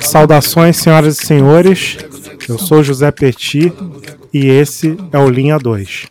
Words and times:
Saudações, 0.00 0.76
senhoras 0.76 1.18
e 1.18 1.26
senhores. 1.26 1.96
Eu 2.48 2.58
sou 2.58 2.82
José 2.82 3.10
Petit 3.10 3.72
e 4.32 4.46
esse 4.46 4.96
é 5.12 5.18
o 5.18 5.28
Linha 5.28 5.58
2. 5.58 6.06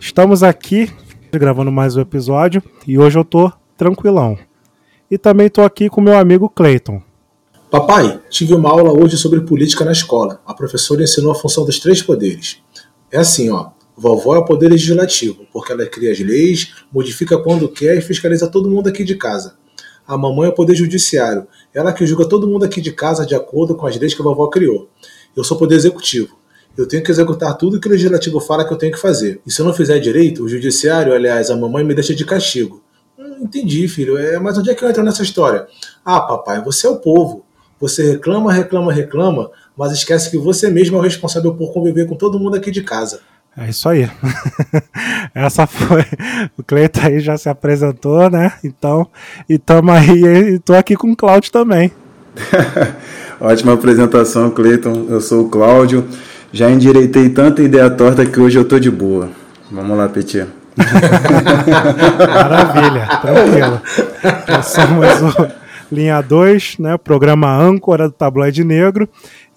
Estamos 0.00 0.42
aqui 0.42 0.90
gravando 1.32 1.72
mais 1.72 1.96
um 1.96 2.00
episódio 2.00 2.62
e 2.86 2.98
hoje 2.98 3.18
eu 3.18 3.24
tô 3.24 3.50
tranquilão. 3.76 4.38
E 5.10 5.18
também 5.18 5.48
tô 5.48 5.62
aqui 5.62 5.88
com 5.88 6.00
meu 6.00 6.16
amigo 6.16 6.48
Clayton. 6.48 7.02
Papai, 7.70 8.20
tive 8.30 8.54
uma 8.54 8.70
aula 8.70 8.92
hoje 8.92 9.16
sobre 9.16 9.40
política 9.40 9.84
na 9.84 9.92
escola. 9.92 10.40
A 10.46 10.54
professora 10.54 11.02
ensinou 11.02 11.32
a 11.32 11.34
função 11.34 11.64
dos 11.64 11.80
três 11.80 12.00
poderes. 12.00 12.62
É 13.10 13.18
assim, 13.18 13.50
ó. 13.50 13.70
Vovó 13.96 14.36
é 14.36 14.38
o 14.38 14.44
poder 14.44 14.68
legislativo, 14.68 15.44
porque 15.52 15.72
ela 15.72 15.84
cria 15.86 16.12
as 16.12 16.20
leis, 16.20 16.72
modifica 16.92 17.36
quando 17.36 17.68
quer 17.68 17.98
e 17.98 18.00
fiscaliza 18.00 18.46
todo 18.46 18.70
mundo 18.70 18.88
aqui 18.88 19.02
de 19.02 19.16
casa. 19.16 19.56
A 20.08 20.16
mamãe 20.16 20.46
é 20.46 20.48
o 20.48 20.54
poder 20.54 20.74
judiciário, 20.74 21.46
ela 21.74 21.92
que 21.92 22.06
julga 22.06 22.26
todo 22.26 22.48
mundo 22.48 22.64
aqui 22.64 22.80
de 22.80 22.92
casa 22.92 23.26
de 23.26 23.34
acordo 23.34 23.74
com 23.74 23.86
as 23.86 23.94
leis 23.98 24.14
que 24.14 24.22
a 24.22 24.24
vovó 24.24 24.46
criou. 24.46 24.88
Eu 25.36 25.44
sou 25.44 25.54
o 25.54 25.60
poder 25.60 25.74
executivo. 25.74 26.34
Eu 26.74 26.88
tenho 26.88 27.02
que 27.02 27.10
executar 27.10 27.54
tudo 27.58 27.78
que 27.78 27.86
o 27.86 27.90
legislativo 27.90 28.40
fala 28.40 28.66
que 28.66 28.72
eu 28.72 28.78
tenho 28.78 28.90
que 28.90 28.98
fazer. 28.98 29.38
E 29.46 29.52
se 29.52 29.60
eu 29.60 29.66
não 29.66 29.74
fizer 29.74 29.98
direito, 29.98 30.44
o 30.44 30.48
judiciário, 30.48 31.12
aliás, 31.12 31.50
a 31.50 31.56
mamãe 31.58 31.84
me 31.84 31.92
deixa 31.94 32.14
de 32.14 32.24
castigo. 32.24 32.82
Hum, 33.18 33.42
entendi, 33.42 33.86
filho. 33.86 34.16
É, 34.16 34.38
mas 34.38 34.56
onde 34.56 34.70
é 34.70 34.74
que 34.74 34.82
eu 34.82 34.88
entro 34.88 35.02
nessa 35.02 35.22
história? 35.22 35.66
Ah, 36.02 36.22
papai, 36.22 36.64
você 36.64 36.86
é 36.86 36.90
o 36.90 36.96
povo. 36.96 37.44
Você 37.78 38.12
reclama, 38.12 38.50
reclama, 38.50 38.90
reclama, 38.90 39.50
mas 39.76 39.92
esquece 39.92 40.30
que 40.30 40.38
você 40.38 40.70
mesmo 40.70 40.96
é 40.96 41.00
o 41.00 41.02
responsável 41.02 41.54
por 41.54 41.70
conviver 41.70 42.06
com 42.06 42.16
todo 42.16 42.38
mundo 42.38 42.56
aqui 42.56 42.70
de 42.70 42.82
casa. 42.82 43.20
É 43.60 43.70
isso 43.70 43.88
aí. 43.88 44.08
Essa 45.34 45.66
foi. 45.66 46.04
O 46.56 46.62
Cleiton 46.62 47.00
aí 47.02 47.18
já 47.18 47.36
se 47.36 47.48
apresentou, 47.48 48.30
né? 48.30 48.52
Então, 48.62 49.08
e 49.48 49.58
tamo 49.58 49.90
aí, 49.90 50.54
e 50.54 50.58
tô 50.60 50.74
aqui 50.74 50.94
com 50.94 51.10
o 51.10 51.16
Cláudio 51.16 51.50
também. 51.50 51.90
Ótima 53.40 53.72
apresentação, 53.72 54.48
Cleiton. 54.50 55.06
Eu 55.08 55.20
sou 55.20 55.46
o 55.46 55.48
Cláudio. 55.48 56.06
Já 56.52 56.70
endireitei 56.70 57.28
tanta 57.30 57.60
ideia 57.60 57.90
torta 57.90 58.24
que 58.24 58.38
hoje 58.38 58.56
eu 58.56 58.64
tô 58.64 58.78
de 58.78 58.92
boa. 58.92 59.28
Vamos 59.72 59.98
lá, 59.98 60.08
Petit. 60.08 60.46
Maravilha, 62.18 63.06
tranquilo. 63.20 63.82
Nós 64.48 64.66
somos 64.66 65.34
o 65.34 65.48
Linha 65.90 66.20
2, 66.20 66.76
né, 66.78 66.96
programa 66.96 67.50
âncora 67.50 68.08
do 68.08 68.12
Tabloide 68.12 68.62
Negro. 68.62 69.08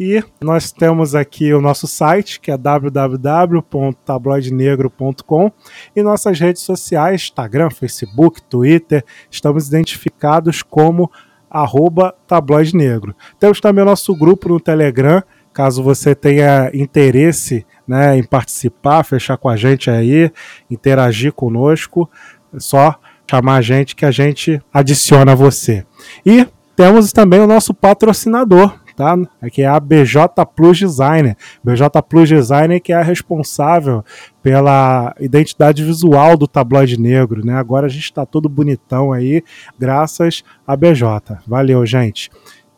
E 0.04 0.24
nós 0.42 0.72
temos 0.72 1.14
aqui 1.14 1.54
o 1.54 1.62
nosso 1.62 1.86
site, 1.86 2.40
que 2.40 2.50
é 2.50 2.58
www.tabloidenegro.com, 2.58 5.52
e 5.96 6.02
nossas 6.02 6.40
redes 6.40 6.64
sociais, 6.64 7.22
Instagram, 7.22 7.70
Facebook, 7.70 8.42
Twitter, 8.42 9.06
estamos 9.30 9.68
identificados 9.68 10.64
como 10.64 11.12
arroba 11.48 12.16
tabloide 12.26 12.76
negro. 12.76 13.16
Temos 13.40 13.62
também 13.62 13.84
o 13.84 13.86
nosso 13.86 14.16
grupo 14.16 14.50
no 14.50 14.60
Telegram, 14.60 15.22
caso 15.54 15.84
você 15.84 16.16
tenha 16.16 16.72
interesse 16.74 17.64
né, 17.88 18.18
em 18.18 18.24
participar, 18.24 19.04
fechar 19.04 19.38
com 19.38 19.50
a 19.50 19.56
gente 19.56 19.92
aí, 19.92 20.32
interagir 20.68 21.32
conosco, 21.32 22.10
é 22.52 22.60
só 22.60 22.96
chamar 23.30 23.58
a 23.58 23.62
gente 23.62 23.96
que 23.96 24.06
a 24.06 24.10
gente 24.10 24.60
adiciona 24.74 25.36
você. 25.36 25.86
E 26.26 26.48
temos 26.76 27.14
também 27.14 27.40
o 27.40 27.46
nosso 27.46 27.72
patrocinador, 27.72 28.81
tá? 28.96 29.18
Que 29.52 29.62
é 29.62 29.68
a 29.68 29.80
BJ 29.80 30.46
Plus 30.56 30.78
Designer. 30.80 31.36
BJ 31.64 32.02
Plus 32.08 32.30
Designer 32.30 32.80
que 32.82 32.94
é 32.94 32.96
a 32.96 33.04
responsável 33.04 34.04
pela 34.42 35.16
identidade 35.20 35.84
visual 35.84 36.38
do 36.38 36.48
tabloide 36.48 37.00
negro, 37.00 37.46
né? 37.46 37.56
Agora 37.56 37.86
a 37.86 37.90
gente 37.90 38.06
está 38.06 38.26
todo 38.26 38.50
bonitão 38.50 39.12
aí, 39.12 39.44
graças 39.78 40.44
a 40.66 40.76
BJ. 40.76 41.38
Valeu, 41.46 41.86
gente. 41.86 42.30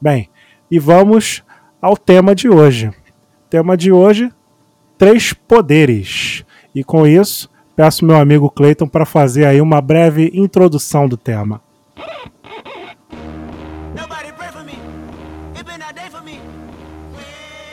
Bem, 0.02 0.30
e 0.70 0.80
vamos 0.80 1.44
ao 1.82 1.96
tema 1.96 2.36
de 2.36 2.50
hoje. 2.50 2.92
tema 3.50 3.78
de 3.78 3.92
hoje: 3.92 4.32
três 4.98 5.34
poderes. 5.34 6.44
E 6.76 6.84
com 6.84 7.06
isso, 7.06 7.50
Peço 7.76 8.06
meu 8.06 8.18
amigo 8.18 8.52
Clayton 8.52 8.88
para 8.88 9.06
fazer 9.06 9.46
aí 9.46 9.60
uma 9.60 9.82
breve 9.82 10.30
introdução 10.34 11.08
do 11.08 11.18
tema. 11.18 11.60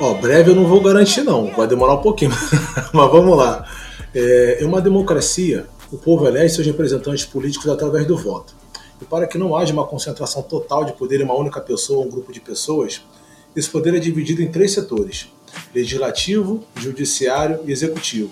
Ó, 0.00 0.14
breve 0.14 0.50
eu 0.50 0.56
não 0.56 0.66
vou 0.66 0.80
garantir 0.80 1.22
não, 1.22 1.52
vai 1.54 1.66
demorar 1.66 1.92
um 1.92 2.00
pouquinho, 2.00 2.30
mas 2.90 3.12
vamos 3.12 3.36
lá. 3.36 3.66
É, 4.14 4.58
em 4.62 4.64
uma 4.64 4.80
democracia, 4.80 5.66
o 5.92 5.98
povo 5.98 6.26
elege 6.26 6.54
seus 6.54 6.66
representantes 6.66 7.26
políticos 7.26 7.68
através 7.68 8.06
do 8.06 8.16
voto. 8.16 8.54
E 9.00 9.04
para 9.04 9.26
que 9.26 9.36
não 9.36 9.54
haja 9.54 9.74
uma 9.74 9.86
concentração 9.86 10.40
total 10.42 10.86
de 10.86 10.94
poder 10.94 11.20
em 11.20 11.24
uma 11.24 11.34
única 11.34 11.60
pessoa 11.60 11.98
ou 11.98 12.06
um 12.06 12.10
grupo 12.10 12.32
de 12.32 12.40
pessoas, 12.40 13.02
esse 13.54 13.68
poder 13.68 13.94
é 13.94 13.98
dividido 13.98 14.40
em 14.40 14.50
três 14.50 14.72
setores: 14.72 15.28
legislativo, 15.74 16.64
judiciário 16.76 17.60
e 17.66 17.70
executivo 17.70 18.30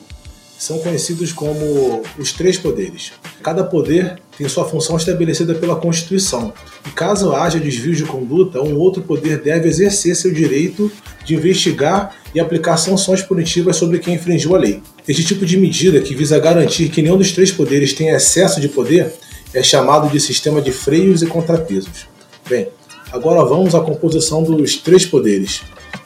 são 0.59 0.81
conhecidos 0.81 1.33
como 1.33 2.03
os 2.19 2.33
três 2.33 2.59
poderes. 2.59 3.13
Cada 3.43 3.63
poder 3.63 4.21
tem 4.37 4.49
sua 4.49 4.65
função 4.65 4.97
estabelecida 4.97 5.55
pela 5.55 5.77
Constituição. 5.77 6.53
E 6.87 6.91
caso 6.91 7.33
haja 7.33 7.61
desvio 7.61 7.95
de 7.95 8.05
conduta, 8.05 8.61
um 8.61 8.77
outro 8.77 9.03
poder 9.03 9.41
deve 9.41 9.69
exercer 9.69 10.17
seu 10.17 10.33
direito 10.33 10.91
de 11.25 11.35
investigar 11.35 12.17
e 12.35 12.41
aplicar 12.41 12.77
sanções 12.77 13.23
punitivas 13.23 13.77
sobre 13.77 14.01
quem 14.01 14.15
infringiu 14.15 14.57
a 14.57 14.59
lei. 14.59 14.83
Este 15.07 15.25
tipo 15.25 15.47
de 15.47 15.57
medida, 15.57 16.01
que 16.01 16.15
visa 16.15 16.39
garantir 16.39 16.89
que 16.89 17.03
nenhum 17.03 17.17
dos 17.17 17.33
três 17.33 17.53
poderes 17.53 17.93
tenha 17.93 18.17
excesso 18.17 18.61
de 18.61 18.69
poder, 18.69 19.13
é 19.55 19.63
chamado 19.63 20.11
de 20.11 20.21
sistema 20.21 20.61
de 20.61 20.73
freios 20.73 21.23
e 21.23 21.27
contrapesos. 21.27 22.07
Bem, 22.49 22.69
agora 23.13 23.45
vamos 23.45 23.75
à 23.75 23.81
composição 23.81 24.43
dos 24.43 24.77
três 24.77 25.07
poderes. 25.07 25.63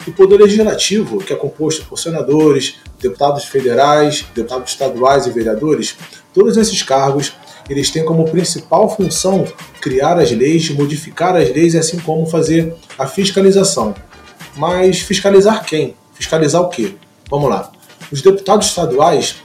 O 0.06 0.12
Poder 0.12 0.36
Legislativo, 0.36 1.18
que 1.18 1.32
é 1.32 1.36
composto 1.36 1.84
por 1.86 1.96
senadores, 1.96 2.76
deputados 3.00 3.44
federais, 3.44 4.24
deputados 4.34 4.72
estaduais 4.72 5.26
e 5.26 5.30
vereadores, 5.30 5.96
todos 6.34 6.56
esses 6.56 6.82
cargos 6.82 7.32
eles 7.70 7.90
têm 7.90 8.04
como 8.04 8.28
principal 8.28 8.94
função 8.94 9.46
criar 9.80 10.18
as 10.18 10.32
leis, 10.32 10.68
modificar 10.70 11.36
as 11.36 11.48
leis, 11.50 11.76
assim 11.76 11.98
como 12.00 12.26
fazer 12.26 12.74
a 12.98 13.06
fiscalização. 13.06 13.94
Mas 14.56 15.00
fiscalizar 15.00 15.64
quem? 15.64 15.94
Fiscalizar 16.14 16.62
o 16.62 16.68
quê? 16.68 16.94
Vamos 17.30 17.48
lá. 17.48 17.70
Os 18.10 18.20
deputados 18.20 18.66
estaduais, 18.66 19.36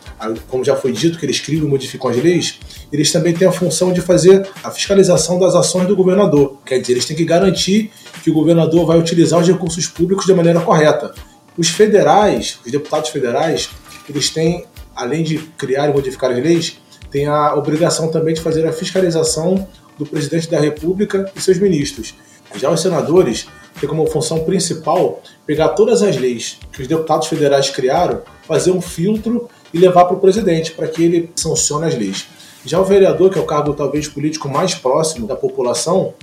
como 0.47 0.63
já 0.63 0.75
foi 0.75 0.91
dito 0.91 1.19
que 1.19 1.25
eles 1.25 1.39
criam 1.39 1.65
e 1.65 1.67
modificam 1.67 2.09
as 2.09 2.17
leis, 2.17 2.59
eles 2.91 3.11
também 3.11 3.33
têm 3.33 3.47
a 3.47 3.51
função 3.51 3.93
de 3.93 4.01
fazer 4.01 4.49
a 4.63 4.71
fiscalização 4.71 5.39
das 5.39 5.55
ações 5.55 5.87
do 5.87 5.95
governador. 5.95 6.57
Quer 6.65 6.79
dizer, 6.79 6.93
eles 6.93 7.05
têm 7.05 7.15
que 7.15 7.23
garantir 7.23 7.91
que 8.27 8.31
o 8.31 8.33
governador 8.33 8.85
vai 8.85 8.99
utilizar 8.99 9.39
os 9.39 9.47
recursos 9.47 9.87
públicos 9.87 10.25
de 10.25 10.33
maneira 10.33 10.59
correta. 10.59 11.13
Os 11.57 11.69
federais, 11.69 12.59
os 12.65 12.69
deputados 12.69 13.09
federais, 13.09 13.69
eles 14.09 14.29
têm, 14.29 14.65
além 14.93 15.23
de 15.23 15.37
criar 15.57 15.87
e 15.87 15.93
modificar 15.93 16.31
as 16.31 16.43
leis, 16.43 16.77
têm 17.09 17.25
a 17.25 17.55
obrigação 17.55 18.11
também 18.11 18.33
de 18.33 18.41
fazer 18.41 18.67
a 18.67 18.73
fiscalização 18.73 19.65
do 19.97 20.05
presidente 20.05 20.51
da 20.51 20.59
República 20.59 21.31
e 21.33 21.39
seus 21.39 21.57
ministros. 21.57 22.15
Já 22.57 22.69
os 22.69 22.81
senadores 22.81 23.47
têm 23.79 23.87
como 23.87 24.05
função 24.07 24.43
principal 24.43 25.21
pegar 25.45 25.69
todas 25.69 26.03
as 26.03 26.17
leis 26.17 26.59
que 26.73 26.81
os 26.81 26.87
deputados 26.87 27.29
federais 27.29 27.69
criaram, 27.69 28.23
fazer 28.45 28.71
um 28.71 28.81
filtro 28.81 29.47
e 29.73 29.77
levar 29.77 30.03
para 30.03 30.17
o 30.17 30.19
presidente, 30.19 30.73
para 30.73 30.89
que 30.89 31.01
ele 31.01 31.31
sancione 31.33 31.85
as 31.85 31.95
leis. 31.95 32.27
Já 32.65 32.77
o 32.77 32.83
vereador, 32.83 33.31
que 33.31 33.39
é 33.39 33.41
o 33.41 33.45
cargo 33.45 33.73
talvez 33.73 34.05
político 34.05 34.49
mais 34.49 34.75
próximo 34.75 35.25
da 35.25 35.35
população, 35.37 36.13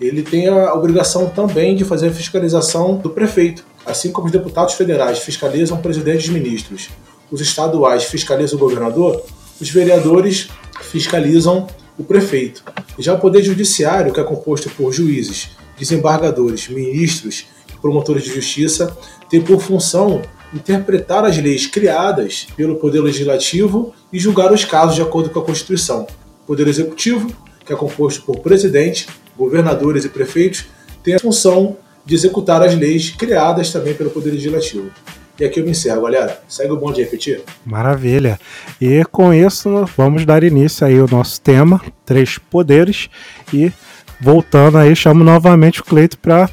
ele 0.00 0.22
tem 0.22 0.48
a 0.48 0.72
obrigação 0.72 1.28
também 1.28 1.76
de 1.76 1.84
fazer 1.84 2.08
a 2.08 2.12
fiscalização 2.12 2.96
do 2.96 3.10
prefeito. 3.10 3.64
Assim 3.84 4.10
como 4.10 4.26
os 4.26 4.32
deputados 4.32 4.74
federais 4.74 5.18
fiscalizam 5.18 5.78
o 5.78 5.82
presidente 5.82 6.22
e 6.22 6.28
os 6.28 6.30
ministros, 6.30 6.88
os 7.30 7.40
estaduais 7.40 8.04
fiscalizam 8.04 8.56
o 8.56 8.60
governador, 8.60 9.22
os 9.60 9.68
vereadores 9.70 10.48
fiscalizam 10.80 11.66
o 11.98 12.04
prefeito. 12.04 12.64
Já 12.98 13.14
o 13.14 13.18
Poder 13.18 13.42
Judiciário, 13.42 14.12
que 14.12 14.20
é 14.20 14.24
composto 14.24 14.70
por 14.70 14.92
juízes, 14.92 15.50
desembargadores, 15.78 16.68
ministros 16.68 17.46
e 17.72 17.78
promotores 17.78 18.24
de 18.24 18.34
justiça, 18.34 18.96
tem 19.28 19.40
por 19.40 19.60
função 19.60 20.22
interpretar 20.52 21.24
as 21.24 21.36
leis 21.36 21.66
criadas 21.66 22.46
pelo 22.56 22.76
Poder 22.76 23.00
Legislativo 23.00 23.94
e 24.12 24.18
julgar 24.18 24.52
os 24.52 24.64
casos 24.64 24.96
de 24.96 25.02
acordo 25.02 25.30
com 25.30 25.38
a 25.38 25.44
Constituição. 25.44 26.06
O 26.42 26.46
Poder 26.46 26.66
Executivo, 26.66 27.30
que 27.64 27.72
é 27.72 27.76
composto 27.76 28.22
por 28.22 28.40
presidente, 28.40 29.06
governadores 29.40 30.04
e 30.04 30.08
prefeitos, 30.08 30.66
tem 31.02 31.14
a 31.14 31.18
função 31.18 31.76
de 32.04 32.14
executar 32.14 32.62
as 32.62 32.74
leis 32.74 33.10
criadas 33.10 33.72
também 33.72 33.94
pelo 33.94 34.10
Poder 34.10 34.30
Legislativo. 34.30 34.90
E 35.38 35.44
aqui 35.44 35.58
eu 35.58 35.64
me 35.64 35.70
encerro, 35.70 36.02
galera. 36.02 36.42
Segue 36.46 36.72
o 36.72 36.76
bom 36.76 36.92
de 36.92 37.02
repetir. 37.02 37.40
Maravilha. 37.64 38.38
E 38.78 39.02
com 39.10 39.32
isso, 39.32 39.86
vamos 39.96 40.26
dar 40.26 40.44
início 40.44 40.86
aí 40.86 40.98
ao 40.98 41.08
nosso 41.08 41.40
tema, 41.40 41.80
três 42.04 42.36
poderes. 42.36 43.08
E 43.52 43.72
voltando 44.20 44.76
aí, 44.76 44.94
chamo 44.94 45.24
novamente 45.24 45.80
o 45.80 45.84
Cleito 45.84 46.18
para 46.18 46.50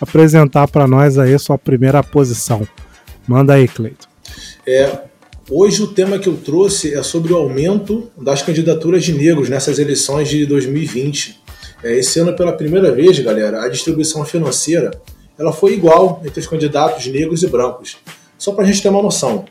apresentar 0.00 0.66
para 0.68 0.86
nós 0.86 1.18
aí 1.18 1.38
sua 1.38 1.58
primeira 1.58 2.02
posição. 2.02 2.66
Manda 3.28 3.52
aí, 3.52 3.68
Cleito. 3.68 4.08
É, 4.66 5.00
hoje 5.50 5.82
o 5.82 5.88
tema 5.88 6.18
que 6.18 6.28
eu 6.28 6.38
trouxe 6.38 6.94
é 6.94 7.02
sobre 7.02 7.34
o 7.34 7.36
aumento 7.36 8.10
das 8.16 8.40
candidaturas 8.40 9.04
de 9.04 9.12
negros 9.12 9.50
nessas 9.50 9.78
eleições 9.78 10.30
de 10.30 10.46
2020. 10.46 11.39
É, 11.82 11.96
esse 11.96 12.18
ano, 12.20 12.34
pela 12.34 12.52
primeira 12.52 12.92
vez, 12.92 13.18
galera, 13.18 13.62
a 13.62 13.68
distribuição 13.68 14.24
financeira 14.24 14.90
ela 15.38 15.52
foi 15.52 15.72
igual 15.72 16.20
entre 16.24 16.38
os 16.38 16.46
candidatos 16.46 17.06
negros 17.06 17.42
e 17.42 17.46
brancos. 17.46 17.96
Só 18.36 18.52
para 18.52 18.64
a 18.64 18.66
gente 18.66 18.82
ter 18.82 18.90
uma 18.90 19.02
noção, 19.02 19.46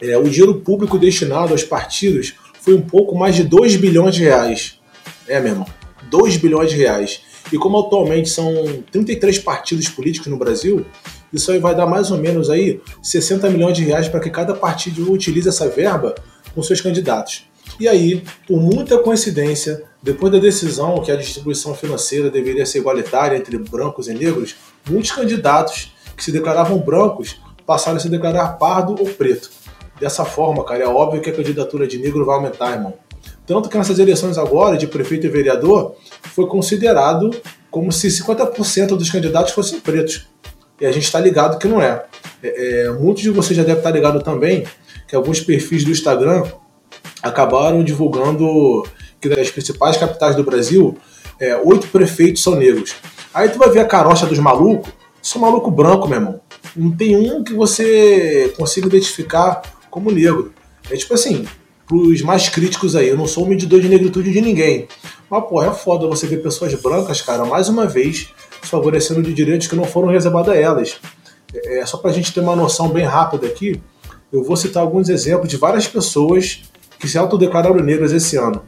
é, 0.00 0.16
o 0.16 0.22
dinheiro 0.24 0.60
público 0.60 0.98
destinado 0.98 1.52
aos 1.52 1.62
partidos 1.62 2.34
foi 2.60 2.74
um 2.74 2.80
pouco 2.80 3.14
mais 3.14 3.36
de 3.36 3.44
2 3.44 3.76
bilhões 3.76 4.14
de 4.14 4.22
reais. 4.22 4.80
É, 5.28 5.38
meu 5.38 5.52
irmão, 5.52 5.66
2 6.10 6.38
bilhões 6.38 6.70
de 6.70 6.76
reais. 6.76 7.20
E 7.52 7.58
como 7.58 7.78
atualmente 7.78 8.30
são 8.30 8.82
33 8.90 9.38
partidos 9.40 9.88
políticos 9.88 10.28
no 10.28 10.38
Brasil, 10.38 10.86
isso 11.30 11.52
aí 11.52 11.58
vai 11.58 11.74
dar 11.74 11.86
mais 11.86 12.10
ou 12.10 12.16
menos 12.16 12.48
aí 12.48 12.80
60 13.02 13.50
milhões 13.50 13.76
de 13.76 13.84
reais 13.84 14.08
para 14.08 14.20
que 14.20 14.30
cada 14.30 14.54
partido 14.54 15.12
utilize 15.12 15.48
essa 15.48 15.68
verba 15.68 16.14
com 16.54 16.62
seus 16.62 16.80
candidatos. 16.80 17.44
E 17.80 17.88
aí, 17.88 18.22
por 18.46 18.60
muita 18.60 18.98
coincidência, 18.98 19.82
depois 20.02 20.30
da 20.30 20.38
decisão 20.38 21.00
que 21.00 21.10
a 21.10 21.16
distribuição 21.16 21.74
financeira 21.74 22.30
deveria 22.30 22.66
ser 22.66 22.80
igualitária 22.80 23.38
entre 23.38 23.56
brancos 23.56 24.06
e 24.06 24.12
negros, 24.12 24.54
muitos 24.86 25.12
candidatos 25.12 25.94
que 26.14 26.22
se 26.22 26.30
declaravam 26.30 26.76
brancos 26.78 27.40
passaram 27.64 27.96
a 27.96 28.00
se 28.00 28.10
declarar 28.10 28.58
pardo 28.58 28.94
ou 29.00 29.06
preto. 29.06 29.50
Dessa 29.98 30.26
forma, 30.26 30.62
cara, 30.62 30.84
é 30.84 30.86
óbvio 30.86 31.22
que 31.22 31.30
a 31.30 31.32
candidatura 31.32 31.86
de 31.86 31.96
negro 31.96 32.22
vai 32.26 32.36
aumentar, 32.36 32.72
irmão. 32.72 32.92
Tanto 33.46 33.70
que 33.70 33.78
nessas 33.78 33.98
eleições 33.98 34.36
agora, 34.36 34.76
de 34.76 34.86
prefeito 34.86 35.26
e 35.26 35.30
vereador, 35.30 35.96
foi 36.34 36.46
considerado 36.46 37.30
como 37.70 37.90
se 37.90 38.08
50% 38.08 38.88
dos 38.88 39.08
candidatos 39.08 39.54
fossem 39.54 39.80
pretos. 39.80 40.28
E 40.78 40.84
a 40.84 40.92
gente 40.92 41.04
está 41.04 41.18
ligado 41.18 41.58
que 41.58 41.66
não 41.66 41.80
é. 41.80 42.04
é, 42.42 42.82
é 42.82 42.90
muitos 42.90 43.22
de 43.22 43.30
vocês 43.30 43.56
já 43.56 43.62
devem 43.62 43.78
estar 43.78 43.90
ligados 43.90 44.22
também 44.22 44.66
que 45.08 45.16
alguns 45.16 45.40
perfis 45.40 45.82
do 45.82 45.90
Instagram 45.90 46.44
acabaram 47.22 47.82
divulgando 47.82 48.84
que 49.20 49.28
das 49.28 49.50
principais 49.50 49.96
capitais 49.96 50.34
do 50.34 50.44
Brasil, 50.44 50.96
é, 51.38 51.56
oito 51.56 51.88
prefeitos 51.88 52.42
são 52.42 52.54
negros. 52.54 52.94
Aí 53.32 53.48
tu 53.48 53.58
vai 53.58 53.70
ver 53.70 53.80
a 53.80 53.84
carocha 53.84 54.26
dos 54.26 54.38
malucos, 54.38 54.92
são 55.22 55.40
maluco 55.40 55.70
branco, 55.70 56.08
meu 56.08 56.18
irmão. 56.18 56.40
Não 56.74 56.90
tem 56.90 57.16
um 57.16 57.42
que 57.44 57.52
você 57.52 58.52
consiga 58.56 58.86
identificar 58.86 59.62
como 59.90 60.10
negro. 60.10 60.52
É 60.90 60.96
tipo 60.96 61.14
assim, 61.14 61.46
pros 61.86 62.22
mais 62.22 62.48
críticos 62.48 62.96
aí, 62.96 63.08
eu 63.08 63.16
não 63.16 63.26
sou 63.26 63.44
um 63.44 63.48
medidor 63.48 63.80
de 63.80 63.88
negritude 63.88 64.32
de 64.32 64.40
ninguém. 64.40 64.88
Mas, 65.28 65.44
pô, 65.44 65.62
é 65.62 65.72
foda 65.72 66.06
você 66.06 66.26
ver 66.26 66.42
pessoas 66.42 66.74
brancas, 66.74 67.20
cara, 67.20 67.44
mais 67.44 67.68
uma 67.68 67.86
vez, 67.86 68.28
favorecendo 68.62 69.22
de 69.22 69.32
direitos 69.32 69.66
que 69.66 69.76
não 69.76 69.84
foram 69.84 70.08
reservados 70.08 70.52
a 70.52 70.56
elas. 70.56 70.98
É, 71.54 71.84
só 71.84 71.96
pra 71.96 72.12
gente 72.12 72.32
ter 72.32 72.40
uma 72.40 72.56
noção 72.56 72.88
bem 72.88 73.04
rápida 73.04 73.46
aqui, 73.46 73.80
eu 74.32 74.44
vou 74.44 74.56
citar 74.56 74.82
alguns 74.82 75.08
exemplos 75.08 75.48
de 75.48 75.56
várias 75.56 75.88
pessoas 75.88 76.62
que 77.00 77.08
se 77.08 77.16
autodeclararam 77.18 77.76
negras 77.76 78.12
esse 78.12 78.36
ano. 78.36 78.62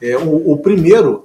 É, 0.00 0.16
o, 0.16 0.52
o, 0.52 0.56
primeiro 0.58 1.24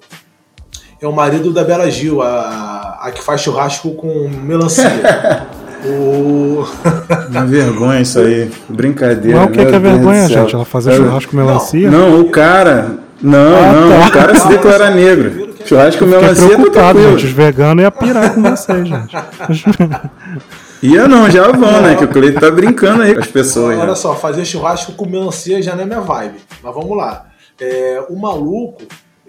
é 1.00 1.08
o 1.08 1.14
marido 1.14 1.54
da 1.54 1.64
Bela 1.64 1.90
Gil, 1.90 2.22
a, 2.22 3.00
a 3.02 3.12
que 3.12 3.24
faz 3.24 3.42
churrasco 3.42 3.92
com 3.94 4.28
melancia. 4.28 4.90
o... 5.86 6.66
Uma 7.30 7.46
vergonha 7.46 8.02
isso 8.02 8.20
aí. 8.20 8.50
Brincadeira. 8.68 9.38
Não, 9.38 9.46
o 9.46 9.52
que, 9.52 9.64
que 9.64 9.76
é 9.76 9.80
vergonha, 9.80 10.28
gente? 10.28 10.56
Ela 10.56 10.66
fazer 10.66 10.96
churrasco 10.96 11.32
com 11.32 11.38
melancia? 11.38 11.90
Não, 11.90 12.10
não, 12.12 12.22
o 12.22 12.30
cara. 12.30 12.98
Não, 13.22 13.58
ah, 13.58 13.74
não, 13.74 13.90
tá. 13.90 14.08
o 14.08 14.12
cara 14.12 14.36
se 14.36 14.48
declara 14.48 14.90
negro. 14.96 15.39
Churrasco 15.70 16.04
com 16.04 16.10
melancia. 16.10 16.44
Eu 16.46 16.56
preocupado, 16.56 17.00
gente. 17.00 17.26
Os 17.28 17.32
veganos 17.32 17.84
iam 17.84 17.92
pirar 17.92 18.34
com 18.34 18.42
vocês, 18.42 18.88
gente. 18.88 19.16
Ia 20.82 21.08
não, 21.08 21.30
já 21.30 21.52
vão, 21.52 21.82
né? 21.82 21.96
Que 21.96 22.06
o 22.06 22.08
Cleiton 22.08 22.40
tá 22.40 22.50
brincando 22.50 23.04
aí 23.04 23.14
com 23.14 23.20
as 23.20 23.28
pessoas. 23.28 23.78
Olha 23.78 23.90
né? 23.90 23.96
só, 23.96 24.16
fazer 24.16 24.46
churrasco 24.46 24.94
com 24.94 25.06
melancia 25.06 25.62
já 25.62 25.76
não 25.76 25.84
é 25.84 25.86
minha 25.86 26.02
vibe. 26.02 26.40
Mas 26.64 26.74
vamos 26.74 26.98
lá. 26.98 27.30
É, 27.60 28.04
o 28.10 28.18
maluco, 28.18 28.82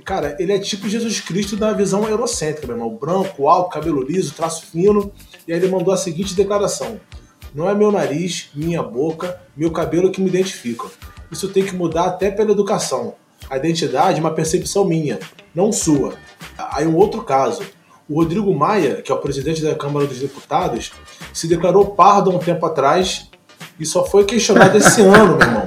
cara, 0.02 0.34
ele 0.38 0.52
é 0.52 0.58
tipo 0.58 0.88
Jesus 0.88 1.20
Cristo 1.20 1.56
da 1.56 1.74
visão 1.74 2.08
eurocêntrica, 2.08 2.68
meu 2.68 2.76
irmão. 2.76 2.96
Branco, 2.96 3.46
alto, 3.46 3.68
cabelo 3.68 4.02
liso, 4.02 4.32
traço 4.32 4.66
fino. 4.70 5.12
E 5.46 5.52
aí 5.52 5.58
ele 5.58 5.68
mandou 5.68 5.92
a 5.92 5.96
seguinte 5.98 6.34
declaração: 6.34 6.98
Não 7.54 7.68
é 7.68 7.74
meu 7.74 7.92
nariz, 7.92 8.48
minha 8.54 8.82
boca, 8.82 9.38
meu 9.54 9.70
cabelo 9.72 10.10
que 10.10 10.22
me 10.22 10.28
identificam. 10.28 10.88
Isso 11.30 11.48
tem 11.48 11.64
que 11.64 11.74
mudar 11.74 12.06
até 12.06 12.30
pela 12.30 12.52
educação. 12.52 13.14
A 13.50 13.56
identidade 13.56 14.18
é 14.18 14.20
uma 14.20 14.30
percepção 14.30 14.84
minha, 14.84 15.18
não 15.52 15.72
sua. 15.72 16.14
Aí 16.72 16.86
um 16.86 16.94
outro 16.94 17.22
caso. 17.22 17.62
O 18.08 18.14
Rodrigo 18.14 18.54
Maia, 18.54 19.02
que 19.02 19.10
é 19.10 19.14
o 19.14 19.18
presidente 19.18 19.60
da 19.60 19.74
Câmara 19.74 20.06
dos 20.06 20.20
Deputados, 20.20 20.92
se 21.32 21.48
declarou 21.48 21.86
pardo 21.86 22.30
há 22.30 22.34
um 22.34 22.38
tempo 22.38 22.64
atrás 22.64 23.28
e 23.78 23.84
só 23.84 24.04
foi 24.04 24.24
questionado 24.24 24.78
esse 24.78 25.00
ano, 25.02 25.36
meu 25.36 25.48
irmão. 25.48 25.64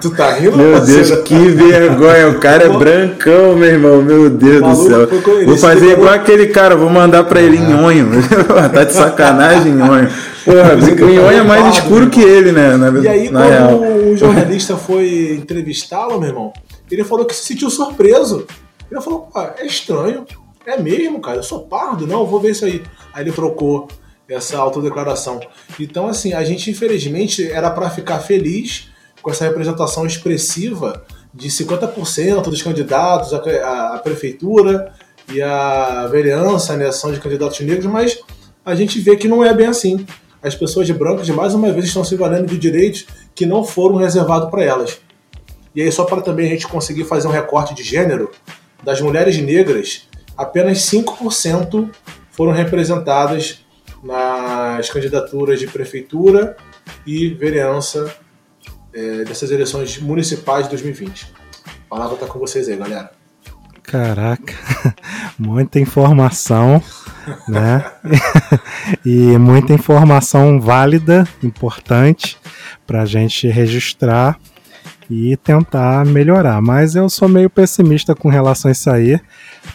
tu 0.00 0.10
tá 0.10 0.32
rindo? 0.32 0.56
Meu 0.56 0.80
Deus, 0.80 1.10
que 1.22 1.34
vergonha. 1.34 2.28
O 2.30 2.38
cara 2.38 2.64
é 2.64 2.68
brancão, 2.70 3.56
meu 3.56 3.68
irmão. 3.68 4.00
Meu 4.00 4.30
Deus 4.30 4.62
do 4.62 4.88
céu. 4.88 5.08
Vou 5.46 5.58
fazer 5.58 5.92
igual 5.92 6.14
aquele 6.14 6.46
cara, 6.46 6.76
vou 6.76 6.88
mandar 6.88 7.24
pra 7.24 7.42
ele 7.42 7.58
em 7.58 7.74
onho. 7.74 8.08
tá 8.72 8.84
de 8.84 8.92
sacanagem, 8.94 9.72
nhonho. 9.74 10.08
Porra, 10.44 10.74
o 10.74 11.30
é 11.30 11.42
mais 11.42 11.76
escuro 11.76 12.08
que 12.08 12.22
ele, 12.22 12.52
né? 12.52 12.76
Na, 12.76 12.88
e 13.00 13.08
aí, 13.08 13.28
quando 13.28 13.48
real. 13.48 13.74
o 13.74 14.16
jornalista 14.16 14.76
foi 14.76 15.36
entrevistá-lo, 15.40 16.18
meu 16.18 16.28
irmão, 16.30 16.52
ele 16.90 17.04
falou 17.04 17.24
que 17.24 17.34
se 17.34 17.44
sentiu 17.44 17.70
surpreso. 17.70 18.46
Ele 18.90 19.00
falou, 19.00 19.22
pô, 19.32 19.40
é 19.40 19.64
estranho. 19.64 20.26
É 20.66 20.76
mesmo, 20.76 21.20
cara, 21.20 21.38
eu 21.38 21.42
sou 21.42 21.60
pardo, 21.66 22.06
não, 22.06 22.26
vou 22.26 22.40
ver 22.40 22.50
isso 22.50 22.64
aí. 22.64 22.82
Aí 23.12 23.24
ele 23.24 23.32
trocou 23.32 23.88
essa 24.28 24.58
autodeclaração. 24.58 25.40
Então, 25.78 26.06
assim, 26.06 26.32
a 26.32 26.44
gente 26.44 26.70
infelizmente 26.70 27.50
era 27.50 27.70
para 27.70 27.90
ficar 27.90 28.20
feliz 28.20 28.88
com 29.20 29.30
essa 29.30 29.44
representação 29.44 30.06
expressiva 30.06 31.04
de 31.32 31.48
50% 31.48 32.42
dos 32.44 32.62
candidatos 32.62 33.32
à, 33.34 34.00
prefeitura 34.02 34.92
e 35.32 35.40
à 35.40 36.06
vereança, 36.08 36.76
né, 36.76 36.90
são 36.90 37.12
de 37.12 37.20
candidatos 37.20 37.60
negros, 37.60 37.86
mas 37.86 38.18
a 38.64 38.74
gente 38.74 38.98
vê 38.98 39.16
que 39.16 39.28
não 39.28 39.44
é 39.44 39.54
bem 39.54 39.66
assim. 39.66 40.04
As 40.42 40.54
pessoas 40.54 40.86
de 40.86 40.94
brancas, 40.94 41.28
mais 41.28 41.54
uma 41.54 41.70
vez, 41.70 41.86
estão 41.86 42.02
se 42.02 42.16
valendo 42.16 42.46
de 42.46 42.58
direitos 42.58 43.06
que 43.34 43.44
não 43.44 43.62
foram 43.62 43.96
reservados 43.96 44.50
para 44.50 44.64
elas. 44.64 44.98
E 45.74 45.82
aí, 45.82 45.92
só 45.92 46.04
para 46.04 46.20
também 46.20 46.46
a 46.46 46.50
gente 46.50 46.66
conseguir 46.66 47.04
fazer 47.04 47.28
um 47.28 47.32
recorte 47.32 47.74
de 47.74 47.82
gênero, 47.82 48.30
das 48.82 49.00
mulheres 49.00 49.36
negras, 49.38 50.08
apenas 50.36 50.78
5% 50.78 51.90
foram 52.30 52.52
representadas 52.52 53.64
nas 54.02 54.88
candidaturas 54.88 55.60
de 55.60 55.66
prefeitura 55.66 56.56
e 57.06 57.28
vereança 57.28 58.14
é, 58.92 59.24
dessas 59.24 59.50
eleições 59.50 59.98
municipais 59.98 60.64
de 60.64 60.70
2020. 60.70 61.32
A 61.66 61.88
palavra 61.88 62.14
está 62.14 62.26
com 62.26 62.38
vocês 62.38 62.68
aí, 62.68 62.76
galera. 62.76 63.10
Caraca, 63.82 64.54
muita 65.38 65.80
informação, 65.80 66.82
né? 67.48 67.84
e 69.04 69.36
muita 69.36 69.72
informação 69.72 70.60
válida, 70.60 71.26
importante, 71.42 72.38
para 72.86 73.02
a 73.02 73.06
gente 73.06 73.48
registrar 73.48 74.38
e 75.10 75.36
tentar 75.36 76.06
melhorar. 76.06 76.62
Mas 76.62 76.94
eu 76.94 77.10
sou 77.10 77.28
meio 77.28 77.50
pessimista 77.50 78.14
com 78.14 78.28
relação 78.28 78.68
a 78.68 78.72
isso 78.72 78.88
aí, 78.88 79.20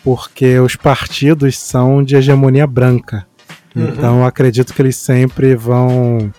porque 0.04 0.58
os 0.60 0.78
partidos 0.78 1.58
são 1.58 2.02
de 2.02 2.16
hegemonia 2.16 2.66
branca. 2.66 3.28
Uhum. 3.76 3.90
Então 3.90 4.26
acredito 4.26 4.74
que 4.74 4.82
eles 4.82 4.96
sempre 4.96 5.54
vão 5.54 6.32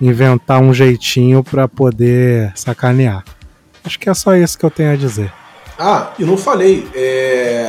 inventar 0.00 0.60
um 0.60 0.74
jeitinho 0.74 1.42
para 1.42 1.66
poder 1.66 2.52
sacanear. 2.54 3.24
Acho 3.82 3.98
que 3.98 4.10
é 4.10 4.14
só 4.14 4.36
isso 4.36 4.58
que 4.58 4.64
eu 4.64 4.70
tenho 4.70 4.92
a 4.92 4.96
dizer. 4.96 5.32
Ah, 5.78 6.12
e 6.18 6.24
não 6.24 6.36
falei. 6.36 6.86
É... 6.94 7.68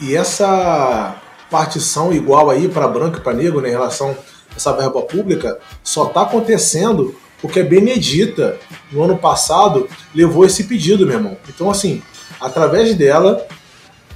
E 0.00 0.16
essa 0.16 1.16
partição 1.50 2.12
igual 2.12 2.50
aí 2.50 2.68
para 2.68 2.86
branco 2.86 3.18
e 3.18 3.20
para 3.20 3.32
negro 3.32 3.60
né, 3.60 3.68
em 3.68 3.72
relação 3.72 4.10
a 4.10 4.56
essa 4.56 4.72
verba 4.72 5.00
pública 5.02 5.58
só 5.82 6.08
está 6.08 6.22
acontecendo 6.22 7.14
porque 7.40 7.60
a 7.60 7.64
Benedita, 7.64 8.58
no 8.90 9.02
ano 9.02 9.16
passado, 9.16 9.88
levou 10.14 10.44
esse 10.44 10.64
pedido, 10.64 11.06
meu 11.06 11.16
irmão. 11.16 11.36
Então, 11.48 11.70
assim, 11.70 12.02
através 12.40 12.94
dela, 12.94 13.46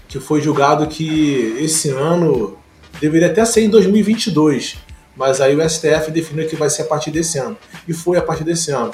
que 0.09 0.19
foi 0.19 0.41
julgado 0.41 0.87
que 0.87 1.57
esse 1.59 1.91
ano 1.91 2.59
deveria 3.01 3.29
até 3.29 3.45
ser 3.45 3.63
em 3.63 3.71
2022, 3.71 4.77
mas 5.17 5.41
aí 5.41 5.55
o 5.55 5.69
STF 5.69 6.11
definiu 6.11 6.49
que 6.49 6.57
vai 6.57 6.69
ser 6.69 6.83
a 6.83 6.85
partir 6.87 7.11
desse 7.11 7.39
ano. 7.39 7.57
E 7.87 7.93
foi 7.93 8.19
a 8.19 8.23
partir 8.23 8.45
desse 8.45 8.71
ano. 8.71 8.93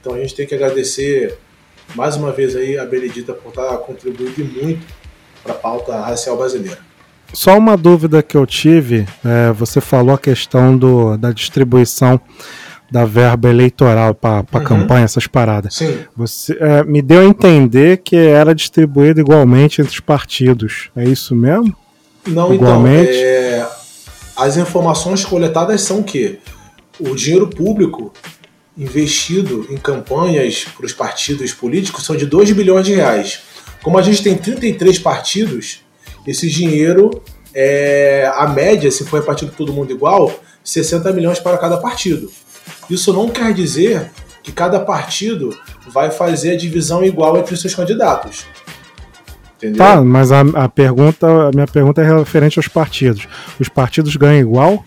Então 0.00 0.14
a 0.14 0.18
gente 0.18 0.34
tem 0.34 0.46
que 0.46 0.54
agradecer 0.54 1.38
mais 1.94 2.16
uma 2.16 2.32
vez 2.32 2.54
aí 2.54 2.78
a 2.78 2.84
Benedita 2.84 3.32
por 3.32 3.50
estar 3.50 3.76
contribuindo 3.78 4.44
muito 4.44 4.86
para 5.42 5.52
a 5.52 5.56
pauta 5.56 6.00
racial 6.00 6.36
brasileira. 6.36 6.78
Só 7.32 7.58
uma 7.58 7.76
dúvida 7.76 8.22
que 8.22 8.36
eu 8.36 8.46
tive, 8.46 9.06
é, 9.24 9.52
você 9.52 9.80
falou 9.80 10.14
a 10.14 10.18
questão 10.18 10.76
do, 10.76 11.16
da 11.16 11.30
distribuição 11.30 12.20
da 12.90 13.04
verba 13.04 13.50
eleitoral 13.50 14.14
para 14.14 14.44
uhum. 14.52 14.64
campanha, 14.64 15.04
essas 15.04 15.26
paradas. 15.26 15.74
Sim. 15.74 15.98
Você 16.16 16.56
é, 16.58 16.82
me 16.84 17.02
deu 17.02 17.20
a 17.20 17.24
entender 17.24 17.98
que 17.98 18.16
era 18.16 18.54
distribuído 18.54 19.20
igualmente 19.20 19.80
entre 19.80 19.92
os 19.92 20.00
partidos. 20.00 20.90
É 20.96 21.04
isso 21.04 21.34
mesmo? 21.34 21.76
Não, 22.26 22.52
então, 22.52 22.54
igualmente? 22.54 23.10
então. 23.10 23.22
É, 23.22 23.68
as 24.36 24.56
informações 24.56 25.24
coletadas 25.24 25.82
são 25.82 26.02
que 26.02 26.38
o 26.98 27.14
dinheiro 27.14 27.48
público 27.48 28.12
investido 28.76 29.66
em 29.68 29.76
campanhas 29.76 30.64
para 30.64 30.86
os 30.86 30.92
partidos 30.92 31.52
políticos 31.52 32.04
são 32.04 32.16
de 32.16 32.24
2 32.24 32.52
bilhões 32.52 32.86
de 32.86 32.94
reais. 32.94 33.40
Como 33.82 33.98
a 33.98 34.02
gente 34.02 34.22
tem 34.22 34.36
33 34.36 34.98
partidos, 35.00 35.80
esse 36.26 36.48
dinheiro, 36.48 37.22
é, 37.52 38.30
a 38.36 38.46
média, 38.46 38.90
se 38.90 39.04
for 39.04 39.18
repartido 39.20 39.52
todo 39.56 39.72
mundo 39.72 39.92
igual, 39.92 40.32
60 40.62 41.12
milhões 41.12 41.40
para 41.40 41.58
cada 41.58 41.76
partido. 41.78 42.30
Isso 42.88 43.12
não 43.12 43.28
quer 43.28 43.52
dizer 43.52 44.10
que 44.42 44.52
cada 44.52 44.80
partido 44.80 45.56
vai 45.88 46.10
fazer 46.10 46.52
a 46.52 46.56
divisão 46.56 47.04
igual 47.04 47.36
entre 47.36 47.54
os 47.54 47.60
seus 47.60 47.74
candidatos. 47.74 48.46
Entendeu? 49.56 49.78
Tá, 49.78 50.00
mas 50.02 50.30
a, 50.30 50.40
a 50.40 50.68
pergunta, 50.68 51.26
a 51.26 51.50
minha 51.52 51.66
pergunta 51.66 52.00
é 52.00 52.18
referente 52.18 52.58
aos 52.58 52.68
partidos. 52.68 53.26
Os 53.58 53.68
partidos 53.68 54.14
ganham 54.16 54.40
igual? 54.40 54.84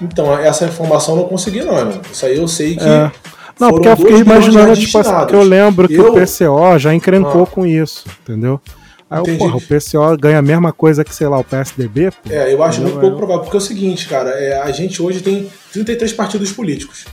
Então, 0.00 0.38
essa 0.38 0.64
informação 0.66 1.14
eu 1.14 1.22
não 1.22 1.28
consegui, 1.28 1.62
não, 1.62 1.76
irmão. 1.76 2.00
Isso 2.10 2.26
aí 2.26 2.36
eu 2.36 2.48
sei 2.48 2.76
que. 2.76 2.84
É. 2.84 3.10
Não, 3.58 3.70
porque 3.70 3.88
eu 3.88 3.96
fiquei 3.96 4.18
imaginando, 4.18 4.76
tipo 4.76 4.98
assim, 4.98 5.26
que 5.26 5.34
eu 5.34 5.42
lembro 5.42 5.88
que 5.88 5.94
eu... 5.94 6.12
o 6.12 6.14
PCO 6.14 6.78
já 6.78 6.94
encrencou 6.94 7.44
ah. 7.44 7.46
com 7.46 7.66
isso, 7.66 8.04
entendeu? 8.22 8.60
Aí, 9.08 9.38
porra, 9.38 9.56
o 9.56 9.60
PCO 9.60 10.16
ganha 10.18 10.38
a 10.38 10.42
mesma 10.42 10.72
coisa 10.72 11.04
que, 11.04 11.14
sei 11.14 11.28
lá, 11.28 11.38
o 11.38 11.44
PSDB? 11.44 12.10
Pô, 12.10 12.30
é, 12.30 12.52
eu 12.52 12.62
acho 12.62 12.80
muito 12.80 12.98
pouco 12.98 13.16
provável, 13.16 13.42
porque 13.44 13.56
é 13.56 13.58
o 13.58 13.62
seguinte, 13.62 14.08
cara, 14.08 14.30
é, 14.30 14.60
a 14.60 14.70
gente 14.72 15.00
hoje 15.00 15.20
tem 15.20 15.50
33 15.72 16.12
partidos 16.12 16.52
políticos, 16.52 17.06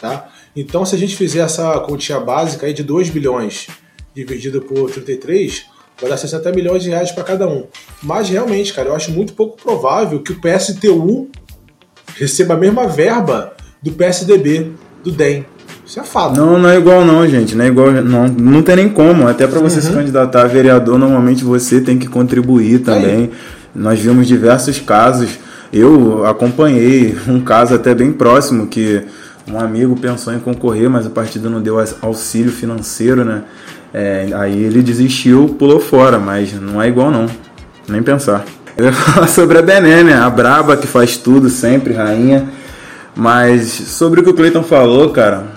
tá? 0.00 0.28
Então, 0.54 0.84
se 0.84 0.94
a 0.94 0.98
gente 0.98 1.16
fizer 1.16 1.40
essa 1.40 1.78
continha 1.80 2.20
básica 2.20 2.66
aí 2.66 2.74
de 2.74 2.82
2 2.82 3.08
bilhões 3.08 3.68
dividido 4.14 4.60
por 4.60 4.90
33, 4.90 5.66
vai 6.00 6.10
dar 6.10 6.16
60 6.16 6.52
milhões 6.52 6.82
de 6.82 6.90
reais 6.90 7.12
para 7.12 7.24
cada 7.24 7.48
um. 7.48 7.66
Mas 8.02 8.28
realmente, 8.28 8.72
cara, 8.74 8.88
eu 8.88 8.94
acho 8.94 9.10
muito 9.12 9.32
pouco 9.32 9.56
provável 9.56 10.22
que 10.22 10.32
o 10.32 10.40
PSTU 10.40 11.30
receba 12.16 12.54
a 12.54 12.56
mesma 12.56 12.86
verba 12.86 13.54
do 13.82 13.92
PSDB, 13.92 14.72
do 15.02 15.12
DEM. 15.12 15.46
Isso 15.88 15.98
é 16.00 16.04
fato. 16.04 16.36
Não, 16.36 16.58
não 16.58 16.68
é 16.68 16.76
igual 16.76 17.02
não, 17.02 17.26
gente. 17.26 17.54
Não 17.54 17.64
é 17.64 17.68
igual, 17.68 17.90
não, 17.90 18.28
não 18.28 18.62
tem 18.62 18.76
nem 18.76 18.90
como. 18.90 19.26
Até 19.26 19.46
para 19.46 19.58
você 19.58 19.76
uhum. 19.76 19.82
se 19.82 19.90
candidatar 19.90 20.42
a 20.42 20.46
vereador, 20.46 20.98
normalmente 20.98 21.42
você 21.42 21.80
tem 21.80 21.96
que 21.96 22.06
contribuir 22.06 22.80
também. 22.80 23.10
Aí. 23.10 23.30
Nós 23.74 23.98
vimos 23.98 24.26
diversos 24.26 24.78
casos. 24.78 25.38
Eu 25.72 26.26
acompanhei 26.26 27.16
um 27.26 27.40
caso 27.40 27.74
até 27.74 27.94
bem 27.94 28.12
próximo 28.12 28.66
que 28.66 29.02
um 29.50 29.58
amigo 29.58 29.96
pensou 29.96 30.34
em 30.34 30.38
concorrer, 30.38 30.90
mas 30.90 31.06
o 31.06 31.10
partido 31.10 31.48
não 31.48 31.62
deu 31.62 31.82
auxílio 32.02 32.52
financeiro, 32.52 33.24
né? 33.24 33.44
É, 33.94 34.28
aí 34.34 34.62
ele 34.62 34.82
desistiu, 34.82 35.56
pulou 35.58 35.80
fora, 35.80 36.18
mas 36.18 36.52
não 36.52 36.82
é 36.82 36.88
igual 36.88 37.10
não. 37.10 37.24
Nem 37.88 38.02
pensar. 38.02 38.44
Eu 38.76 38.84
ia 38.84 38.92
falar 38.92 39.26
sobre 39.26 39.56
a 39.56 39.62
Bené, 39.62 40.02
né? 40.02 40.12
A 40.12 40.28
braba 40.28 40.76
que 40.76 40.86
faz 40.86 41.16
tudo 41.16 41.48
sempre, 41.48 41.94
rainha. 41.94 42.46
Mas 43.16 43.70
sobre 43.72 44.20
o 44.20 44.22
que 44.22 44.30
o 44.30 44.34
Cleiton 44.34 44.62
falou, 44.62 45.10
cara, 45.10 45.47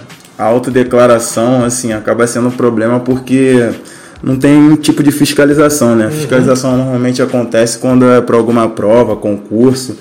a 0.42 0.46
autodeclaração, 0.46 1.64
assim, 1.64 1.94
acaba 1.94 2.26
sendo 2.26 2.48
um 2.48 2.52
problema 2.52 3.00
porque 3.00 3.70
não 4.24 4.36
tem 4.36 4.58
um 4.58 4.76
tipo 4.76 5.04
de 5.04 5.12
fiscalização, 5.12 5.96
né? 5.96 6.06
A 6.06 6.08
uhum. 6.08 6.14
fiscalização 6.14 6.76
normalmente 6.76 7.22
acontece 7.22 7.78
quando 7.78 8.10
é 8.10 8.20
para 8.22 8.36
alguma 8.38 8.68
prova, 8.68 9.16
concurso. 9.16 9.96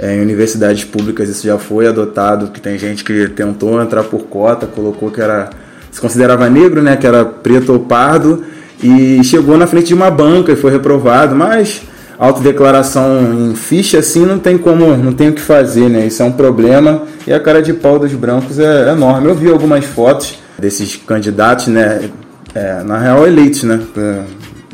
É, 0.00 0.16
em 0.16 0.22
universidades 0.22 0.82
públicas 0.84 1.28
isso 1.28 1.46
já 1.46 1.58
foi 1.58 1.86
adotado, 1.86 2.48
que 2.48 2.60
tem 2.60 2.78
gente 2.78 3.04
que 3.04 3.28
tentou 3.28 3.82
entrar 3.82 4.04
por 4.04 4.22
cota, 4.22 4.66
colocou 4.66 5.10
que 5.10 5.20
era 5.20 5.50
se 5.90 6.00
considerava 6.00 6.48
negro, 6.48 6.80
né, 6.80 6.96
que 6.96 7.06
era 7.06 7.26
preto 7.26 7.74
ou 7.74 7.80
pardo, 7.80 8.42
e 8.82 9.22
chegou 9.22 9.58
na 9.58 9.66
frente 9.66 9.88
de 9.88 9.94
uma 9.94 10.10
banca 10.10 10.50
e 10.52 10.56
foi 10.56 10.72
reprovado, 10.72 11.36
mas 11.36 11.82
autodeclaração 12.22 13.50
em 13.50 13.54
ficha 13.56 13.98
assim 13.98 14.24
não 14.24 14.38
tem 14.38 14.56
como, 14.56 14.96
não 14.96 15.12
tem 15.12 15.30
o 15.30 15.32
que 15.32 15.40
fazer, 15.40 15.88
né? 15.88 16.06
Isso 16.06 16.22
é 16.22 16.24
um 16.24 16.30
problema 16.30 17.02
e 17.26 17.32
a 17.32 17.40
cara 17.40 17.60
de 17.60 17.72
pau 17.72 17.98
dos 17.98 18.12
brancos 18.12 18.60
é 18.60 18.90
enorme. 18.92 19.28
Eu 19.28 19.34
vi 19.34 19.50
algumas 19.50 19.84
fotos 19.84 20.38
desses 20.56 20.94
candidatos, 20.94 21.66
né? 21.66 22.10
É, 22.54 22.80
na 22.84 22.96
real 22.96 23.26
eleitos, 23.26 23.64
né? 23.64 23.80
É, 23.96 24.20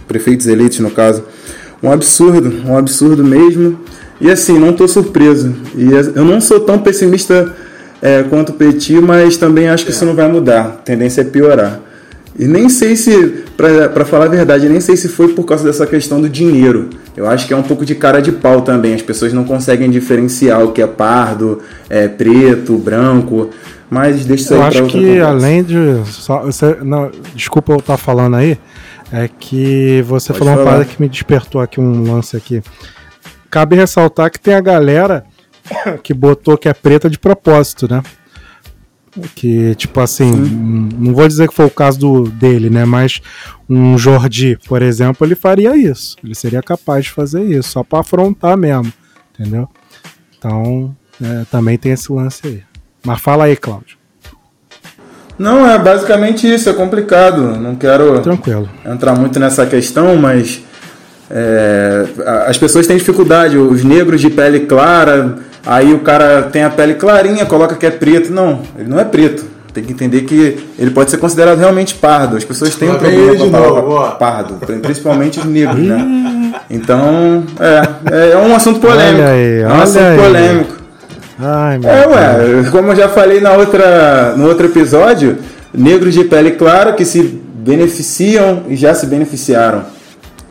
prefeitos 0.07 0.47
eleitos 0.47 0.79
no 0.81 0.91
caso. 0.91 1.25
Um 1.83 1.91
absurdo, 1.91 2.53
um 2.67 2.77
absurdo 2.77 3.25
mesmo. 3.25 3.81
E 4.21 4.31
assim, 4.31 4.59
não 4.59 4.71
estou 4.71 4.87
surpreso. 4.87 5.55
E 5.75 5.91
eu 5.91 6.25
não 6.25 6.43
sou 6.43 6.61
tão 6.61 6.79
pessimista 6.79 7.55
é, 8.03 8.25
quanto 8.25 8.51
o 8.51 8.53
Petit, 8.53 9.01
mas 9.01 9.39
também 9.39 9.71
acho 9.71 9.87
que 9.87 9.91
isso 9.91 10.05
não 10.05 10.15
vai 10.15 10.31
mudar. 10.31 10.67
A 10.67 10.69
tendência 10.71 11.23
é 11.23 11.25
piorar. 11.25 11.81
E 12.39 12.47
nem 12.47 12.69
sei 12.69 12.95
se, 12.95 13.45
para 13.57 14.05
falar 14.05 14.27
a 14.27 14.29
verdade, 14.29 14.69
nem 14.69 14.81
sei 14.81 14.97
se 14.97 15.09
foi 15.09 15.29
por 15.29 15.45
causa 15.45 15.65
dessa 15.65 15.87
questão 15.87 16.21
do 16.21 16.29
dinheiro. 16.29 16.91
Eu 17.19 17.29
acho 17.29 17.49
que 17.49 17.53
é 17.53 17.57
um 17.57 17.65
pouco 17.65 17.85
de 17.85 17.97
cara 17.97 18.23
de 18.23 18.31
pau 18.31 18.63
também. 18.63 18.95
As 18.95 19.03
pessoas 19.03 19.33
não 19.33 19.43
conseguem 19.43 19.91
diferenciar 19.91 20.63
o 20.63 20.71
que 20.71 20.81
é 20.81 20.87
pardo, 20.87 21.61
é 21.91 22.07
preto, 22.07 22.79
branco. 22.79 23.51
Mas 23.91 24.25
deixa 24.25 24.45
isso 24.45 24.55
aí 24.55 24.61
Eu 24.61 24.65
acho 24.65 24.87
que 24.87 24.99
conversa. 25.01 25.29
além 25.29 25.65
de. 25.65 26.05
Só, 26.07 26.43
você, 26.43 26.77
não, 26.81 27.11
desculpa 27.35 27.73
eu 27.73 27.79
estar 27.79 27.97
falando 27.97 28.37
aí. 28.37 28.57
É 29.11 29.27
que 29.27 30.01
você 30.07 30.29
Pode 30.29 30.39
falou 30.39 30.55
falar. 30.55 30.65
uma 30.65 30.65
parada 30.65 30.85
que 30.85 31.03
me 31.03 31.09
despertou 31.09 31.61
aqui 31.61 31.81
um 31.81 32.13
lance 32.13 32.37
aqui. 32.37 32.63
Cabe 33.51 33.75
ressaltar 33.75 34.31
que 34.31 34.39
tem 34.39 34.55
a 34.55 34.61
galera 34.61 35.25
que 36.05 36.15
botou 36.15 36.57
que 36.57 36.69
é 36.69 36.73
preta 36.73 37.11
de 37.11 37.19
propósito, 37.19 37.91
né? 37.91 38.01
Que, 39.35 39.75
tipo 39.75 40.01
assim, 40.01 40.31
Sim. 40.33 40.89
não 40.99 41.15
vou 41.15 41.27
dizer 41.27 41.49
que 41.49 41.55
foi 41.55 41.67
o 41.67 41.71
caso 41.71 41.99
do, 41.99 42.23
dele, 42.29 42.71
né? 42.71 42.85
Mas 42.85 43.21
um 43.69 43.97
Jordi, 43.99 44.59
por 44.67 44.83
exemplo, 44.83 45.27
ele 45.27 45.35
faria 45.35 45.77
isso. 45.77 46.17
Ele 46.23 46.35
seria 46.35 46.63
capaz 46.63 47.05
de 47.07 47.11
fazer 47.11 47.43
isso, 47.43 47.71
só 47.71 47.83
para 47.83 48.01
afrontar 48.01 48.57
mesmo, 48.57 48.93
entendeu? 49.35 49.69
Então, 50.39 50.95
é, 51.23 51.45
também 51.51 51.77
tem 51.77 51.93
esse 51.93 52.13
lance 52.13 52.47
aí. 52.47 52.63
Mas 53.05 53.21
fala 53.21 53.45
aí, 53.45 53.57
Cláudio. 53.57 53.99
Não, 55.39 55.69
é 55.69 55.79
basicamente 55.79 56.53
isso, 56.53 56.69
é 56.69 56.73
complicado. 56.73 57.57
Não 57.59 57.77
quero 57.77 58.21
Tranquilo. 58.21 58.69
entrar 58.85 59.15
muito 59.15 59.39
nessa 59.39 59.65
questão, 59.67 60.17
mas 60.17 60.63
é, 61.31 62.07
as 62.47 62.57
pessoas 62.59 62.87
têm 62.87 62.97
dificuldade. 62.97 63.57
Os 63.57 63.85
negros 63.85 64.21
de 64.21 64.31
pele 64.31 64.61
clara 64.61 65.39
Aí 65.69 65.93
o 65.93 65.99
cara 65.99 66.45
tem 66.45 66.65
a 66.65 66.71
pele 66.71 66.95
clarinha, 66.95 67.45
coloca 67.45 67.75
que 67.75 67.85
é 67.85 67.91
preto. 67.91 68.33
Não, 68.33 68.61
ele 68.79 68.89
não 68.89 68.99
é 68.99 69.05
preto. 69.05 69.45
Tem 69.73 69.85
que 69.85 69.93
entender 69.93 70.23
que 70.23 70.59
ele 70.79 70.91
pode 70.91 71.11
ser 71.11 71.19
considerado 71.19 71.59
realmente 71.59 71.95
pardo. 71.95 72.39
As 72.39 72.45
pessoas 72.45 72.75
têm 72.75 72.91
um 72.91 72.95
problema 72.95 73.37
com 73.37 73.45
a 73.45 73.61
palavra 73.61 74.11
pardo, 74.13 74.55
principalmente 74.81 75.39
os 75.39 75.45
negros, 75.45 75.79
né? 75.79 76.25
Então, 76.71 77.45
é, 77.61 78.33
é 78.33 78.37
um 78.37 78.55
assunto 78.55 78.81
polêmico. 78.81 79.23
Olha 79.23 79.29
aí, 79.29 79.61
é 79.61 79.69
um 79.69 79.81
assunto 79.81 80.03
aí. 80.03 80.19
polêmico. 80.19 80.77
Ai, 81.39 81.81
é, 81.83 82.09
ué, 82.09 82.71
como 82.71 82.93
eu 82.93 82.97
já 82.97 83.09
falei 83.09 83.41
na 83.41 83.53
outra, 83.53 84.35
no 84.37 84.47
outro 84.49 84.67
episódio, 84.67 85.39
negros 85.73 86.13
de 86.13 86.25
pele 86.25 86.53
clara 86.53 86.93
que 86.93 87.05
se 87.05 87.41
beneficiam 87.55 88.65
e 88.69 88.77
já 88.77 88.95
se 88.95 89.07
beneficiaram 89.07 89.85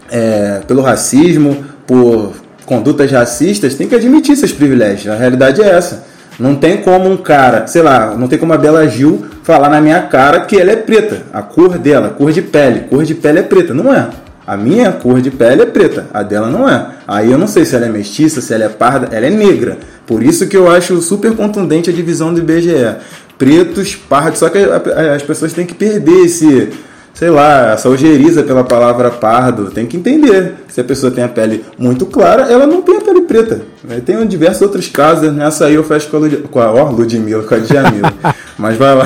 é, 0.10 0.62
pelo 0.68 0.82
racismo, 0.82 1.64
por 1.86 2.34
condutas 2.66 3.12
racistas, 3.12 3.76
tem 3.76 3.88
que 3.88 3.96
admitir 3.96 4.36
seus 4.36 4.52
privilégios. 4.52 5.08
A 5.14 5.16
realidade 5.16 5.62
é 5.62 5.70
essa. 5.70 6.06
Não 6.40 6.56
tem 6.56 6.78
como 6.78 7.10
um 7.10 7.18
cara, 7.18 7.66
sei 7.66 7.82
lá, 7.82 8.14
não 8.16 8.28
tem 8.28 8.38
como 8.38 8.54
a 8.54 8.58
Bela 8.58 8.88
Gil 8.88 9.26
falar 9.42 9.70
na 9.70 9.82
minha 9.82 10.04
cara 10.04 10.42
que 10.42 10.60
ela 10.60 10.72
é 10.72 10.76
preta. 10.76 11.24
A 11.34 11.42
cor 11.42 11.80
dela, 11.80 12.10
cor 12.10 12.32
de 12.32 12.42
pele, 12.42 12.82
cor 12.82 13.04
de 13.04 13.16
pele 13.16 13.40
é 13.40 13.44
preta. 13.44 13.74
Não 13.74 13.94
é. 13.94 14.10
A 14.46 14.56
minha 14.56 14.94
cor 14.94 15.20
de 15.20 15.30
pele 15.30 15.64
é 15.64 15.66
preta, 15.66 16.08
a 16.14 16.24
dela 16.24 16.50
não 16.50 16.70
é. 16.70 16.86
Aí 17.06 17.30
eu 17.30 17.38
não 17.38 17.48
sei 17.48 17.66
se 17.66 17.76
ela 17.76 17.86
é 17.86 17.90
mestiça, 17.90 18.40
se 18.40 18.54
ela 18.54 18.64
é 18.64 18.70
parda, 18.70 19.14
ela 19.14 19.26
é 19.26 19.30
negra. 19.30 19.78
Por 20.06 20.24
isso 20.24 20.48
que 20.48 20.56
eu 20.56 20.72
acho 20.72 21.02
super 21.02 21.36
contundente 21.36 21.90
a 21.90 21.94
divisão 21.94 22.34
do 22.34 22.40
IBGE. 22.40 22.96
Pretos, 23.38 23.96
pardos, 23.96 24.40
só 24.40 24.48
que 24.48 24.58
as 24.58 25.22
pessoas 25.22 25.52
têm 25.52 25.66
que 25.66 25.74
perder 25.74 26.26
esse, 26.26 26.70
sei 27.18 27.32
lá, 27.32 27.74
essa 27.74 27.90
ojeriza 27.90 28.44
pela 28.44 28.64
palavra 28.64 29.10
pardo. 29.10 29.72
Tem 29.72 29.88
que 29.88 29.98
entender. 29.98 30.54
Se 30.68 30.80
a 30.80 30.84
pessoa 30.84 31.12
tem 31.12 31.24
a 31.24 31.28
pele 31.28 31.66
muito 31.78 32.06
clara, 32.06 32.44
ela 32.44 32.68
não 32.68 32.84
tem 32.84 32.98
a 32.98 33.02
pele 33.02 33.22
preta. 33.22 33.62
Tem 34.06 34.26
diversos 34.28 34.62
outros 34.62 34.88
casos. 34.88 35.34
Nessa 35.34 35.66
aí 35.66 35.74
eu 35.74 35.84
fecho 35.84 36.10
com 36.10 36.18
a, 36.18 36.20
Lud... 36.20 36.38
com 36.50 36.60
a 36.60 36.72
oh, 36.72 36.92
Ludmilla, 36.92 37.44
com 37.44 37.56
a 37.56 37.58
Djamila. 37.58 38.14
Mas 38.58 38.78
vai 38.78 38.94
lá. 38.94 39.06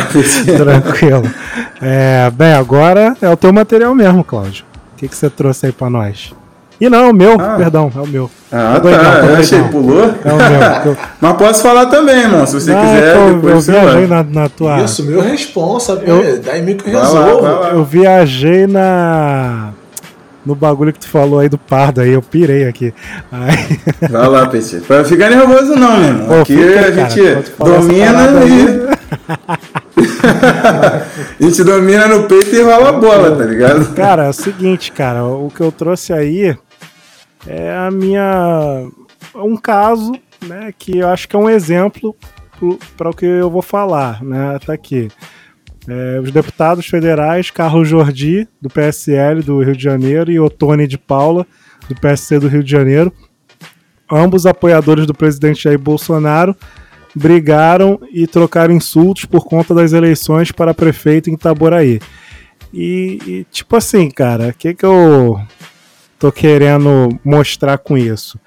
Tranquilo. 0.57 1.23
É, 1.81 2.29
bem, 2.31 2.53
agora 2.53 3.15
é 3.21 3.29
o 3.29 3.37
teu 3.37 3.53
material 3.53 3.95
mesmo, 3.95 4.23
Cláudio. 4.25 4.65
O 4.93 4.97
que, 4.97 5.07
que 5.07 5.15
você 5.15 5.29
trouxe 5.29 5.67
aí 5.67 5.71
para 5.71 5.89
nós? 5.89 6.33
E 6.81 6.89
não, 6.89 7.11
o 7.11 7.13
meu, 7.13 7.39
ah. 7.39 7.57
perdão, 7.57 7.91
é 7.95 8.00
o 8.00 8.07
meu. 8.07 8.31
Ah, 8.51 8.79
tá. 8.81 8.89
eu 8.89 9.35
achei, 9.35 9.61
pulou? 9.65 10.03
É 10.25 10.33
o 10.33 10.83
meu. 10.83 10.97
Mas 11.21 11.33
posso 11.38 11.61
falar 11.61 11.85
também, 11.85 12.21
irmão, 12.21 12.43
se 12.47 12.55
você 12.55 12.73
não, 12.73 12.81
quiser. 12.81 13.15
Eu, 13.15 13.35
depois 13.35 13.69
eu 13.69 13.81
viajei 13.81 14.07
na, 14.07 14.23
na, 14.23 14.50
tua. 14.50 14.81
Isso, 14.81 15.05
meu 15.05 15.21
responsa, 15.21 16.01
eu, 16.03 16.41
daí 16.41 16.63
meio 16.63 16.79
que 16.79 16.89
eu 16.89 17.00
resolvo. 17.00 17.45
Eu 17.45 17.85
viajei 17.85 18.65
na. 18.65 19.73
No 20.43 20.55
bagulho 20.55 20.91
que 20.91 20.97
tu 20.97 21.07
falou 21.07 21.38
aí 21.38 21.47
do 21.47 21.57
pardo, 21.59 22.01
aí 22.01 22.13
eu 22.13 22.21
pirei 22.23 22.67
aqui. 22.67 22.91
Aí... 23.31 23.79
Vai 24.09 24.27
lá, 24.27 24.47
Petit. 24.47 24.81
Pra 24.81 25.05
ficar 25.05 25.29
nervoso, 25.29 25.75
não, 25.75 25.97
meu 25.97 26.07
irmão. 26.07 26.27
Pô, 26.29 26.33
aqui 26.41 26.57
fica, 26.57 26.79
a 26.79 26.91
gente 26.91 27.21
domina 27.59 28.27
e. 28.47 28.89
a 31.43 31.43
gente 31.43 31.63
domina 31.63 32.07
no 32.07 32.23
peito 32.23 32.55
e 32.55 32.61
rola 32.63 32.89
a 32.89 32.93
bola, 32.93 33.35
tá 33.35 33.43
ligado? 33.43 33.93
Cara, 33.93 34.25
é 34.25 34.29
o 34.29 34.33
seguinte, 34.33 34.91
cara, 34.91 35.23
o 35.23 35.51
que 35.55 35.61
eu 35.61 35.71
trouxe 35.71 36.11
aí 36.11 36.57
é 37.48 37.75
a 37.75 37.91
minha. 37.91 38.88
um 39.36 39.57
caso, 39.57 40.13
né, 40.45 40.74
que 40.77 41.00
eu 41.00 41.07
acho 41.07 41.27
que 41.27 41.36
é 41.36 41.39
um 41.39 41.50
exemplo 41.50 42.15
para 42.95 43.10
o 43.10 43.13
que 43.13 43.25
eu 43.25 43.50
vou 43.50 43.62
falar, 43.62 44.24
né? 44.24 44.60
Tá 44.65 44.74
aqui. 44.74 45.10
É, 45.88 46.19
os 46.19 46.31
deputados 46.31 46.86
federais 46.86 47.50
Carlos 47.50 47.89
Jordi, 47.89 48.48
do 48.62 48.69
PSL 48.69 49.41
do 49.41 49.63
Rio 49.63 49.75
de 49.75 49.83
Janeiro, 49.83 50.31
e 50.31 50.39
Otone 50.39 50.86
de 50.86 50.98
Paula, 50.98 51.45
do 51.89 51.95
PSC 51.95 52.39
do 52.39 52.48
Rio 52.48 52.63
de 52.63 52.69
Janeiro. 52.69 53.12
Ambos 54.12 54.45
apoiadores 54.45 55.07
do 55.07 55.13
presidente 55.13 55.63
Jair 55.63 55.79
Bolsonaro 55.79 56.55
brigaram 57.15 58.00
e 58.12 58.27
trocaram 58.27 58.74
insultos 58.74 59.25
por 59.25 59.45
conta 59.45 59.74
das 59.74 59.91
eleições 59.93 60.51
para 60.51 60.74
prefeito 60.74 61.29
em 61.29 61.33
Itaboraí. 61.33 62.00
E, 62.74 63.19
e 63.25 63.45
tipo 63.51 63.75
assim, 63.75 64.10
cara, 64.10 64.50
o 64.50 64.53
que, 64.53 64.74
que 64.74 64.86
eu 64.86 65.41
tô 66.21 66.31
querendo 66.31 67.09
mostrar 67.25 67.79
com 67.79 67.97
isso? 67.97 68.39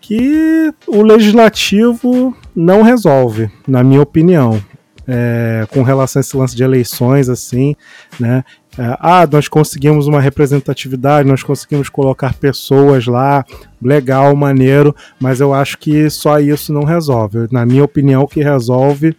Que 0.00 0.74
o 0.86 1.02
legislativo 1.02 2.36
não 2.54 2.82
resolve, 2.82 3.50
na 3.66 3.82
minha 3.82 4.02
opinião 4.02 4.60
é, 5.06 5.66
com 5.70 5.82
relação 5.82 6.18
a 6.18 6.22
esse 6.22 6.36
lance 6.36 6.56
de 6.56 6.62
eleições, 6.62 7.28
assim, 7.28 7.76
né? 8.18 8.44
É, 8.76 8.96
ah, 8.98 9.28
nós 9.30 9.46
conseguimos 9.46 10.08
uma 10.08 10.20
representatividade, 10.20 11.28
nós 11.28 11.42
conseguimos 11.42 11.88
colocar 11.88 12.34
pessoas 12.34 13.06
lá, 13.06 13.44
legal, 13.80 14.34
maneiro, 14.34 14.94
mas 15.20 15.40
eu 15.40 15.54
acho 15.54 15.78
que 15.78 16.10
só 16.10 16.40
isso 16.40 16.72
não 16.72 16.82
resolve. 16.82 17.46
Na 17.52 17.64
minha 17.64 17.84
opinião, 17.84 18.22
o 18.22 18.28
que 18.28 18.42
resolve 18.42 19.16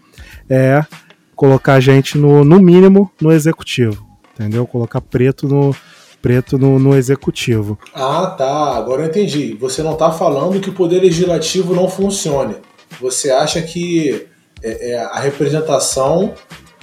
é 0.49 0.83
colocar 1.35 1.79
gente 1.79 2.17
no, 2.17 2.43
no 2.43 2.59
mínimo 2.59 3.09
no 3.21 3.31
executivo, 3.31 4.05
entendeu? 4.33 4.67
Colocar 4.67 4.99
preto 4.99 5.47
no, 5.47 5.73
preto 6.25 6.57
no, 6.57 6.79
no, 6.79 6.97
executivo. 6.97 7.77
Ah, 7.93 8.33
tá. 8.35 8.75
Agora 8.75 9.03
eu 9.03 9.05
entendi. 9.05 9.55
Você 9.61 9.83
não 9.83 9.93
está 9.93 10.11
falando 10.11 10.59
que 10.59 10.71
o 10.71 10.73
poder 10.73 10.99
legislativo 10.99 11.75
não 11.75 11.87
funcione. 11.87 12.55
Você 12.99 13.29
acha 13.29 13.61
que 13.61 14.25
é, 14.63 14.93
é, 14.93 14.97
a 14.97 15.19
representação 15.19 16.33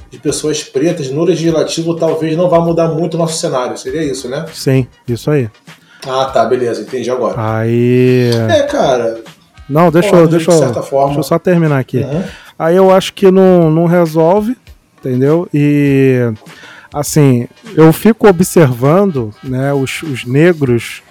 de 0.09 0.19
pessoas 0.19 0.63
pretas 0.63 1.11
no 1.11 1.25
legislativo 1.25 1.97
talvez 1.97 2.37
não 2.37 2.49
vá 2.49 2.61
mudar 2.61 2.87
muito 2.87 3.15
o 3.15 3.19
nosso 3.19 3.37
cenário. 3.37 3.77
Seria 3.77 4.05
isso, 4.05 4.29
né? 4.29 4.45
Sim, 4.53 4.87
isso 5.09 5.29
aí. 5.29 5.51
Ah, 6.07 6.27
tá, 6.27 6.45
beleza, 6.45 6.83
entendi 6.83 7.11
agora. 7.11 7.35
Aí. 7.37 8.31
É, 8.49 8.63
cara. 8.63 9.23
Não, 9.69 9.91
deixa, 9.91 10.15
eu, 10.15 10.29
deixa, 10.29 10.53
eu, 10.53 10.83
forma... 10.85 11.07
deixa 11.07 11.19
eu 11.19 11.25
só 11.25 11.39
terminar 11.41 11.81
aqui. 11.81 11.99
Uhum. 11.99 12.23
Aí 12.57 12.77
eu 12.77 12.93
acho 12.93 13.13
que 13.13 13.29
não, 13.29 13.73
não 13.73 13.87
resolve, 13.87 14.57
entendeu? 15.01 15.49
E 15.53 16.33
assim, 16.93 17.49
eu 17.75 17.93
fico 17.93 18.29
observando 18.29 19.33
né, 19.43 19.73
os, 19.73 20.03
os 20.03 20.25
negros 20.25 21.03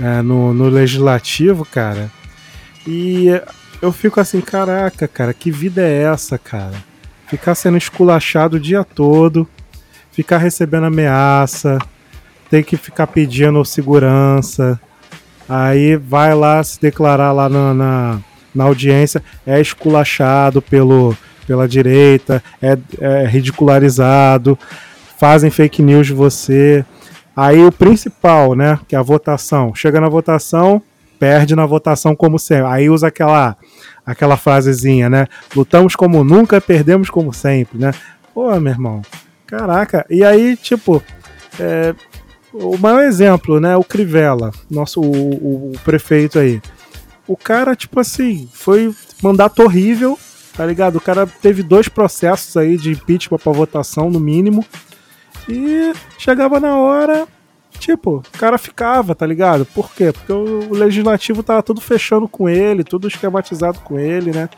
é, 0.00 0.22
no, 0.22 0.54
no 0.54 0.68
legislativo, 0.68 1.64
cara, 1.64 2.10
e 2.86 3.28
eu 3.82 3.92
fico 3.92 4.20
assim, 4.20 4.40
caraca, 4.40 5.06
cara, 5.06 5.34
que 5.34 5.50
vida 5.50 5.82
é 5.82 6.02
essa, 6.04 6.38
cara? 6.38 6.74
Ficar 7.26 7.54
sendo 7.54 7.76
esculachado 7.76 8.56
o 8.56 8.60
dia 8.60 8.82
todo, 8.82 9.46
ficar 10.10 10.38
recebendo 10.38 10.86
ameaça, 10.86 11.78
tem 12.50 12.62
que 12.62 12.76
ficar 12.76 13.06
pedindo 13.06 13.64
segurança, 13.64 14.80
aí 15.48 15.96
vai 15.96 16.34
lá 16.34 16.62
se 16.62 16.80
declarar 16.80 17.32
lá 17.32 17.48
na, 17.48 17.74
na, 17.74 18.20
na 18.54 18.64
audiência, 18.64 19.22
é 19.46 19.60
esculachado 19.60 20.60
pelo, 20.60 21.16
pela 21.46 21.68
direita, 21.68 22.42
é, 22.60 22.76
é 23.00 23.26
ridicularizado, 23.26 24.58
fazem 25.20 25.50
fake 25.50 25.82
news 25.82 26.06
de 26.06 26.14
você. 26.14 26.82
Aí 27.36 27.62
o 27.62 27.70
principal, 27.70 28.54
né, 28.54 28.80
que 28.88 28.96
é 28.96 28.98
a 28.98 29.02
votação. 29.02 29.74
Chega 29.74 30.00
na 30.00 30.08
votação, 30.08 30.80
perde 31.18 31.54
na 31.54 31.66
votação 31.66 32.16
como 32.16 32.38
sempre. 32.38 32.66
Aí 32.66 32.88
usa 32.88 33.08
aquela 33.08 33.54
aquela 34.04 34.38
frasezinha, 34.38 35.10
né? 35.10 35.26
Lutamos 35.54 35.94
como 35.94 36.24
nunca, 36.24 36.58
perdemos 36.58 37.10
como 37.10 37.34
sempre, 37.34 37.78
né? 37.78 37.92
Pô, 38.32 38.58
meu 38.58 38.72
irmão, 38.72 39.02
caraca. 39.46 40.06
E 40.08 40.24
aí, 40.24 40.56
tipo, 40.56 41.02
é, 41.60 41.94
o 42.54 42.78
maior 42.78 43.02
exemplo, 43.02 43.60
né? 43.60 43.76
O 43.76 43.84
Crivella, 43.84 44.50
nosso 44.70 45.02
o, 45.02 45.72
o, 45.72 45.78
prefeito 45.84 46.38
aí. 46.38 46.62
O 47.28 47.36
cara, 47.36 47.76
tipo 47.76 48.00
assim, 48.00 48.48
foi 48.54 48.92
mandato 49.22 49.62
horrível, 49.62 50.18
tá 50.56 50.64
ligado? 50.64 50.96
O 50.96 51.00
cara 51.00 51.26
teve 51.26 51.62
dois 51.62 51.88
processos 51.88 52.56
aí 52.56 52.78
de 52.78 52.92
impeachment 52.92 53.38
pra 53.38 53.52
votação, 53.52 54.08
no 54.10 54.18
mínimo. 54.18 54.64
E 55.50 55.92
chegava 56.18 56.60
na 56.60 56.76
hora, 56.76 57.26
Tipo, 57.78 58.16
o 58.16 58.38
cara 58.38 58.58
ficava, 58.58 59.14
tá 59.14 59.26
ligado? 59.26 59.64
Por 59.64 59.90
quê? 59.94 60.12
Porque 60.12 60.32
o, 60.32 60.72
legislativo 60.74 61.42
tava 61.42 61.62
tudo 61.62 61.80
fechando 61.80 62.28
com 62.28 62.46
ele, 62.46 62.84
tudo 62.84 63.08
esquematizado 63.08 63.80
com 63.80 63.98
ele, 63.98 64.32
né? 64.32 64.50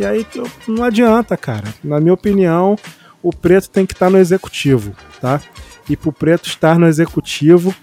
E 0.00 0.04
aí 0.04 0.26
não 0.66 0.82
adianta, 0.82 1.36
cara. 1.36 1.68
Na 1.84 2.00
minha 2.00 2.14
opinião, 2.14 2.78
o 3.22 3.30
preto 3.30 3.68
tem 3.68 3.84
que 3.84 3.92
estar 3.92 4.06
tá 4.06 4.10
no 4.10 4.18
executivo, 4.18 4.94
tá? 5.20 5.40
E 5.88 5.96
pro 5.96 6.12
preto 6.12 6.46
estar 6.46 6.78
no 6.78 6.86
executivo, 6.86 7.74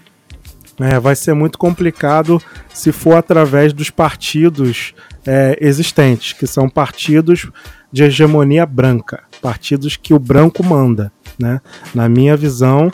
é, 0.80 0.98
vai 0.98 1.14
ser 1.14 1.34
muito 1.34 1.56
complicado 1.56 2.42
se 2.72 2.90
for 2.90 3.14
através 3.14 3.72
dos 3.72 3.90
partidos 3.90 4.92
é, 5.24 5.56
existentes, 5.60 6.32
que 6.32 6.48
são 6.48 6.68
partidos 6.68 7.48
de 7.92 8.02
hegemonia 8.02 8.66
branca, 8.66 9.22
partidos 9.40 9.96
que 9.96 10.14
o 10.14 10.18
branco 10.18 10.64
manda, 10.64 11.12
né? 11.40 11.60
Na 11.94 12.08
minha 12.08 12.36
visão, 12.36 12.90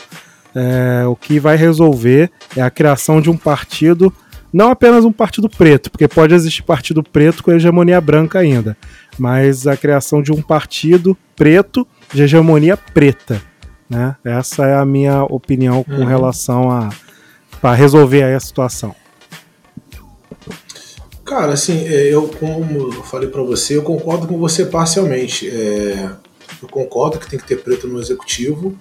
é, 0.55 1.05
o 1.05 1.15
que 1.15 1.39
vai 1.39 1.55
resolver 1.55 2.31
é 2.55 2.61
a 2.61 2.69
criação 2.69 3.21
de 3.21 3.29
um 3.29 3.37
partido, 3.37 4.11
não 4.51 4.71
apenas 4.71 5.05
um 5.05 5.11
partido 5.11 5.49
preto, 5.49 5.91
porque 5.91 6.07
pode 6.07 6.33
existir 6.33 6.63
partido 6.63 7.03
preto 7.03 7.43
com 7.43 7.51
hegemonia 7.51 7.99
branca 7.99 8.39
ainda, 8.39 8.77
mas 9.19 9.67
a 9.67 9.75
criação 9.75 10.21
de 10.21 10.31
um 10.31 10.41
partido 10.41 11.17
preto 11.35 11.87
de 12.13 12.23
hegemonia 12.23 12.77
preta. 12.77 13.41
Né? 13.89 14.15
Essa 14.23 14.65
é 14.65 14.75
a 14.75 14.85
minha 14.85 15.23
opinião 15.23 15.83
com 15.83 15.91
uhum. 15.91 16.05
relação 16.05 16.71
a 16.71 16.89
para 17.61 17.73
resolver 17.73 18.23
aí 18.23 18.35
a 18.35 18.39
situação. 18.39 18.95
Cara, 21.25 21.53
assim, 21.53 21.85
é, 21.87 22.13
eu 22.13 22.29
como 22.29 22.93
eu 22.93 23.03
falei 23.03 23.29
para 23.29 23.41
você, 23.41 23.75
eu 23.75 23.83
concordo 23.83 24.27
com 24.27 24.37
você 24.37 24.65
parcialmente. 24.65 25.49
É, 25.49 26.09
eu 26.61 26.67
concordo 26.67 27.19
que 27.19 27.29
tem 27.29 27.39
que 27.39 27.47
ter 27.47 27.57
preto 27.57 27.87
no 27.87 27.99
executivo. 27.99 28.77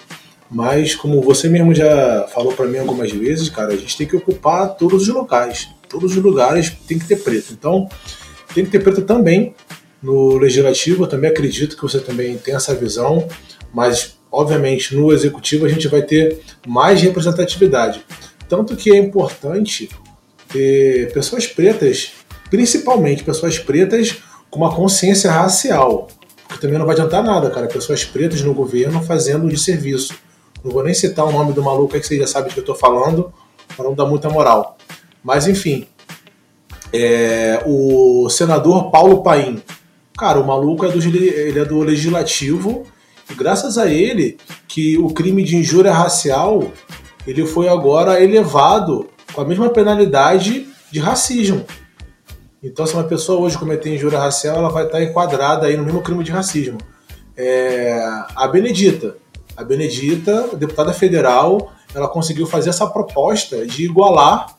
Mas, 0.50 0.94
como 0.94 1.20
você 1.20 1.48
mesmo 1.48 1.74
já 1.74 2.28
falou 2.32 2.52
para 2.52 2.66
mim 2.66 2.78
algumas 2.78 3.10
vezes, 3.10 3.48
cara, 3.48 3.72
a 3.72 3.76
gente 3.76 3.96
tem 3.96 4.06
que 4.06 4.16
ocupar 4.16 4.76
todos 4.76 5.02
os 5.02 5.08
locais. 5.08 5.68
Todos 5.88 6.16
os 6.16 6.22
lugares 6.22 6.70
tem 6.86 6.98
que 6.98 7.06
ter 7.06 7.16
preto. 7.16 7.52
Então, 7.52 7.88
tem 8.54 8.64
que 8.64 8.70
ter 8.70 8.80
preto 8.80 9.02
também 9.02 9.54
no 10.02 10.36
legislativo. 10.38 11.04
Eu 11.04 11.08
também 11.08 11.30
acredito 11.30 11.76
que 11.76 11.82
você 11.82 11.98
também 11.98 12.38
tem 12.38 12.54
essa 12.54 12.74
visão. 12.74 13.26
Mas, 13.74 14.16
obviamente, 14.30 14.94
no 14.94 15.12
executivo 15.12 15.66
a 15.66 15.68
gente 15.68 15.88
vai 15.88 16.02
ter 16.02 16.40
mais 16.66 17.02
representatividade. 17.02 18.04
Tanto 18.48 18.76
que 18.76 18.92
é 18.92 18.96
importante 18.96 19.88
ter 20.48 21.12
pessoas 21.12 21.46
pretas, 21.46 22.12
principalmente 22.48 23.24
pessoas 23.24 23.58
pretas 23.58 24.18
com 24.48 24.60
uma 24.60 24.74
consciência 24.74 25.30
racial. 25.30 26.08
Porque 26.46 26.60
também 26.60 26.78
não 26.78 26.86
vai 26.86 26.94
adiantar 26.94 27.22
nada, 27.22 27.50
cara, 27.50 27.66
pessoas 27.66 28.04
pretas 28.04 28.40
no 28.42 28.54
governo 28.54 29.02
fazendo 29.02 29.48
de 29.48 29.58
serviço. 29.58 30.14
Não 30.64 30.70
vou 30.70 30.82
nem 30.82 30.94
citar 30.94 31.24
o 31.24 31.32
nome 31.32 31.52
do 31.52 31.62
maluco 31.62 31.94
aí 31.94 32.00
que 32.00 32.06
você 32.06 32.18
já 32.18 32.26
sabe 32.26 32.48
de 32.48 32.54
que 32.54 32.60
eu 32.60 32.62
estou 32.62 32.74
falando, 32.74 33.32
para 33.76 33.84
não 33.84 33.94
dar 33.94 34.06
muita 34.06 34.28
moral. 34.28 34.76
Mas 35.22 35.46
enfim, 35.46 35.86
é, 36.92 37.62
o 37.66 38.28
senador 38.30 38.90
Paulo 38.90 39.22
Paim. 39.22 39.62
Cara, 40.16 40.40
o 40.40 40.46
maluco 40.46 40.86
é 40.86 40.88
do, 40.88 40.98
ele 40.98 41.58
é 41.58 41.64
do 41.64 41.80
legislativo 41.80 42.86
e 43.30 43.34
graças 43.34 43.76
a 43.76 43.86
ele 43.86 44.38
que 44.66 44.96
o 44.96 45.10
crime 45.10 45.42
de 45.42 45.56
injúria 45.56 45.92
racial 45.92 46.72
ele 47.26 47.44
foi 47.44 47.68
agora 47.68 48.22
elevado 48.22 49.10
com 49.32 49.40
a 49.40 49.44
mesma 49.44 49.68
penalidade 49.68 50.66
de 50.90 51.00
racismo. 51.00 51.66
Então, 52.62 52.86
se 52.86 52.94
uma 52.94 53.04
pessoa 53.04 53.40
hoje 53.40 53.58
cometer 53.58 53.94
injúria 53.94 54.18
racial, 54.18 54.56
ela 54.56 54.70
vai 54.70 54.86
estar 54.86 55.02
enquadrada 55.02 55.66
aí 55.66 55.76
no 55.76 55.84
mesmo 55.84 56.02
crime 56.02 56.24
de 56.24 56.32
racismo. 56.32 56.78
É, 57.36 58.00
a 58.34 58.48
Benedita, 58.48 59.16
a 59.56 59.62
Benedita, 59.62 60.56
deputada 60.56 60.92
federal, 60.92 61.72
ela 61.94 62.08
conseguiu 62.08 62.46
fazer 62.46 62.70
essa 62.70 62.86
proposta 62.86 63.66
de 63.66 63.84
igualar 63.84 64.56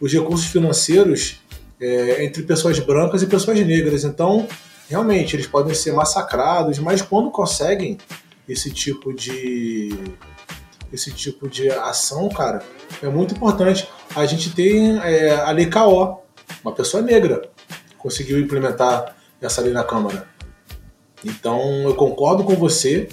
os 0.00 0.12
recursos 0.12 0.46
financeiros 0.46 1.40
é, 1.80 2.24
entre 2.24 2.42
pessoas 2.42 2.78
brancas 2.78 3.22
e 3.22 3.26
pessoas 3.26 3.58
negras. 3.60 4.04
Então, 4.04 4.46
realmente, 4.88 5.36
eles 5.36 5.46
podem 5.46 5.74
ser 5.74 5.92
massacrados, 5.92 6.78
mas 6.78 7.02
quando 7.02 7.30
conseguem 7.30 7.98
esse 8.48 8.70
tipo 8.70 9.12
de 9.12 9.92
esse 10.90 11.12
tipo 11.12 11.48
de 11.48 11.70
ação, 11.70 12.28
cara, 12.30 12.62
é 13.02 13.08
muito 13.08 13.34
importante. 13.34 13.86
A 14.16 14.24
gente 14.24 14.54
tem 14.54 14.98
é, 15.00 15.34
a 15.34 15.50
Lei 15.50 15.66
KO, 15.66 16.18
uma 16.62 16.72
pessoa 16.72 17.02
negra 17.02 17.42
conseguiu 17.98 18.38
implementar 18.38 19.16
essa 19.40 19.60
lei 19.60 19.72
na 19.72 19.84
Câmara. 19.84 20.26
Então, 21.24 21.60
eu 21.82 21.94
concordo 21.94 22.44
com 22.44 22.54
você 22.54 23.08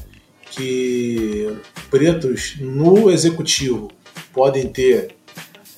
que 0.51 1.57
pretos 1.89 2.55
no 2.59 3.09
executivo 3.09 3.89
podem 4.31 4.67
ter 4.67 5.15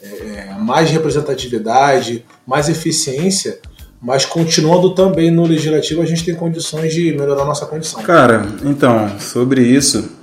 é, 0.02 0.54
mais 0.60 0.90
representatividade, 0.90 2.26
mais 2.46 2.70
eficiência, 2.70 3.60
mas 4.02 4.26
continuando 4.26 4.94
também 4.94 5.32
no 5.32 5.46
legislativo, 5.46 6.02
a 6.02 6.06
gente 6.06 6.24
tem 6.24 6.36
condições 6.36 6.94
de 6.94 7.12
melhorar 7.14 7.46
nossa 7.46 7.66
condição. 7.66 8.02
Cara, 8.04 8.46
então, 8.64 9.20
sobre 9.20 9.62
isso, 9.62 10.17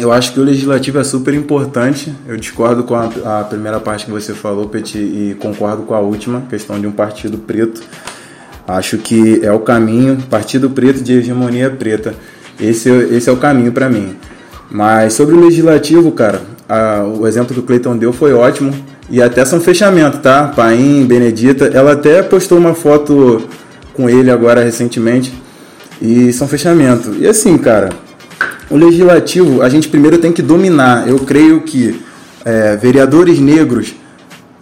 eu 0.00 0.10
acho 0.10 0.32
que 0.32 0.40
o 0.40 0.42
legislativo 0.42 0.98
é 0.98 1.04
super 1.04 1.34
importante. 1.34 2.12
Eu 2.26 2.36
discordo 2.36 2.84
com 2.84 2.94
a, 2.94 3.40
a 3.40 3.44
primeira 3.44 3.78
parte 3.78 4.06
que 4.06 4.10
você 4.10 4.32
falou, 4.32 4.68
Petit, 4.68 4.98
e 4.98 5.36
concordo 5.38 5.82
com 5.82 5.94
a 5.94 6.00
última, 6.00 6.42
questão 6.48 6.80
de 6.80 6.86
um 6.86 6.92
partido 6.92 7.38
preto. 7.38 7.82
Acho 8.66 8.96
que 8.98 9.44
é 9.44 9.52
o 9.52 9.60
caminho, 9.60 10.16
partido 10.30 10.70
preto 10.70 11.02
de 11.02 11.12
hegemonia 11.14 11.70
preta. 11.70 12.14
Esse, 12.60 12.88
esse 12.88 13.28
é 13.28 13.32
o 13.32 13.36
caminho 13.36 13.72
para 13.72 13.88
mim. 13.88 14.16
Mas 14.70 15.12
sobre 15.12 15.34
o 15.34 15.40
legislativo, 15.40 16.10
cara, 16.12 16.40
a, 16.68 17.04
o 17.04 17.26
exemplo 17.26 17.52
que 17.52 17.60
o 17.60 17.62
Cleiton 17.62 17.96
deu 17.96 18.12
foi 18.12 18.32
ótimo. 18.32 18.72
E 19.10 19.20
até 19.20 19.44
são 19.44 19.60
fechamento, 19.60 20.18
tá? 20.18 20.48
Paim, 20.48 21.04
Benedita. 21.04 21.66
Ela 21.66 21.92
até 21.92 22.22
postou 22.22 22.56
uma 22.56 22.72
foto 22.72 23.46
com 23.92 24.08
ele 24.08 24.30
agora 24.30 24.62
recentemente. 24.62 25.34
E 26.00 26.32
são 26.32 26.48
fechamento. 26.48 27.14
E 27.18 27.26
assim, 27.26 27.58
cara, 27.58 27.90
o 28.72 28.76
legislativo 28.76 29.60
a 29.62 29.68
gente 29.68 29.88
primeiro 29.88 30.16
tem 30.16 30.32
que 30.32 30.40
dominar. 30.40 31.06
Eu 31.06 31.18
creio 31.18 31.60
que 31.60 32.00
é, 32.44 32.74
vereadores 32.76 33.38
negros 33.38 33.94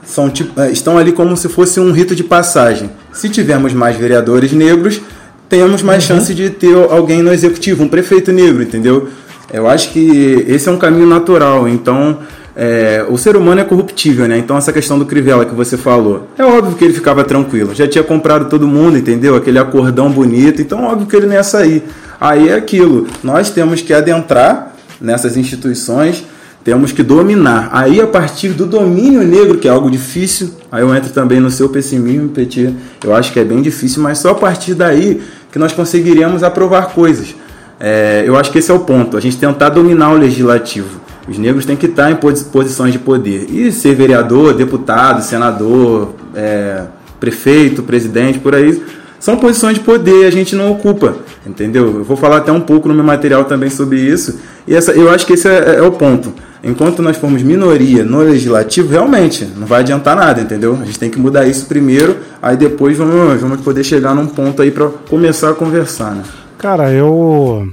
são, 0.04 0.28
tipo, 0.28 0.60
é, 0.60 0.70
estão 0.70 0.98
ali 0.98 1.12
como 1.12 1.36
se 1.36 1.48
fosse 1.48 1.78
um 1.78 1.92
rito 1.92 2.14
de 2.16 2.24
passagem. 2.24 2.90
Se 3.12 3.28
tivermos 3.28 3.72
mais 3.72 3.96
vereadores 3.96 4.52
negros, 4.52 5.00
temos 5.48 5.80
mais 5.82 6.02
uhum. 6.02 6.16
chance 6.16 6.34
de 6.34 6.50
ter 6.50 6.74
alguém 6.90 7.22
no 7.22 7.32
executivo, 7.32 7.84
um 7.84 7.88
prefeito 7.88 8.32
negro, 8.32 8.62
entendeu? 8.62 9.08
Eu 9.52 9.68
acho 9.68 9.92
que 9.92 10.44
esse 10.48 10.68
é 10.68 10.72
um 10.72 10.78
caminho 10.78 11.06
natural. 11.06 11.68
Então, 11.68 12.18
é, 12.56 13.04
o 13.08 13.16
ser 13.16 13.36
humano 13.36 13.60
é 13.60 13.64
corruptível, 13.64 14.26
né? 14.26 14.38
Então, 14.38 14.56
essa 14.56 14.72
questão 14.72 14.98
do 14.98 15.06
Crivella 15.06 15.44
que 15.44 15.54
você 15.54 15.76
falou, 15.76 16.26
é 16.36 16.44
óbvio 16.44 16.76
que 16.76 16.84
ele 16.84 16.94
ficava 16.94 17.22
tranquilo. 17.22 17.74
Já 17.74 17.86
tinha 17.86 18.02
comprado 18.02 18.48
todo 18.48 18.66
mundo, 18.66 18.98
entendeu? 18.98 19.36
Aquele 19.36 19.58
acordão 19.58 20.10
bonito. 20.10 20.60
Então, 20.60 20.84
óbvio 20.84 21.06
que 21.06 21.14
ele 21.14 21.26
não 21.26 21.34
ia 21.34 21.44
sair. 21.44 21.84
Aí 22.20 22.50
é 22.50 22.54
aquilo. 22.54 23.06
Nós 23.22 23.50
temos 23.50 23.80
que 23.80 23.94
adentrar 23.94 24.74
nessas 25.00 25.36
instituições, 25.36 26.22
temos 26.62 26.92
que 26.92 27.02
dominar. 27.02 27.70
Aí, 27.72 28.00
a 28.00 28.06
partir 28.06 28.50
do 28.50 28.66
domínio 28.66 29.22
negro, 29.22 29.56
que 29.56 29.66
é 29.66 29.70
algo 29.70 29.90
difícil, 29.90 30.50
aí 30.70 30.82
eu 30.82 30.94
entro 30.94 31.10
também 31.10 31.40
no 31.40 31.50
seu 31.50 31.70
pessimismo, 31.70 32.28
Petit. 32.28 32.74
Eu 33.02 33.14
acho 33.14 33.32
que 33.32 33.40
é 33.40 33.44
bem 33.44 33.62
difícil, 33.62 34.02
mas 34.02 34.18
só 34.18 34.32
a 34.32 34.34
partir 34.34 34.74
daí 34.74 35.22
que 35.50 35.58
nós 35.58 35.72
conseguiríamos 35.72 36.42
aprovar 36.42 36.90
coisas. 36.90 37.34
É, 37.78 38.22
eu 38.26 38.36
acho 38.36 38.52
que 38.52 38.58
esse 38.58 38.70
é 38.70 38.74
o 38.74 38.80
ponto, 38.80 39.16
a 39.16 39.20
gente 39.20 39.38
tentar 39.38 39.70
dominar 39.70 40.12
o 40.12 40.18
legislativo. 40.18 41.00
Os 41.26 41.38
negros 41.38 41.64
têm 41.64 41.76
que 41.76 41.86
estar 41.86 42.10
em 42.10 42.16
posições 42.16 42.92
de 42.92 42.98
poder. 42.98 43.46
E 43.50 43.72
ser 43.72 43.94
vereador, 43.94 44.52
deputado, 44.52 45.22
senador, 45.22 46.14
é, 46.34 46.82
prefeito, 47.18 47.82
presidente, 47.82 48.38
por 48.38 48.54
aí, 48.54 48.82
são 49.20 49.36
posições 49.36 49.74
de 49.74 49.84
poder 49.84 50.26
a 50.26 50.30
gente 50.30 50.56
não 50.56 50.72
ocupa, 50.72 51.14
entendeu? 51.46 51.98
Eu 51.98 52.04
vou 52.04 52.16
falar 52.16 52.38
até 52.38 52.50
um 52.50 52.60
pouco 52.60 52.88
no 52.88 52.94
meu 52.94 53.04
material 53.04 53.44
também 53.44 53.68
sobre 53.68 54.00
isso. 54.00 54.40
E 54.66 54.74
essa, 54.74 54.92
eu 54.92 55.10
acho 55.10 55.26
que 55.26 55.34
esse 55.34 55.46
é, 55.46 55.76
é 55.76 55.82
o 55.82 55.92
ponto. 55.92 56.32
Enquanto 56.64 57.02
nós 57.02 57.16
formos 57.16 57.42
minoria 57.42 58.02
no 58.02 58.20
legislativo, 58.20 58.90
realmente 58.90 59.44
não 59.56 59.66
vai 59.66 59.80
adiantar 59.80 60.16
nada, 60.16 60.40
entendeu? 60.40 60.78
A 60.80 60.84
gente 60.84 60.98
tem 60.98 61.10
que 61.10 61.18
mudar 61.18 61.46
isso 61.46 61.66
primeiro, 61.66 62.18
aí 62.40 62.56
depois 62.56 62.96
vamos, 62.96 63.40
vamos 63.40 63.60
poder 63.60 63.84
chegar 63.84 64.14
num 64.14 64.26
ponto 64.26 64.62
aí 64.62 64.70
para 64.70 64.88
começar 64.88 65.50
a 65.50 65.54
conversar, 65.54 66.14
né? 66.14 66.22
Cara, 66.58 66.90
eu. 66.90 67.68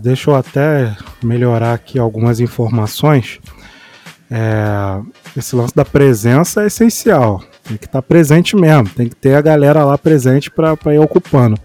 Deixa 0.00 0.30
eu 0.30 0.34
até 0.34 0.94
melhorar 1.22 1.74
aqui 1.74 1.98
algumas 1.98 2.40
informações. 2.40 3.38
É... 4.30 5.00
Esse 5.36 5.54
lance 5.56 5.74
da 5.74 5.84
presença 5.84 6.62
é 6.62 6.66
essencial. 6.66 7.42
Tem 7.70 7.76
que 7.76 7.86
estar 7.86 8.02
tá 8.02 8.02
presente 8.02 8.56
mesmo. 8.56 8.88
Tem 8.88 9.08
que 9.08 9.14
ter 9.14 9.36
a 9.36 9.40
galera 9.40 9.84
lá 9.84 9.96
presente 9.96 10.50
para 10.50 10.76
ir 10.92 10.98
ocupando. 10.98 11.56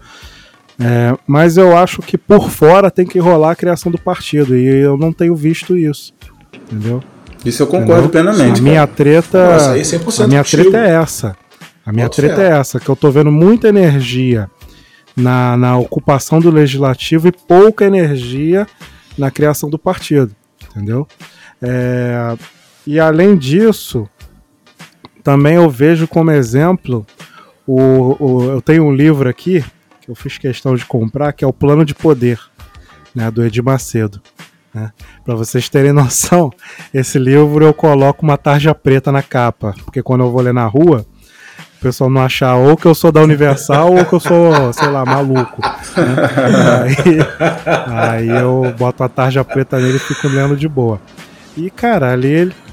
É... 0.78 1.16
Mas 1.26 1.56
eu 1.56 1.76
acho 1.76 2.00
que 2.00 2.16
por 2.16 2.48
fora 2.48 2.92
tem 2.92 3.04
que 3.04 3.18
rolar 3.18 3.50
a 3.50 3.56
criação 3.56 3.90
do 3.90 3.98
partido. 3.98 4.56
E 4.56 4.64
eu 4.64 4.96
não 4.96 5.12
tenho 5.12 5.34
visto 5.34 5.76
isso. 5.76 6.14
Entendeu? 6.54 7.02
Isso 7.44 7.60
eu 7.62 7.66
concordo 7.66 8.06
entendeu? 8.06 8.32
plenamente. 8.32 8.60
A 8.60 8.62
minha 8.62 8.86
treta. 8.86 9.52
Nossa, 9.52 10.22
é 10.22 10.24
a 10.24 10.28
minha 10.28 10.44
treta 10.44 10.76
é 10.78 10.90
essa. 10.90 11.36
A 11.84 11.92
minha 11.92 12.08
treta 12.08 12.42
é 12.42 12.50
essa, 12.50 12.80
que 12.80 12.88
eu 12.88 12.96
tô 12.96 13.10
vendo 13.12 13.30
muita 13.30 13.68
energia 13.68 14.50
na, 15.16 15.56
na 15.56 15.78
ocupação 15.78 16.40
do 16.40 16.50
legislativo 16.50 17.28
e 17.28 17.32
pouca 17.32 17.84
energia 17.84 18.66
na 19.16 19.30
criação 19.30 19.70
do 19.70 19.78
partido, 19.78 20.34
entendeu? 20.68 21.06
É, 21.62 22.36
e 22.84 22.98
além 22.98 23.36
disso, 23.36 24.08
também 25.26 25.56
eu 25.56 25.68
vejo 25.68 26.06
como 26.06 26.30
exemplo 26.30 27.04
o, 27.66 28.16
o, 28.24 28.42
eu 28.44 28.62
tenho 28.62 28.84
um 28.84 28.94
livro 28.94 29.28
aqui 29.28 29.64
que 30.00 30.08
eu 30.08 30.14
fiz 30.14 30.38
questão 30.38 30.76
de 30.76 30.84
comprar 30.84 31.32
que 31.32 31.44
é 31.44 31.48
o 31.48 31.52
Plano 31.52 31.84
de 31.84 31.96
Poder, 31.96 32.38
né, 33.12 33.28
do 33.28 33.44
Edir 33.44 33.64
Macedo. 33.64 34.22
Né? 34.72 34.92
Para 35.24 35.34
vocês 35.34 35.68
terem 35.68 35.90
noção, 35.92 36.52
esse 36.94 37.18
livro 37.18 37.64
eu 37.64 37.74
coloco 37.74 38.22
uma 38.22 38.38
tarja 38.38 38.72
preta 38.72 39.10
na 39.10 39.20
capa, 39.20 39.74
porque 39.84 40.00
quando 40.00 40.22
eu 40.22 40.30
vou 40.30 40.40
ler 40.40 40.54
na 40.54 40.64
rua 40.64 41.04
o 41.78 41.80
pessoal 41.82 42.08
não 42.08 42.22
achar 42.22 42.54
ou 42.54 42.76
que 42.76 42.86
eu 42.86 42.94
sou 42.94 43.10
da 43.10 43.20
Universal 43.20 43.96
ou 43.96 44.04
que 44.04 44.12
eu 44.12 44.20
sou, 44.20 44.72
sei 44.72 44.88
lá, 44.88 45.04
maluco. 45.04 45.60
Né? 45.60 47.26
Aí, 47.88 48.28
aí, 48.28 48.28
eu 48.28 48.72
boto 48.78 49.02
a 49.02 49.08
tarja 49.08 49.44
preta 49.44 49.76
nele 49.76 49.96
e 49.96 50.00
fico 50.00 50.28
lendo 50.28 50.56
de 50.56 50.68
boa. 50.68 51.00
E, 51.56 51.68
cara, 51.68 52.12
ali 52.12 52.28
ele. 52.28 52.65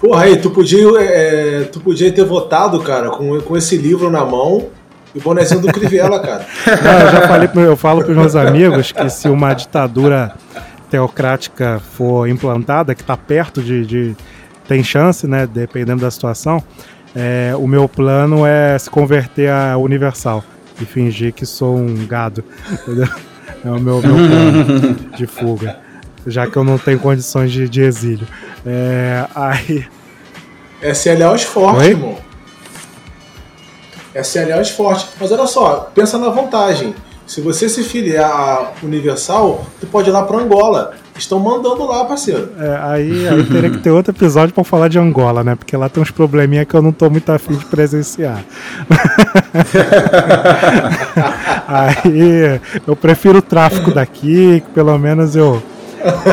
Porra, 0.00 0.24
aí, 0.24 0.36
tu 0.36 0.50
podia, 0.50 0.86
é, 1.00 1.64
tu 1.64 1.80
podia 1.80 2.12
ter 2.12 2.24
votado, 2.24 2.80
cara, 2.80 3.10
com, 3.10 3.40
com 3.40 3.56
esse 3.56 3.76
livro 3.76 4.10
na 4.10 4.24
mão 4.24 4.66
e 5.14 5.18
o 5.18 5.22
bonezinho 5.22 5.60
do 5.60 5.68
Crivella, 5.68 6.20
cara. 6.22 6.46
Não, 6.66 7.00
eu 7.00 7.12
já 7.12 7.28
falei, 7.28 7.48
eu 7.54 7.76
falo 7.76 8.02
para 8.02 8.12
os 8.12 8.16
meus 8.16 8.36
amigos 8.36 8.92
que 8.92 9.08
se 9.10 9.28
uma 9.28 9.54
ditadura 9.54 10.32
teocrática 10.90 11.80
for 11.96 12.28
implantada, 12.28 12.94
que 12.94 13.02
está 13.02 13.16
perto 13.16 13.60
de, 13.60 13.84
de. 13.84 14.16
tem 14.66 14.82
chance, 14.82 15.26
né, 15.26 15.46
dependendo 15.46 16.02
da 16.02 16.10
situação 16.10 16.62
é, 17.14 17.52
o 17.56 17.66
meu 17.66 17.88
plano 17.88 18.46
é 18.46 18.78
se 18.78 18.88
converter 18.88 19.50
a 19.50 19.76
Universal 19.76 20.44
e 20.80 20.84
fingir 20.84 21.32
que 21.32 21.46
sou 21.46 21.76
um 21.76 22.06
gado. 22.06 22.44
Entendeu? 22.70 23.08
É 23.64 23.70
o 23.70 23.80
meu, 23.80 24.00
meu 24.00 24.00
plano 24.00 24.94
de 25.16 25.26
fuga. 25.26 25.80
Já 26.28 26.46
que 26.46 26.56
eu 26.56 26.64
não 26.64 26.78
tenho 26.78 26.98
condições 26.98 27.50
de, 27.50 27.68
de 27.68 27.82
exílio. 27.82 28.26
É, 28.66 29.26
aí. 29.34 29.86
SLA 30.82 31.24
é 31.24 31.30
o 31.30 31.34
esporte, 31.34 31.78
Oi? 31.78 31.88
irmão. 31.88 32.18
SLA 34.14 34.50
é 34.50 34.58
o 34.58 34.62
esporte. 34.62 35.08
Mas 35.20 35.32
olha 35.32 35.46
só, 35.46 35.90
pensa 35.94 36.18
na 36.18 36.28
vantagem. 36.28 36.94
Se 37.26 37.42
você 37.42 37.68
se 37.68 37.82
filiar 37.82 38.30
a 38.30 38.72
Universal, 38.82 39.66
tu 39.78 39.86
pode 39.86 40.08
ir 40.08 40.12
lá 40.12 40.22
para 40.22 40.38
Angola. 40.38 40.94
Estão 41.18 41.38
mandando 41.40 41.84
lá, 41.84 42.04
parceiro. 42.04 42.50
É, 42.58 42.78
aí, 42.80 43.28
aí 43.28 43.44
teria 43.44 43.70
que 43.70 43.78
ter 43.78 43.90
outro 43.90 44.12
episódio 44.12 44.54
para 44.54 44.62
falar 44.62 44.86
de 44.88 44.98
Angola, 44.98 45.44
né? 45.44 45.56
Porque 45.56 45.76
lá 45.76 45.88
tem 45.88 46.00
uns 46.02 46.12
probleminha 46.12 46.64
que 46.64 46.74
eu 46.74 46.80
não 46.80 46.92
tô 46.92 47.10
muito 47.10 47.30
afim 47.30 47.54
de 47.54 47.66
presenciar. 47.66 48.44
aí 51.66 52.60
eu 52.86 52.94
prefiro 52.94 53.38
o 53.38 53.42
tráfico 53.42 53.90
daqui, 53.90 54.62
que 54.64 54.70
pelo 54.72 54.96
menos 54.96 55.34
eu. 55.34 55.60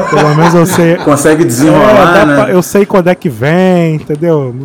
Pelo 0.10 0.36
menos 0.36 0.54
eu 0.54 0.66
sei. 0.66 0.96
Consegue 0.98 1.44
desenrolar, 1.44 2.18
é, 2.18 2.26
né? 2.26 2.36
Pra, 2.36 2.50
eu 2.52 2.62
sei 2.62 2.86
quando 2.86 3.10
é 3.10 3.16
que 3.16 3.30
vem, 3.30 3.96
entendeu? 3.96 4.56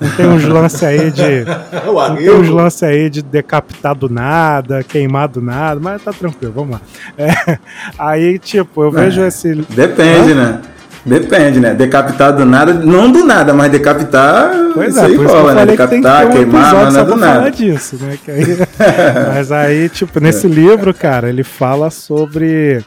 Não 0.00 0.10
tem 0.10 0.26
uns 0.26 0.44
lances 0.44 0.82
aí 0.82 1.10
de. 1.10 1.44
não 1.84 2.16
tem 2.16 2.30
uns 2.30 2.48
lances 2.48 2.82
aí 2.82 3.08
de 3.08 3.22
decapitar 3.22 3.94
do 3.94 4.08
nada, 4.08 4.82
queimar 4.82 5.28
do 5.28 5.40
nada, 5.40 5.80
mas 5.80 6.02
tá 6.02 6.12
tranquilo, 6.12 6.52
vamos 6.54 6.72
lá. 6.72 6.80
É, 7.16 7.58
aí, 7.98 8.38
tipo, 8.38 8.82
eu 8.82 8.90
vejo 8.90 9.22
é, 9.22 9.28
esse. 9.28 9.54
Depende, 9.54 10.32
Hã? 10.32 10.34
né? 10.34 10.60
Depende, 11.06 11.60
né? 11.60 11.74
Decapitar 11.74 12.34
do 12.34 12.46
nada, 12.46 12.72
não 12.72 13.10
do 13.10 13.24
nada, 13.24 13.52
mas 13.52 13.70
decapitar. 13.70 14.50
Pois 14.72 14.96
é, 14.96 15.14
rola, 15.14 15.54
né? 15.54 15.66
Decapitar, 15.66 16.26
que 16.26 16.32
que 16.32 16.38
um 16.38 16.50
queimar, 16.50 16.74
mas 16.74 16.94
não 16.94 17.00
é 17.00 17.04
do 17.04 17.16
nada. 17.16 17.50
disso, 17.50 17.98
né? 18.00 18.18
Aí... 18.26 18.58
mas 19.34 19.52
aí, 19.52 19.88
tipo, 19.90 20.18
nesse 20.18 20.46
é. 20.46 20.50
livro, 20.50 20.94
cara, 20.94 21.28
ele 21.28 21.44
fala 21.44 21.90
sobre 21.90 22.82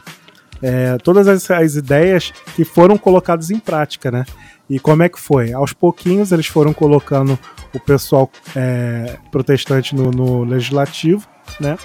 é, 0.62 0.96
todas 0.98 1.28
as, 1.28 1.50
as 1.50 1.74
ideias 1.74 2.32
que 2.54 2.64
foram 2.64 2.98
colocadas 2.98 3.50
em 3.50 3.58
prática, 3.58 4.10
né? 4.10 4.24
E 4.68 4.78
como 4.78 5.02
é 5.02 5.08
que 5.08 5.18
foi? 5.18 5.52
Aos 5.52 5.72
pouquinhos 5.72 6.30
eles 6.30 6.46
foram 6.46 6.72
colocando 6.72 7.38
o 7.74 7.80
pessoal 7.80 8.30
é, 8.54 9.16
protestante 9.30 9.94
no, 9.94 10.10
no, 10.10 10.44
legislativo, 10.44 11.26
né? 11.58 11.78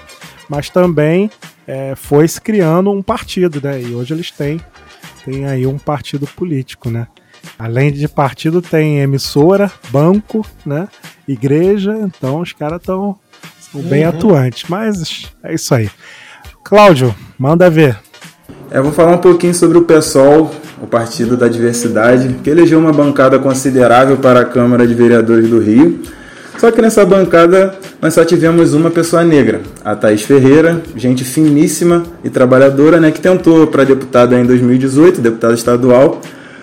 Mas 0.48 0.68
também 0.68 1.30
é, 1.66 1.94
foi 1.96 2.28
se 2.28 2.40
criando 2.40 2.90
um 2.90 3.02
partido, 3.02 3.60
né? 3.62 3.80
E 3.80 3.94
hoje 3.94 4.12
eles 4.12 4.30
têm, 4.30 4.60
têm 5.24 5.46
aí 5.46 5.66
um 5.66 5.78
partido 5.78 6.26
político, 6.26 6.90
né? 6.90 7.06
Além 7.58 7.92
de 7.92 8.06
partido 8.08 8.60
tem 8.60 9.00
emissora, 9.00 9.70
banco, 9.90 10.44
né? 10.64 10.88
Igreja, 11.26 11.96
então 12.02 12.40
os 12.40 12.52
caras 12.52 12.80
estão 12.80 13.18
bem 13.74 14.02
uhum. 14.02 14.10
atuantes. 14.10 14.68
Mas 14.68 15.32
é 15.42 15.54
isso 15.54 15.74
aí. 15.74 15.90
Cláudio, 16.62 17.14
manda 17.38 17.70
ver. 17.70 17.98
Eu 18.70 18.82
vou 18.82 18.92
falar 18.92 19.12
um 19.12 19.18
pouquinho 19.18 19.54
sobre 19.54 19.78
o 19.78 19.82
PSOL, 19.82 20.52
o 20.82 20.86
Partido 20.86 21.36
da 21.36 21.48
Diversidade, 21.48 22.36
que 22.42 22.50
elegeu 22.50 22.78
uma 22.78 22.92
bancada 22.92 23.38
considerável 23.38 24.16
para 24.16 24.40
a 24.40 24.44
Câmara 24.44 24.86
de 24.86 24.94
Vereadores 24.94 25.48
do 25.48 25.60
Rio. 25.60 26.00
Só 26.58 26.70
que 26.70 26.80
nessa 26.80 27.04
bancada 27.04 27.74
nós 28.00 28.14
só 28.14 28.24
tivemos 28.24 28.74
uma 28.74 28.90
pessoa 28.90 29.22
negra, 29.22 29.60
a 29.84 29.94
Thaís 29.94 30.22
Ferreira, 30.22 30.82
gente 30.96 31.24
finíssima 31.24 32.04
e 32.22 32.30
trabalhadora, 32.30 32.98
né, 33.00 33.10
que 33.10 33.20
tentou 33.20 33.66
para 33.66 33.84
deputada 33.84 34.38
em 34.38 34.44
2018, 34.44 35.20
deputada 35.20 35.54
estadual, 35.54 36.20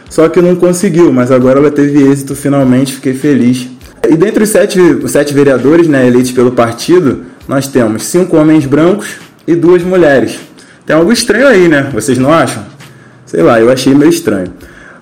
só 0.10 0.28
que 0.28 0.42
não 0.42 0.56
conseguiu, 0.56 1.12
mas 1.14 1.32
agora 1.32 1.60
ela 1.60 1.72
teve 1.72 2.02
êxito 2.04 2.36
finalmente, 2.36 2.96
fiquei 2.96 3.14
feliz. 3.14 3.68
E 4.10 4.16
dentre 4.16 4.44
os 4.44 4.50
sete, 4.50 4.80
os 4.80 5.12
sete 5.12 5.34
vereadores 5.34 5.88
né, 5.88 6.08
eleitos 6.08 6.32
pelo 6.32 6.52
partido, 6.52 7.22
nós 7.48 7.68
temos 7.68 8.04
cinco 8.04 8.38
homens 8.38 8.66
brancos 8.66 9.18
e 9.48 9.56
duas 9.56 9.84
mulheres. 9.84 10.51
Tem 10.86 10.96
algo 10.96 11.12
estranho 11.12 11.48
aí, 11.48 11.68
né? 11.68 11.90
Vocês 11.94 12.18
não 12.18 12.32
acham? 12.32 12.64
Sei 13.26 13.42
lá, 13.42 13.60
eu 13.60 13.72
achei 13.72 13.94
meio 13.94 14.10
estranho. 14.10 14.54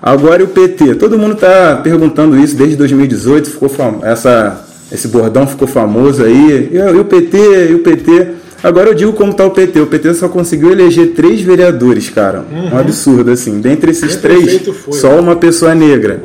Agora 0.01 0.43
o 0.43 0.47
PT, 0.47 0.95
todo 0.95 1.17
mundo 1.17 1.33
está 1.33 1.75
perguntando 1.77 2.37
isso 2.37 2.55
desde 2.55 2.75
2018, 2.77 3.49
ficou 3.49 3.67
fam... 3.67 3.99
essa 4.03 4.65
esse 4.91 5.07
bordão 5.07 5.45
ficou 5.45 5.67
famoso 5.67 6.23
aí. 6.23 6.69
E, 6.71 6.99
o 6.99 7.05
PT, 7.05 7.37
e 7.69 7.75
o 7.75 7.79
PT. 7.79 8.27
Agora 8.63 8.89
eu 8.89 8.93
digo 8.93 9.13
como 9.13 9.31
está 9.31 9.45
o 9.45 9.51
PT. 9.51 9.79
O 9.79 9.87
PT 9.87 10.15
só 10.15 10.27
conseguiu 10.27 10.71
eleger 10.71 11.13
três 11.13 11.41
vereadores, 11.41 12.09
cara. 12.09 12.43
Uhum. 12.51 12.73
Um 12.73 12.77
absurdo, 12.77 13.31
assim. 13.31 13.61
Dentre 13.61 13.91
esses 13.91 14.15
Nem 14.15 14.19
três, 14.19 14.61
foi, 14.67 14.93
só 14.93 15.09
né? 15.09 15.19
uma 15.19 15.35
pessoa 15.35 15.75
negra. 15.75 16.23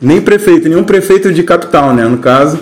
Nem 0.00 0.20
prefeito, 0.20 0.68
nenhum 0.68 0.84
prefeito 0.84 1.32
de 1.32 1.42
capital, 1.42 1.94
né? 1.94 2.06
No 2.06 2.18
caso. 2.18 2.58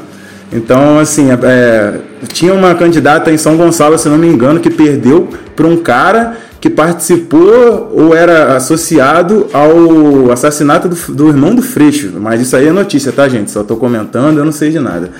Então, 0.53 0.99
assim, 0.99 1.31
é, 1.31 1.38
é 1.42 1.95
tinha 2.29 2.55
uma 2.55 2.75
candidata 2.75 3.33
em 3.33 3.37
São 3.37 3.57
Gonçalo, 3.57 3.99
se 3.99 4.09
não 4.09 4.19
me 4.19 4.27
engano, 4.27 4.61
que 4.61 4.71
perdeu 4.71 5.29
para 5.57 5.67
um 5.67 5.77
cara 5.77 6.37
que 6.61 6.71
participou 6.71 7.91
ou 7.93 8.15
era 8.15 8.57
associado 8.57 9.49
ao 9.53 10.31
assassinato 10.31 10.89
do, 10.89 11.13
do, 11.13 11.29
irmão 11.29 11.53
do 11.55 11.61
Freixo. 11.61 12.13
Mas 12.21 12.41
isso 12.41 12.57
aí 12.57 12.69
é 12.69 12.73
notícia, 12.73 13.11
tá, 13.11 13.29
gente? 13.29 13.51
Só 13.51 13.63
estou 13.63 13.77
comentando, 13.77 14.39
eu 14.39 14.45
não 14.45 14.53
sei 14.53 14.71
de 14.71 14.79
nada. 14.79 15.11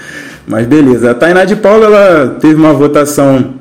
Mas 0.47 0.67
beleza. 0.69 1.11
A 1.11 1.15
Tainá 1.15 1.45
de 1.45 1.57
Paula 1.57 1.87
ela 1.87 2.37
teve 2.41 2.55
uma 2.55 2.73
votação 2.73 3.55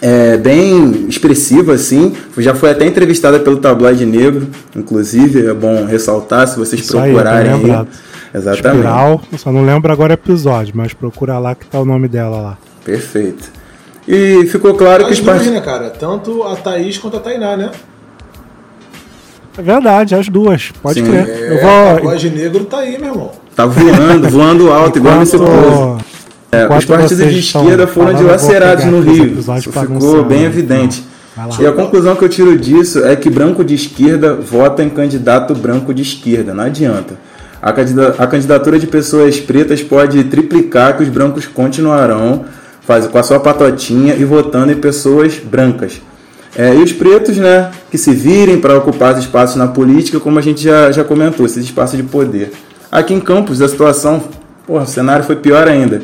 é, 0.00 0.36
bem 0.36 1.06
expressiva, 1.08 1.72
assim. 1.72 2.12
Já 2.38 2.54
foi 2.54 2.70
até 2.70 2.86
entrevistada 2.86 3.40
pelo 3.40 3.56
Tabloide 3.56 4.06
Negro, 4.06 4.46
inclusive. 4.76 5.46
É 5.46 5.52
bom 5.52 5.84
ressaltar 5.84 6.46
se 6.46 6.56
vocês 6.56 6.80
isso 6.80 6.96
procurarem 6.96 7.52
aí. 7.52 7.70
aí. 7.72 7.86
Exatamente. 8.32 8.76
Espiral, 8.76 9.20
só 9.36 9.50
não 9.50 9.64
lembro 9.64 9.92
agora 9.92 10.12
o 10.12 10.14
episódio, 10.14 10.74
mas 10.76 10.92
procura 10.92 11.40
lá 11.40 11.56
que 11.56 11.66
tá 11.66 11.80
o 11.80 11.84
nome 11.84 12.06
dela 12.06 12.40
lá. 12.40 12.58
Perfeito. 12.86 13.50
E 14.06 14.46
ficou 14.46 14.74
claro 14.74 15.02
as 15.02 15.08
que 15.08 15.14
os 15.14 15.20
parceiros. 15.20 15.54
né, 15.54 15.60
cara? 15.60 15.90
Tanto 15.90 16.44
a 16.44 16.54
Thaís 16.54 16.96
quanto 16.96 17.16
a 17.16 17.20
Tainá, 17.20 17.56
né? 17.56 17.72
É 19.58 19.62
verdade, 19.62 20.14
as 20.14 20.28
duas. 20.28 20.70
Pode 20.80 21.00
Sim. 21.00 21.06
crer. 21.06 21.28
É, 21.28 21.52
eu 21.52 22.00
vou... 22.02 22.12
O 22.12 22.16
de 22.16 22.30
negro 22.30 22.64
tá 22.66 22.78
aí, 22.78 22.96
meu 22.96 23.08
irmão. 23.08 23.32
Tá 23.56 23.66
voando, 23.66 24.28
voando 24.28 24.72
alto, 24.72 24.98
igual 24.98 25.18
nesse 25.18 25.36
povo. 25.36 25.98
É, 26.52 26.68
os 26.72 26.84
partidos 26.84 27.32
de 27.32 27.40
esquerda 27.40 27.88
foram 27.88 28.14
dilacerados 28.14 28.84
no 28.84 29.00
Rio. 29.00 29.40
Isso 29.40 29.72
ficou 29.72 30.24
bem 30.24 30.44
evidente. 30.44 31.02
E 31.58 31.66
a 31.66 31.72
conclusão 31.72 32.14
que 32.14 32.24
eu 32.24 32.28
tiro 32.28 32.56
disso 32.56 33.04
é 33.04 33.16
que 33.16 33.28
branco 33.28 33.64
de 33.64 33.74
esquerda 33.74 34.34
vota 34.34 34.84
em 34.84 34.88
candidato 34.88 35.54
branco 35.54 35.92
de 35.92 36.02
esquerda. 36.02 36.54
Não 36.54 36.62
adianta. 36.62 37.18
A 37.60 38.26
candidatura 38.26 38.78
de 38.78 38.86
pessoas 38.86 39.40
pretas 39.40 39.82
pode 39.82 40.22
triplicar 40.24 40.96
que 40.96 41.02
os 41.02 41.08
brancos 41.08 41.46
continuarão 41.46 42.44
faz, 42.86 43.06
com 43.06 43.18
a 43.18 43.22
sua 43.22 43.40
patotinha 43.40 44.14
e 44.14 44.24
votando 44.24 44.72
em 44.72 44.76
pessoas 44.76 45.34
brancas. 45.38 46.00
É, 46.56 46.74
e 46.74 46.82
os 46.82 46.92
pretos, 46.92 47.36
né, 47.36 47.70
que 47.90 47.98
se 47.98 48.12
virem 48.12 48.58
para 48.58 48.76
ocupar 48.78 49.12
os 49.12 49.20
espaços 49.20 49.56
na 49.56 49.66
política, 49.66 50.18
como 50.18 50.38
a 50.38 50.42
gente 50.42 50.62
já, 50.62 50.90
já 50.90 51.04
comentou, 51.04 51.44
esses 51.44 51.64
espaços 51.64 51.98
de 51.98 52.02
poder. 52.04 52.52
Aqui 52.90 53.12
em 53.12 53.20
Campos, 53.20 53.60
a 53.60 53.68
situação, 53.68 54.24
porra, 54.66 54.84
o 54.84 54.86
cenário 54.86 55.24
foi 55.24 55.36
pior 55.36 55.68
ainda. 55.68 56.00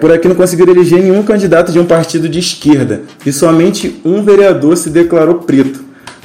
Por 0.00 0.12
aqui 0.12 0.28
não 0.28 0.36
conseguiram 0.36 0.72
eleger 0.72 1.02
nenhum 1.02 1.22
candidato 1.22 1.72
de 1.72 1.78
um 1.78 1.86
partido 1.86 2.28
de 2.28 2.38
esquerda 2.38 3.00
e 3.24 3.32
somente 3.32 4.00
um 4.04 4.22
vereador 4.22 4.76
se 4.76 4.90
declarou 4.90 5.36
preto. 5.36 5.84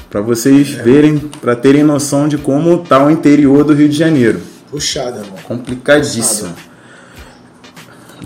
Para 0.10 0.20
vocês 0.20 0.78
é. 0.78 0.84
verem, 0.84 1.18
para 1.18 1.56
terem 1.56 1.84
noção 1.84 2.28
de 2.28 2.38
como 2.38 2.84
está 2.84 3.04
o 3.04 3.10
interior 3.10 3.64
do 3.64 3.74
Rio 3.74 3.88
de 3.88 3.98
Janeiro. 3.98 4.42
Puxada, 4.70 5.22
mano. 5.22 5.38
Complicadíssimo. 5.48 6.50
Puxada. 6.50 6.72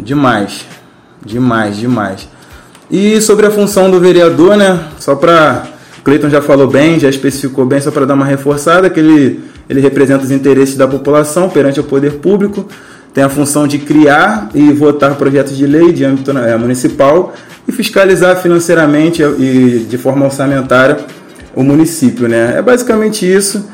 Demais. 0.04 0.66
Demais, 1.26 1.78
demais. 1.78 2.28
E 2.90 3.20
sobre 3.20 3.48
a 3.48 3.52
função 3.52 3.90
do 3.90 4.00
vereador, 4.00 4.56
né? 4.56 4.80
Só 5.00 5.16
para. 5.16 5.68
Cleiton 6.04 6.30
já 6.30 6.40
falou 6.40 6.68
bem, 6.68 7.00
já 7.00 7.10
especificou 7.10 7.66
bem, 7.66 7.82
só 7.82 7.90
para 7.90 8.06
dar 8.06 8.14
uma 8.14 8.26
reforçada, 8.26 8.92
que 8.92 9.00
ele, 9.00 9.44
ele 9.68 9.82
representa 9.82 10.24
os 10.24 10.30
interesses 10.30 10.78
da 10.78 10.88
população 10.88 11.50
perante 11.50 11.80
o 11.80 11.84
poder 11.84 12.14
público, 12.18 12.68
tem 13.12 13.24
a 13.24 13.30
função 13.30 13.68
de 13.68 13.80
criar 13.80 14.50
e 14.54 14.72
votar 14.72 15.16
projetos 15.16 15.58
de 15.58 15.66
lei 15.66 15.92
de 15.92 16.04
âmbito 16.06 16.30
é, 16.38 16.56
municipal 16.58 17.34
e 17.68 17.72
fiscalizar 17.72 18.38
financeiramente 18.38 19.24
e 19.24 19.88
de 19.90 19.98
forma 19.98 20.26
orçamentária 20.26 21.00
o 21.56 21.64
município, 21.64 22.28
né? 22.28 22.54
É 22.56 22.62
basicamente 22.62 23.26
isso 23.26 23.66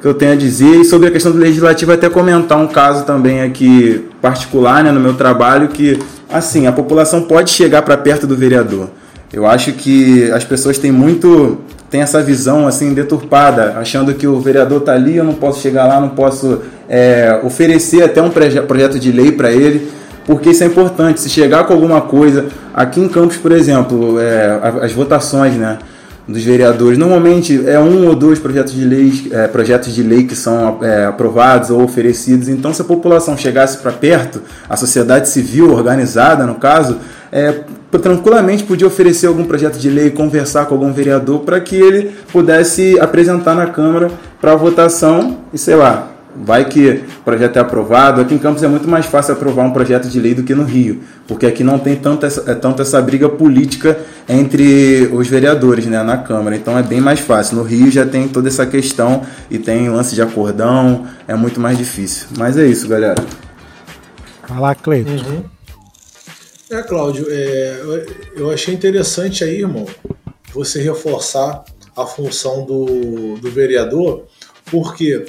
que 0.00 0.06
eu 0.06 0.14
tenho 0.14 0.34
a 0.34 0.36
dizer. 0.36 0.76
E 0.76 0.84
sobre 0.84 1.08
a 1.08 1.10
questão 1.10 1.32
do 1.32 1.38
legislativo, 1.38 1.90
até 1.90 2.08
comentar 2.08 2.58
um 2.58 2.68
caso 2.68 3.04
também 3.04 3.40
aqui 3.40 4.04
particular, 4.22 4.84
né, 4.84 4.92
no 4.92 5.00
meu 5.00 5.14
trabalho, 5.14 5.68
que 5.68 5.98
assim, 6.30 6.66
a 6.66 6.72
população 6.72 7.22
pode 7.22 7.50
chegar 7.50 7.82
para 7.82 7.96
perto 7.96 8.26
do 8.26 8.36
vereador. 8.36 8.90
Eu 9.32 9.46
acho 9.46 9.72
que 9.72 10.30
as 10.30 10.44
pessoas 10.44 10.78
têm 10.78 10.92
muito 10.92 11.58
tem 11.90 12.00
essa 12.00 12.20
visão 12.20 12.66
assim 12.66 12.92
deturpada, 12.92 13.74
achando 13.78 14.12
que 14.12 14.26
o 14.26 14.40
vereador 14.40 14.80
está 14.80 14.92
ali, 14.92 15.16
eu 15.16 15.24
não 15.24 15.34
posso 15.34 15.60
chegar 15.60 15.86
lá, 15.86 16.00
não 16.00 16.10
posso 16.10 16.62
é, 16.88 17.40
oferecer 17.44 18.02
até 18.02 18.20
um 18.20 18.30
projeto 18.30 18.98
de 18.98 19.12
lei 19.12 19.30
para 19.30 19.52
ele, 19.52 19.88
porque 20.24 20.50
isso 20.50 20.64
é 20.64 20.66
importante. 20.66 21.20
Se 21.20 21.28
chegar 21.28 21.64
com 21.64 21.72
alguma 21.72 22.00
coisa, 22.00 22.46
aqui 22.74 23.00
em 23.00 23.08
Campos, 23.08 23.36
por 23.36 23.52
exemplo, 23.52 24.18
é, 24.18 24.60
as 24.82 24.92
votações, 24.92 25.54
né? 25.54 25.78
Dos 26.26 26.42
vereadores. 26.42 26.98
Normalmente 26.98 27.68
é 27.68 27.78
um 27.78 28.08
ou 28.08 28.14
dois 28.14 28.38
projetos 28.38 28.72
de 28.72 28.84
lei, 28.84 29.28
é, 29.30 29.46
projetos 29.46 29.94
de 29.94 30.02
lei 30.02 30.24
que 30.24 30.34
são 30.34 30.78
é, 30.82 31.06
aprovados 31.06 31.70
ou 31.70 31.82
oferecidos. 31.82 32.48
Então, 32.48 32.74
se 32.74 32.82
a 32.82 32.84
população 32.84 33.36
chegasse 33.36 33.78
para 33.78 33.92
perto, 33.92 34.42
a 34.68 34.76
sociedade 34.76 35.28
civil 35.28 35.72
organizada, 35.72 36.44
no 36.44 36.56
caso, 36.56 36.98
é, 37.30 37.60
tranquilamente 38.02 38.64
podia 38.64 38.86
oferecer 38.86 39.26
algum 39.26 39.44
projeto 39.44 39.78
de 39.78 39.88
lei, 39.88 40.10
conversar 40.10 40.66
com 40.66 40.74
algum 40.74 40.92
vereador 40.92 41.40
para 41.40 41.60
que 41.60 41.76
ele 41.76 42.10
pudesse 42.32 42.98
apresentar 42.98 43.54
na 43.54 43.66
Câmara 43.66 44.10
para 44.40 44.54
votação 44.54 45.38
e 45.52 45.58
sei 45.58 45.76
lá, 45.76 46.15
vai 46.44 46.64
que 46.64 47.04
o 47.20 47.24
projeto 47.24 47.56
é 47.56 47.60
aprovado. 47.60 48.20
Aqui 48.20 48.34
em 48.34 48.38
Campos 48.38 48.62
é 48.62 48.68
muito 48.68 48.88
mais 48.88 49.06
fácil 49.06 49.34
aprovar 49.34 49.64
um 49.64 49.72
projeto 49.72 50.08
de 50.08 50.20
lei 50.20 50.34
do 50.34 50.42
que 50.42 50.54
no 50.54 50.64
Rio, 50.64 51.00
porque 51.26 51.46
aqui 51.46 51.62
não 51.64 51.78
tem 51.78 51.96
tanta 51.96 52.26
essa, 52.26 52.50
é, 52.50 52.54
tanto 52.54 52.82
essa 52.82 53.00
briga 53.00 53.28
política 53.28 53.98
entre 54.28 55.08
os 55.12 55.26
vereadores 55.28 55.86
né, 55.86 56.02
na 56.02 56.18
Câmara. 56.18 56.56
Então 56.56 56.78
é 56.78 56.82
bem 56.82 57.00
mais 57.00 57.20
fácil. 57.20 57.56
No 57.56 57.62
Rio 57.62 57.90
já 57.90 58.06
tem 58.06 58.28
toda 58.28 58.48
essa 58.48 58.66
questão 58.66 59.22
e 59.50 59.58
tem 59.58 59.88
lance 59.88 60.14
de 60.14 60.22
acordão, 60.22 61.06
é 61.26 61.34
muito 61.34 61.60
mais 61.60 61.78
difícil. 61.78 62.28
Mas 62.36 62.56
é 62.56 62.66
isso, 62.66 62.88
galera. 62.88 63.22
Vai 64.48 64.60
lá, 64.60 64.74
Cleiton. 64.74 65.10
Uhum. 65.10 65.56
É, 66.68 66.82
Cláudio, 66.82 67.26
é, 67.30 67.80
eu 68.34 68.50
achei 68.50 68.74
interessante 68.74 69.44
aí, 69.44 69.60
irmão, 69.60 69.86
você 70.52 70.82
reforçar 70.82 71.64
a 71.96 72.04
função 72.04 72.64
do, 72.64 73.36
do 73.36 73.50
vereador, 73.50 74.24
porque 74.64 75.24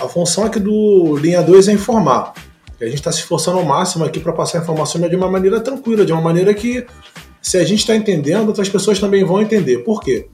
a 0.00 0.08
função 0.08 0.44
aqui 0.44 0.60
do 0.60 1.16
linha 1.16 1.42
2 1.42 1.68
é 1.68 1.72
informar. 1.72 2.34
E 2.78 2.84
a 2.84 2.86
gente 2.88 2.98
está 2.98 3.10
se 3.10 3.20
esforçando 3.20 3.58
ao 3.58 3.64
máximo 3.64 4.04
aqui 4.04 4.20
para 4.20 4.32
passar 4.32 4.58
a 4.58 4.62
informação 4.62 5.00
de 5.00 5.16
uma 5.16 5.30
maneira 5.30 5.60
tranquila, 5.60 6.04
de 6.04 6.12
uma 6.12 6.20
maneira 6.20 6.52
que, 6.52 6.86
se 7.40 7.56
a 7.56 7.64
gente 7.64 7.80
está 7.80 7.96
entendendo, 7.96 8.48
outras 8.48 8.68
pessoas 8.68 8.98
também 8.98 9.24
vão 9.24 9.40
entender. 9.40 9.78
Por 9.78 10.02
quê? 10.02 10.28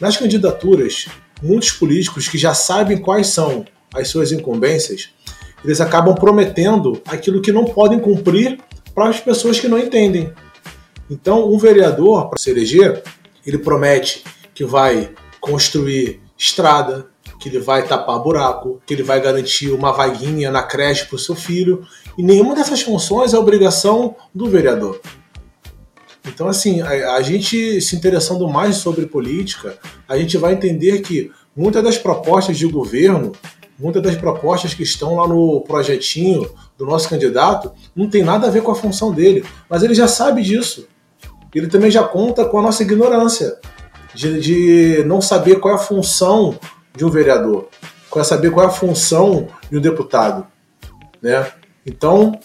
Nas 0.00 0.16
candidaturas, 0.16 1.06
muitos 1.40 1.70
políticos 1.70 2.28
que 2.28 2.36
já 2.36 2.54
sabem 2.54 2.98
quais 2.98 3.28
são 3.28 3.64
as 3.94 4.08
suas 4.08 4.32
incumbências, 4.32 5.10
eles 5.64 5.80
acabam 5.80 6.14
prometendo 6.14 7.00
aquilo 7.06 7.40
que 7.40 7.52
não 7.52 7.64
podem 7.64 8.00
cumprir 8.00 8.58
para 8.94 9.08
as 9.08 9.20
pessoas 9.20 9.60
que 9.60 9.68
não 9.68 9.78
entendem. 9.78 10.32
Então, 11.08 11.48
um 11.52 11.56
vereador, 11.56 12.28
para 12.28 12.38
se 12.38 12.50
eleger, 12.50 13.02
ele 13.46 13.58
promete 13.58 14.24
que 14.52 14.64
vai 14.64 15.10
construir 15.40 16.20
estrada, 16.36 17.06
que 17.46 17.56
ele 17.56 17.60
vai 17.60 17.86
tapar 17.86 18.18
buraco, 18.18 18.80
que 18.84 18.92
ele 18.92 19.04
vai 19.04 19.20
garantir 19.20 19.70
uma 19.70 19.92
vaguinha 19.92 20.50
na 20.50 20.64
creche 20.64 21.06
para 21.06 21.14
o 21.14 21.18
seu 21.18 21.36
filho. 21.36 21.86
E 22.18 22.22
nenhuma 22.22 22.56
dessas 22.56 22.82
funções 22.82 23.32
é 23.32 23.38
obrigação 23.38 24.16
do 24.34 24.48
vereador. 24.48 25.00
Então, 26.26 26.48
assim, 26.48 26.82
a, 26.82 27.14
a, 27.14 27.22
gente 27.22 27.80
se 27.80 27.94
interessando 27.94 28.48
mais 28.48 28.78
sobre 28.78 29.06
política, 29.06 29.78
a 30.08 30.18
gente 30.18 30.36
vai 30.36 30.54
entender 30.54 31.02
que 31.02 31.30
muitas 31.54 31.84
das 31.84 31.96
propostas 31.96 32.58
de 32.58 32.66
governo, 32.66 33.30
muitas 33.78 34.02
das 34.02 34.16
propostas 34.16 34.74
que 34.74 34.82
estão 34.82 35.14
lá 35.14 35.28
no 35.28 35.60
projetinho 35.60 36.50
do 36.76 36.84
nosso 36.84 37.08
candidato, 37.08 37.70
não 37.94 38.10
tem 38.10 38.24
nada 38.24 38.48
a 38.48 38.50
ver 38.50 38.62
com 38.62 38.72
a 38.72 38.74
função 38.74 39.12
dele. 39.12 39.44
Mas 39.70 39.84
ele 39.84 39.94
já 39.94 40.08
sabe 40.08 40.42
disso. 40.42 40.88
Ele 41.54 41.68
também 41.68 41.92
já 41.92 42.02
conta 42.02 42.44
com 42.44 42.58
a 42.58 42.62
nossa 42.62 42.82
ignorância 42.82 43.56
de, 44.12 44.40
de 44.40 45.04
não 45.04 45.20
saber 45.20 45.60
qual 45.60 45.74
é 45.74 45.76
a 45.76 45.80
função 45.80 46.58
de 46.96 47.04
um 47.04 47.10
vereador, 47.10 47.68
para 48.10 48.24
saber 48.24 48.50
qual 48.50 48.66
é 48.66 48.68
a 48.68 48.72
função 48.72 49.48
de 49.70 49.76
um 49.76 49.80
deputado, 49.80 50.46
né? 51.22 51.46
Então, 51.84 52.38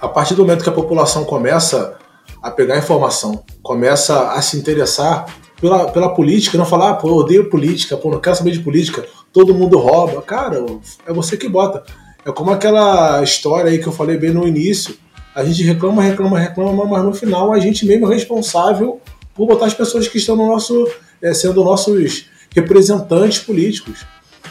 a 0.00 0.08
partir 0.08 0.34
do 0.34 0.42
momento 0.42 0.62
que 0.62 0.68
a 0.68 0.72
população 0.72 1.24
começa 1.24 1.96
a 2.42 2.50
pegar 2.50 2.76
informação, 2.76 3.44
começa 3.62 4.32
a 4.32 4.42
se 4.42 4.56
interessar 4.56 5.26
pela, 5.60 5.88
pela 5.92 6.12
política, 6.12 6.58
não 6.58 6.66
falar, 6.66 6.90
ah, 6.90 6.94
pô, 6.94 7.08
eu 7.08 7.14
odeio 7.14 7.48
política, 7.48 7.96
pô, 7.96 8.10
não 8.10 8.20
quero 8.20 8.34
saber 8.34 8.50
de 8.50 8.58
política, 8.58 9.06
todo 9.32 9.54
mundo 9.54 9.78
rouba. 9.78 10.20
Cara, 10.20 10.66
é 11.06 11.12
você 11.12 11.36
que 11.36 11.48
bota. 11.48 11.84
É 12.26 12.32
como 12.32 12.50
aquela 12.50 13.22
história 13.22 13.70
aí 13.70 13.78
que 13.78 13.86
eu 13.86 13.92
falei 13.92 14.16
bem 14.16 14.32
no 14.32 14.46
início. 14.46 14.96
A 15.34 15.44
gente 15.44 15.62
reclama, 15.62 16.02
reclama, 16.02 16.38
reclama, 16.38 16.84
mas 16.84 17.04
no 17.04 17.14
final 17.14 17.52
a 17.52 17.60
gente 17.60 17.86
mesmo 17.86 18.10
é 18.10 18.14
responsável 18.14 19.00
por 19.34 19.46
botar 19.46 19.66
as 19.66 19.74
pessoas 19.74 20.08
que 20.08 20.18
estão 20.18 20.36
no 20.36 20.46
nosso, 20.46 20.86
é, 21.22 21.32
sendo 21.32 21.64
nossos 21.64 22.26
representantes 22.54 23.38
políticos. 23.38 24.04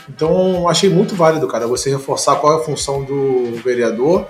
Então 0.09 0.67
achei 0.67 0.89
muito 0.89 1.15
válido, 1.15 1.47
cara, 1.47 1.67
você 1.67 1.89
reforçar 1.89 2.35
qual 2.35 2.57
é 2.57 2.61
a 2.61 2.65
função 2.65 3.03
do 3.03 3.55
vereador. 3.63 4.27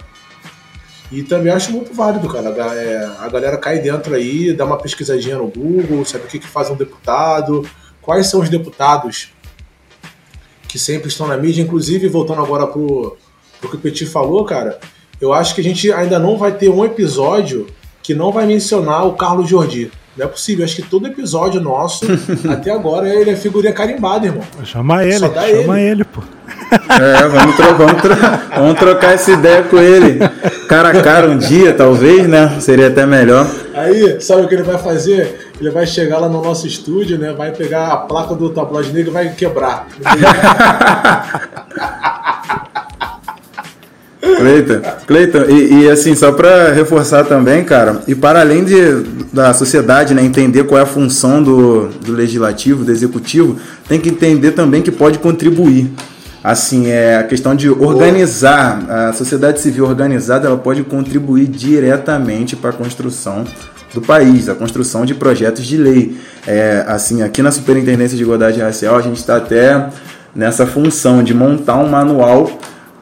E 1.12 1.24
também 1.24 1.52
acho 1.52 1.72
muito 1.72 1.94
válido, 1.94 2.30
cara. 2.30 2.50
É, 2.50 3.06
a 3.20 3.28
galera 3.28 3.58
cai 3.58 3.80
dentro 3.80 4.16
aí, 4.16 4.54
dá 4.54 4.64
uma 4.64 4.78
pesquisadinha 4.78 5.38
no 5.38 5.48
Google, 5.48 6.06
sabe 6.06 6.26
o 6.26 6.28
que, 6.28 6.40
que 6.40 6.48
faz 6.48 6.70
um 6.70 6.76
deputado, 6.76 7.68
quais 8.02 8.28
são 8.28 8.40
os 8.40 8.50
deputados 8.50 9.34
que 10.70 10.80
sempre 10.80 11.10
estão 11.10 11.28
na 11.28 11.36
mídia. 11.36 11.62
Inclusive, 11.62 12.08
voltando 12.08 12.42
agora 12.42 12.66
pro, 12.66 13.18
pro 13.60 13.70
que 13.70 13.76
o 13.76 13.80
Petit 13.80 14.06
falou, 14.06 14.46
cara, 14.46 14.80
eu 15.20 15.34
acho 15.34 15.54
que 15.54 15.60
a 15.60 15.64
gente 15.64 15.92
ainda 15.92 16.18
não 16.18 16.38
vai 16.38 16.54
ter 16.54 16.70
um 16.70 16.86
episódio 16.86 17.68
que 18.02 18.16
não 18.16 18.32
vai 18.32 18.46
mencionar 18.46 19.06
o 19.06 19.14
Carlos 19.14 19.50
Jordi. 19.50 19.92
Não 20.18 20.26
é 20.26 20.30
possível. 20.30 20.66
Acho 20.66 20.76
que 20.76 20.84
todo 20.84 21.08
episódio 21.08 21.62
nosso, 21.62 22.06
até 22.52 22.72
agora, 22.72 23.08
ele 23.08 23.32
é 23.32 23.36
figurinha 23.36 23.74
carimbada, 23.74 24.26
irmão. 24.26 24.44
Chama 24.64 25.04
ele, 25.04 25.20
chama 25.20 25.80
ele. 25.80 25.92
ele, 25.92 26.04
pô. 26.04 26.22
É, 26.72 27.28
vamos, 27.28 27.56
tro 27.56 27.76
vamos, 27.76 28.02
tro 28.02 28.16
vamos 28.56 28.80
trocar 28.80 29.14
essa 29.14 29.32
ideia 29.32 29.64
com 29.64 29.78
ele. 29.78 30.20
Cara 30.68 30.90
a 30.90 31.02
cara 31.02 31.30
um 31.30 31.38
dia, 31.38 31.74
talvez, 31.74 32.28
né? 32.28 32.60
Seria 32.60 32.88
até 32.88 33.06
melhor. 33.06 33.50
Aí, 33.74 34.20
sabe 34.22 34.44
o 34.44 34.48
que 34.48 34.56
ele 34.56 34.64
vai 34.64 34.78
fazer? 34.78 35.52
Ele 35.60 35.70
vai 35.70 35.86
chegar 35.86 36.18
lá 36.18 36.28
no 36.28 36.42
nosso 36.42 36.66
estúdio, 36.66 37.18
né? 37.18 37.34
Vai 37.34 37.52
pegar 37.52 37.88
a 37.88 37.98
placa 37.98 38.36
do 38.36 38.50
tabloide 38.50 38.92
negro 38.92 39.12
e 39.12 39.14
vai 39.14 39.30
quebrar. 39.34 39.88
Cleiton, 44.38 44.82
Cleiton 45.08 45.44
e, 45.50 45.84
e, 45.84 45.90
assim, 45.90 46.16
só 46.16 46.32
para 46.32 46.72
reforçar 46.72 47.24
também, 47.24 47.64
cara, 47.64 48.02
e 48.08 48.16
para 48.16 48.42
além 48.42 48.64
de, 48.64 49.04
da 49.32 49.54
sociedade 49.54 50.14
né, 50.14 50.24
entender 50.24 50.64
qual 50.64 50.80
é 50.80 50.84
a 50.84 50.86
função 50.86 51.42
do, 51.42 51.88
do 51.88 52.12
legislativo, 52.12 52.84
do 52.84 52.92
executivo, 52.92 53.58
tem 53.88 54.00
que 54.00 54.10
entender 54.10 54.52
também 54.52 54.82
que 54.82 54.92
pode 54.92 55.20
contribuir. 55.20 55.92
Assim, 56.44 56.88
é 56.88 57.18
a 57.18 57.24
questão 57.24 57.56
de 57.56 57.70
organizar, 57.70 58.84
a 58.90 59.14
sociedade 59.14 59.60
civil 59.62 59.86
organizada, 59.86 60.48
ela 60.48 60.58
pode 60.58 60.82
contribuir 60.84 61.46
diretamente 61.46 62.56
para 62.56 62.72
a 62.72 62.74
construção 62.74 63.46
do 63.94 64.02
país, 64.02 64.50
a 64.50 64.56
construção 64.56 65.06
de 65.06 65.14
projetos 65.14 65.64
de 65.64 65.78
lei. 65.78 66.18
É, 66.48 66.84
assim, 66.88 67.22
aqui 67.22 67.44
na 67.44 67.52
Superintendência 67.52 68.18
de 68.18 68.24
Igualdade 68.24 68.60
Racial, 68.60 68.98
a 68.98 69.02
gente 69.02 69.18
está 69.18 69.38
até 69.38 69.90
nessa 70.36 70.66
função 70.66 71.24
de 71.24 71.34
montar 71.34 71.78
um 71.78 71.88
manual 71.90 72.50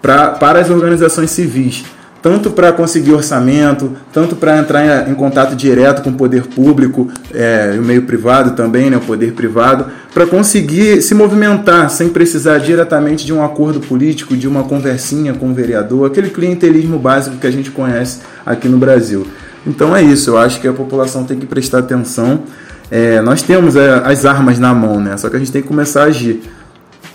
pra, 0.01 0.29
para 0.31 0.59
as 0.59 0.69
organizações 0.69 1.31
civis, 1.31 1.83
tanto 2.21 2.51
para 2.51 2.71
conseguir 2.71 3.13
orçamento, 3.13 3.93
tanto 4.11 4.35
para 4.35 4.57
entrar 4.57 5.07
em, 5.07 5.11
em, 5.11 5.15
contato 5.15 5.55
direto 5.55 6.01
com 6.01 6.09
o 6.09 6.13
poder 6.13 6.47
público 6.47 7.07
é, 7.33 7.75
o 7.79 7.81
meio 7.81 8.03
privado 8.03 8.51
também, 8.51 8.89
né, 8.89 8.97
o 8.97 9.01
poder 9.01 9.33
privado, 9.33 9.85
para 10.13 10.25
conseguir 10.25 11.01
se 11.01 11.13
movimentar 11.13 11.89
sem 11.89 12.09
precisar 12.09 12.57
diretamente 12.57 13.25
de 13.25 13.33
um 13.33 13.43
acordo 13.43 13.79
político, 13.79 14.35
de 14.35 14.47
uma 14.47 14.63
conversinha 14.63 15.33
com 15.33 15.49
o 15.49 15.53
vereador, 15.53 16.07
aquele 16.07 16.29
clientelismo 16.29 16.99
básico 16.99 17.37
que 17.37 17.47
a 17.47 17.51
gente 17.51 17.71
conhece 17.71 18.19
aqui 18.45 18.67
no 18.67 18.77
Brasil. 18.77 19.25
Então 19.65 19.95
é 19.95 20.01
isso, 20.01 20.31
eu 20.31 20.37
acho 20.37 20.59
que 20.59 20.67
a 20.67 20.73
população 20.73 21.23
tem 21.23 21.37
que 21.37 21.45
prestar 21.45 21.79
atenção. 21.79 22.43
É, 22.91 23.21
nós 23.21 23.41
temos 23.41 23.75
é, 23.75 24.01
as 24.03 24.25
armas 24.25 24.57
na 24.57 24.73
mão, 24.73 24.99
né? 24.99 25.15
Só 25.15 25.29
que 25.29 25.35
a 25.35 25.39
gente 25.39 25.51
tem 25.51 25.61
que 25.61 25.67
começar 25.67 26.03
a 26.03 26.05
agir. 26.05 26.41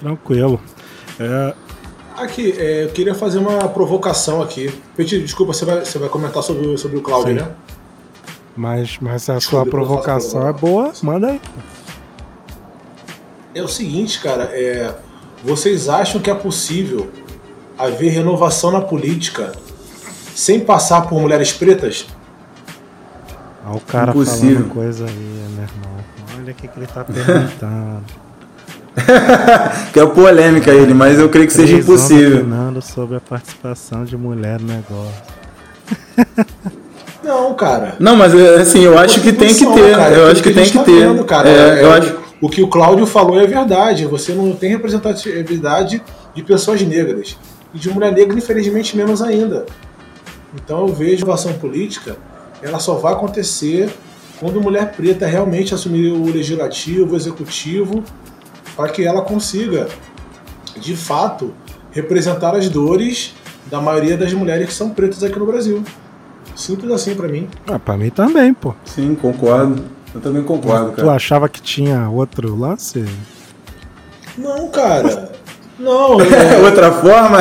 Tranquilo. 0.01 0.61
É, 1.19 1.53
Aqui, 2.17 2.55
é, 2.57 2.85
eu 2.85 2.91
queria 2.91 3.15
fazer 3.15 3.39
uma 3.39 3.69
provocação 3.69 4.41
aqui. 4.41 4.73
Petit, 4.97 5.21
desculpa, 5.21 5.53
você 5.53 5.65
vai, 5.65 5.85
você 5.85 5.99
vai 5.99 6.09
comentar 6.09 6.43
sobre, 6.43 6.79
sobre 6.79 6.99
o 6.99 7.03
Cláudio, 7.03 7.35
né? 7.35 7.51
Mas, 8.57 8.99
mas 9.01 9.29
a 9.29 9.37
desculpa, 9.37 9.65
sua 9.65 9.71
provocação 9.71 10.47
é 10.47 10.53
boa, 10.53 10.93
manda 11.03 11.29
aí. 11.29 11.41
É 13.53 13.63
o 13.63 13.69
seguinte, 13.69 14.21
cara, 14.21 14.45
é, 14.53 14.95
vocês 15.43 15.89
acham 15.89 16.21
que 16.21 16.31
é 16.31 16.35
possível 16.35 17.11
haver 17.77 18.11
renovação 18.11 18.71
na 18.71 18.81
política 18.81 19.53
sem 20.35 20.61
passar 20.61 21.09
por 21.09 21.21
mulheres 21.21 21.53
pretas? 21.53 22.07
Olha 23.67 23.77
o 23.77 23.81
cara 23.81 24.11
Impossível. 24.13 24.57
falando 24.57 24.73
coisa 24.73 25.07
aí, 25.07 25.47
meu 25.55 25.65
irmão. 25.65 26.05
Olha 26.39 26.53
o 26.53 26.55
que, 26.55 26.69
que 26.69 26.79
ele 26.79 26.87
tá 26.87 27.05
perguntando. 27.05 28.05
que 29.93 29.99
é 29.99 30.07
polêmica 30.07 30.71
ele, 30.71 30.95
mas 30.95 31.19
eu 31.19 31.29
creio 31.29 31.47
que 31.47 31.53
seja 31.53 31.77
impossível. 31.77 32.47
sobre 32.81 33.17
a 33.17 33.21
participação 33.21 34.05
de 34.05 34.17
mulher 34.17 34.61
no 34.61 34.69
negócio. 34.69 35.23
Não, 37.23 37.55
cara. 37.55 37.97
Não, 37.99 38.15
mas 38.15 38.35
é, 38.35 38.57
assim, 38.57 38.83
eu 38.83 38.99
acho 38.99 39.21
que 39.21 39.33
tem 39.33 39.53
que 39.55 39.67
ter. 39.67 39.97
Cara, 39.97 40.15
eu 40.15 40.31
acho 40.31 40.43
que, 40.43 40.51
que 40.51 40.55
tem 40.55 40.65
que 40.65 40.79
tá 40.79 40.85
ter. 40.85 41.09
Vendo, 41.09 41.25
cara. 41.25 41.49
É, 41.49 41.81
é, 41.81 41.83
eu 41.83 41.93
acho... 41.93 42.25
O 42.41 42.49
que 42.49 42.63
o 42.63 42.69
Cláudio 42.69 43.07
falou 43.07 43.41
é 43.41 43.47
verdade. 43.47 44.05
Você 44.07 44.33
não 44.35 44.53
tem 44.55 44.71
representatividade 44.71 46.03
de 46.35 46.43
pessoas 46.43 46.83
negras. 46.83 47.39
E 47.73 47.79
de 47.79 47.89
mulher 47.89 48.13
negra, 48.13 48.37
infelizmente, 48.37 48.97
menos 48.97 49.23
ainda. 49.23 49.65
Então 50.55 50.87
eu 50.87 50.95
vejo 50.95 51.29
a 51.31 51.35
ação 51.35 51.53
política, 51.55 52.17
ela 52.63 52.79
só 52.79 52.95
vai 52.95 53.15
acontecer 53.15 53.89
quando 54.39 54.61
mulher 54.61 54.93
preta 54.93 55.27
realmente 55.27 55.75
assumir 55.75 56.13
o 56.13 56.27
legislativo, 56.27 57.15
o 57.15 57.17
executivo 57.17 58.05
para 58.77 58.89
que 58.89 59.05
ela 59.05 59.23
consiga, 59.23 59.89
de 60.77 60.97
fato, 60.97 61.53
representar 61.91 62.55
as 62.55 62.69
dores 62.69 63.35
da 63.67 63.81
maioria 63.81 64.17
das 64.17 64.33
mulheres 64.33 64.67
que 64.67 64.75
são 64.75 64.91
pretas 64.91 65.23
aqui 65.23 65.39
no 65.39 65.47
Brasil. 65.47 65.83
Simples 66.55 66.93
assim 66.93 67.15
para 67.15 67.29
mim. 67.29 67.49
Ah, 67.67 67.79
para 67.79 67.97
mim 67.97 68.11
também, 68.11 68.55
pô. 68.55 68.75
Sim, 68.85 69.15
concordo. 69.15 69.85
Eu 70.15 70.21
também 70.21 70.43
concordo, 70.43 70.93
cara. 70.93 71.03
Tu 71.03 71.11
achava 71.11 71.49
que 71.49 71.61
tinha 71.61 72.09
outro 72.09 72.55
lance? 72.57 73.05
Não, 74.39 74.69
cara. 74.69 75.33
Não, 75.79 76.21
é... 76.23 76.59
outra 76.59 76.93
forma? 76.93 77.39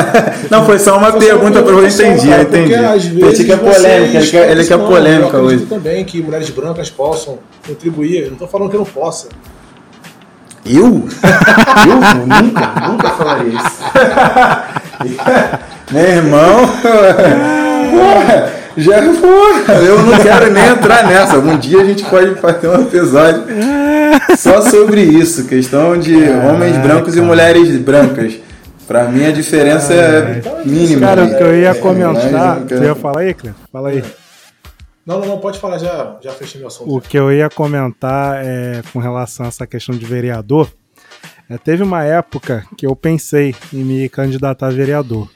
Não, 0.49 0.65
foi 0.65 0.79
só 0.79 0.97
uma 0.97 1.11
foi 1.11 1.19
pergunta 1.19 1.61
para 1.61 1.71
eu 1.71 1.87
entendi, 1.87 2.27
cara, 2.27 2.41
entendi. 2.41 2.73
Às 2.73 3.05
vezes 3.05 3.39
ele 3.39 3.47
quer 3.47 3.59
polêmica, 3.59 4.17
ele 4.17 4.27
quer, 4.27 4.51
ele 4.51 4.65
quer 4.65 4.77
polêmica 4.79 5.37
eu 5.37 5.43
hoje. 5.43 5.65
também 5.67 6.03
que 6.03 6.21
mulheres 6.21 6.49
brancas 6.49 6.89
possam 6.89 7.37
contribuir. 7.67 8.23
Eu 8.23 8.31
não 8.31 8.37
tô 8.37 8.47
falando 8.47 8.71
que 8.71 8.77
não 8.77 8.85
possa. 8.85 9.29
Eu? 10.65 11.07
Eu 11.87 11.95
nunca, 12.25 12.87
nunca 12.87 13.09
falaria 13.11 13.53
isso. 13.53 13.83
Meu 15.91 16.01
irmão, 16.01 16.69
já 18.77 19.01
foi. 19.13 19.87
Eu 19.87 20.03
não 20.03 20.17
quero 20.17 20.51
nem 20.51 20.65
entrar 20.67 21.05
nessa. 21.05 21.37
Um 21.37 21.57
dia 21.57 21.81
a 21.81 21.85
gente 21.85 22.03
pode 22.05 22.35
fazer 22.35 22.67
um 22.69 22.81
episódio 22.81 23.43
só 24.37 24.61
sobre 24.61 25.01
isso, 25.01 25.45
questão 25.45 25.97
de 25.97 26.15
homens 26.15 26.77
brancos 26.77 27.15
e 27.17 27.21
mulheres 27.21 27.77
brancas. 27.77 28.33
Pra 28.87 29.03
mim 29.05 29.25
a 29.25 29.31
diferença 29.31 29.93
é 29.93 30.41
mínima. 30.65 31.07
Cara, 31.07 31.23
o 31.23 31.37
que 31.37 31.43
eu 31.43 31.55
ia 31.55 31.75
comentar, 31.75 32.59
você 32.59 32.83
ia 32.83 32.95
falar 32.95 33.21
aí, 33.21 33.33
Cleber? 33.33 33.55
Fala 33.71 33.89
aí. 33.89 34.03
Não, 35.05 35.19
não, 35.19 35.27
não, 35.27 35.39
pode 35.39 35.59
falar, 35.59 35.77
já, 35.77 36.17
já 36.21 36.31
fechei 36.31 36.59
meu 36.59 36.67
assunto. 36.67 36.95
O 36.95 37.01
que 37.01 37.17
eu 37.17 37.31
ia 37.31 37.49
comentar 37.49 38.43
é 38.43 38.81
com 38.93 38.99
relação 38.99 39.45
a 39.45 39.49
essa 39.49 39.67
questão 39.67 39.95
de 39.95 40.05
vereador. 40.05 40.71
É, 41.49 41.57
teve 41.57 41.83
uma 41.83 42.03
época 42.03 42.65
que 42.77 42.87
eu 42.87 42.95
pensei 42.95 43.53
em 43.73 43.83
me 43.83 44.07
candidatar 44.07 44.67
a 44.67 44.71
vereador. 44.71 45.29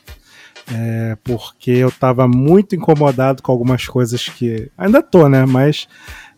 É, 0.73 1.17
porque 1.23 1.71
eu 1.71 1.89
estava 1.89 2.27
muito 2.27 2.75
incomodado 2.75 3.41
com 3.41 3.51
algumas 3.51 3.87
coisas 3.87 4.27
que. 4.27 4.69
Ainda 4.77 5.01
tô, 5.01 5.27
né? 5.27 5.45
Mas 5.45 5.87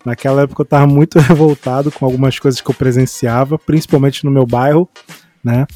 naquela 0.06 0.44
época 0.44 0.62
eu 0.62 0.66
estava 0.66 0.88
muito 0.88 1.18
revoltado 1.20 1.92
com 1.92 2.06
algumas 2.06 2.40
coisas 2.40 2.62
que 2.62 2.70
eu 2.70 2.76
presenciava, 2.76 3.58
principalmente 3.60 4.26
no 4.26 4.32
meu 4.32 4.46
bairro, 4.46 4.90
né? 5.44 5.68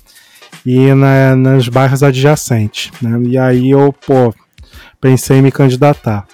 E 0.65 0.93
na, 0.93 1.35
nos 1.35 1.67
bairros 1.67 2.03
adjacentes. 2.03 2.91
Né? 3.01 3.21
E 3.23 3.37
aí 3.37 3.69
eu, 3.71 3.93
pô, 3.93 4.33
pensei 5.01 5.37
em 5.37 5.41
me 5.41 5.51
candidatar. 5.51 6.25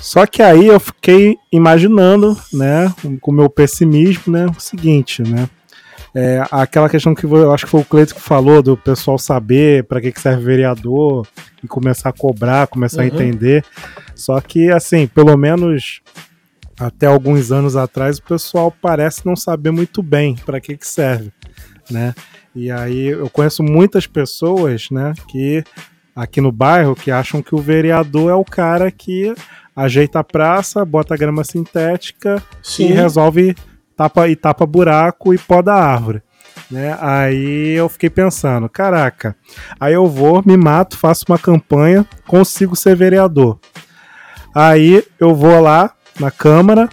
Só 0.00 0.26
que 0.26 0.42
aí 0.42 0.66
eu 0.66 0.78
fiquei 0.78 1.36
imaginando, 1.52 2.36
né, 2.52 2.92
com 3.20 3.30
o 3.30 3.34
meu 3.34 3.50
pessimismo, 3.50 4.32
né, 4.32 4.46
o 4.46 4.60
seguinte, 4.60 5.22
né, 5.22 5.48
é, 6.14 6.42
aquela 6.50 6.88
questão 6.88 7.14
que 7.14 7.24
eu 7.24 7.52
acho 7.52 7.66
que 7.66 7.70
foi 7.70 7.80
o 7.80 7.84
Cleito 7.84 8.14
que 8.14 8.20
falou 8.20 8.62
do 8.62 8.76
pessoal 8.76 9.18
saber 9.18 9.84
para 9.84 10.00
que, 10.00 10.10
que 10.10 10.20
serve 10.20 10.44
vereador 10.44 11.26
e 11.62 11.68
começar 11.68 12.08
a 12.08 12.12
cobrar, 12.12 12.66
começar 12.66 13.02
uhum. 13.02 13.04
a 13.04 13.06
entender. 13.06 13.64
Só 14.14 14.40
que, 14.40 14.70
assim, 14.70 15.06
pelo 15.06 15.36
menos 15.36 16.00
até 16.78 17.06
alguns 17.06 17.52
anos 17.52 17.76
atrás, 17.76 18.18
o 18.18 18.22
pessoal 18.22 18.74
parece 18.80 19.26
não 19.26 19.36
saber 19.36 19.70
muito 19.70 20.02
bem 20.02 20.36
para 20.46 20.60
que, 20.60 20.76
que 20.76 20.86
serve, 20.86 21.32
né? 21.90 22.14
E 22.54 22.70
aí 22.70 23.08
eu 23.08 23.28
conheço 23.30 23.62
muitas 23.62 24.06
pessoas, 24.06 24.88
né, 24.90 25.12
que 25.28 25.62
aqui 26.16 26.40
no 26.40 26.50
bairro 26.50 26.96
que 26.96 27.10
acham 27.10 27.40
que 27.42 27.54
o 27.54 27.58
vereador 27.58 28.30
é 28.30 28.34
o 28.34 28.44
cara 28.44 28.90
que 28.90 29.32
ajeita 29.78 30.18
a 30.18 30.24
praça, 30.24 30.84
bota 30.84 31.16
grama 31.16 31.44
sintética 31.44 32.42
Sim. 32.62 32.88
e 32.88 32.92
resolve 32.92 33.54
tapa 33.96 34.28
e 34.28 34.34
tapa 34.34 34.66
buraco 34.66 35.32
e 35.32 35.38
poda 35.38 35.72
a 35.72 35.84
árvore. 35.84 36.20
Né? 36.68 36.98
Aí 37.00 37.74
eu 37.76 37.88
fiquei 37.88 38.10
pensando, 38.10 38.68
caraca, 38.68 39.36
aí 39.78 39.94
eu 39.94 40.06
vou, 40.08 40.42
me 40.44 40.56
mato, 40.56 40.98
faço 40.98 41.24
uma 41.28 41.38
campanha, 41.38 42.04
consigo 42.26 42.74
ser 42.74 42.96
vereador. 42.96 43.58
Aí 44.52 45.04
eu 45.20 45.34
vou 45.34 45.60
lá 45.60 45.92
na 46.18 46.30
Câmara 46.30 46.88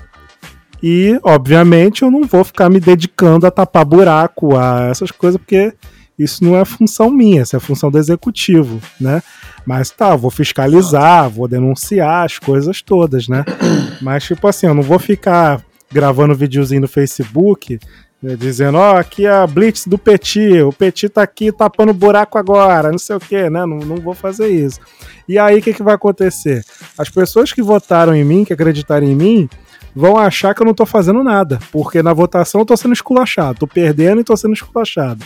e, 0.81 1.19
obviamente, 1.23 2.03
eu 2.03 2.11
não 2.11 2.23
vou 2.23 2.43
ficar 2.43 2.69
me 2.69 2.79
dedicando 2.79 3.47
a 3.47 3.51
tapar 3.51 3.83
buraco, 3.83 4.55
a 4.55 4.87
essas 4.91 5.09
coisas, 5.09 5.39
porque 5.39 5.73
isso 6.17 6.43
não 6.43 6.55
é 6.55 6.63
função 6.63 7.09
minha, 7.09 7.41
isso 7.41 7.55
é 7.55 7.59
função 7.59 7.89
do 7.89 7.97
executivo, 7.97 8.79
né? 9.01 9.23
Mas 9.65 9.89
tá, 9.89 10.15
vou 10.15 10.29
fiscalizar, 10.29 11.29
vou 11.29 11.47
denunciar 11.47 12.25
as 12.25 12.37
coisas 12.37 12.81
todas, 12.81 13.27
né? 13.27 13.43
Mas, 14.01 14.23
tipo 14.23 14.47
assim, 14.47 14.67
eu 14.67 14.73
não 14.73 14.83
vou 14.83 14.99
ficar 14.99 15.61
gravando 15.91 16.35
videozinho 16.35 16.81
no 16.81 16.87
Facebook 16.87 17.79
né, 18.25 18.35
dizendo, 18.35 18.77
ó, 18.77 18.93
oh, 18.93 18.97
aqui 18.97 19.25
é 19.25 19.31
a 19.31 19.45
Blitz 19.45 19.85
do 19.85 19.97
Petit, 19.97 20.61
o 20.61 20.73
Petit 20.73 21.09
tá 21.09 21.21
aqui 21.21 21.51
tapando 21.51 21.93
buraco 21.93 22.39
agora, 22.39 22.91
não 22.91 22.97
sei 22.97 23.15
o 23.15 23.19
que, 23.19 23.49
né? 23.49 23.65
Não, 23.65 23.77
não 23.77 23.97
vou 23.97 24.15
fazer 24.15 24.47
isso. 24.47 24.79
E 25.27 25.37
aí, 25.37 25.59
o 25.59 25.61
que, 25.61 25.73
que 25.73 25.83
vai 25.83 25.93
acontecer? 25.93 26.63
As 26.97 27.07
pessoas 27.07 27.53
que 27.53 27.61
votaram 27.61 28.15
em 28.15 28.23
mim, 28.23 28.43
que 28.43 28.51
acreditaram 28.51 29.05
em 29.05 29.15
mim, 29.15 29.49
vão 29.95 30.17
achar 30.17 30.55
que 30.55 30.61
eu 30.61 30.65
não 30.65 30.73
tô 30.73 30.87
fazendo 30.87 31.23
nada, 31.23 31.59
porque 31.71 32.01
na 32.01 32.13
votação 32.13 32.61
eu 32.61 32.65
tô 32.65 32.75
sendo 32.75 32.93
esculachado, 32.93 33.59
tô 33.59 33.67
perdendo 33.67 34.21
e 34.21 34.23
tô 34.23 34.35
sendo 34.35 34.53
esculachado. 34.53 35.23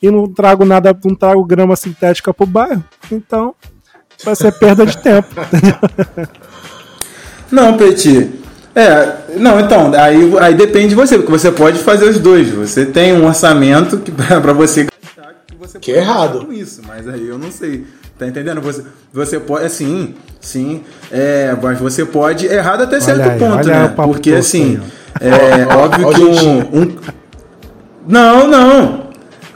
E 0.00 0.10
não 0.10 0.26
trago 0.26 0.64
nada, 0.64 0.96
não 1.04 1.14
trago 1.14 1.44
grama 1.44 1.76
sintética 1.76 2.32
pro 2.32 2.46
bairro, 2.46 2.84
então 3.12 3.54
vai 4.24 4.36
ser 4.36 4.52
perda 4.52 4.84
de 4.84 4.96
tempo. 4.98 5.28
não, 7.50 7.76
Petit. 7.76 8.38
É, 8.74 9.16
não, 9.38 9.58
então, 9.58 9.92
aí, 9.94 10.38
aí 10.38 10.54
depende 10.54 10.90
de 10.90 10.94
você, 10.94 11.16
porque 11.16 11.32
você 11.32 11.50
pode 11.50 11.80
fazer 11.80 12.08
os 12.08 12.18
dois. 12.18 12.48
Você 12.50 12.86
tem 12.86 13.12
um 13.12 13.26
orçamento 13.26 13.98
que 13.98 14.12
para 14.12 14.52
você 14.52 14.86
gastar 14.86 15.34
que 15.46 15.56
você 15.56 15.78
que 15.80 15.92
é 15.92 15.98
errado 15.98 16.46
com 16.46 16.52
isso, 16.52 16.82
mas 16.86 17.08
aí 17.08 17.26
eu 17.26 17.38
não 17.38 17.50
sei. 17.50 17.84
Tá 18.16 18.26
entendendo? 18.26 18.60
Você, 18.60 18.82
você 19.12 19.38
pode, 19.38 19.64
assim, 19.64 20.14
sim, 20.40 20.82
é, 21.10 21.56
mas 21.60 21.78
você 21.78 22.04
pode 22.04 22.46
errado 22.46 22.82
até 22.82 22.98
certo 23.00 23.20
aí, 23.20 23.38
ponto, 23.38 23.68
né? 23.68 23.92
Porque 23.94 24.34
assim, 24.34 24.80
aí, 25.20 25.28
é 25.28 25.66
óbvio 25.74 26.10
que 26.10 26.20
um, 26.20 26.82
um, 26.82 26.96
Não, 28.08 28.48
não. 28.48 29.07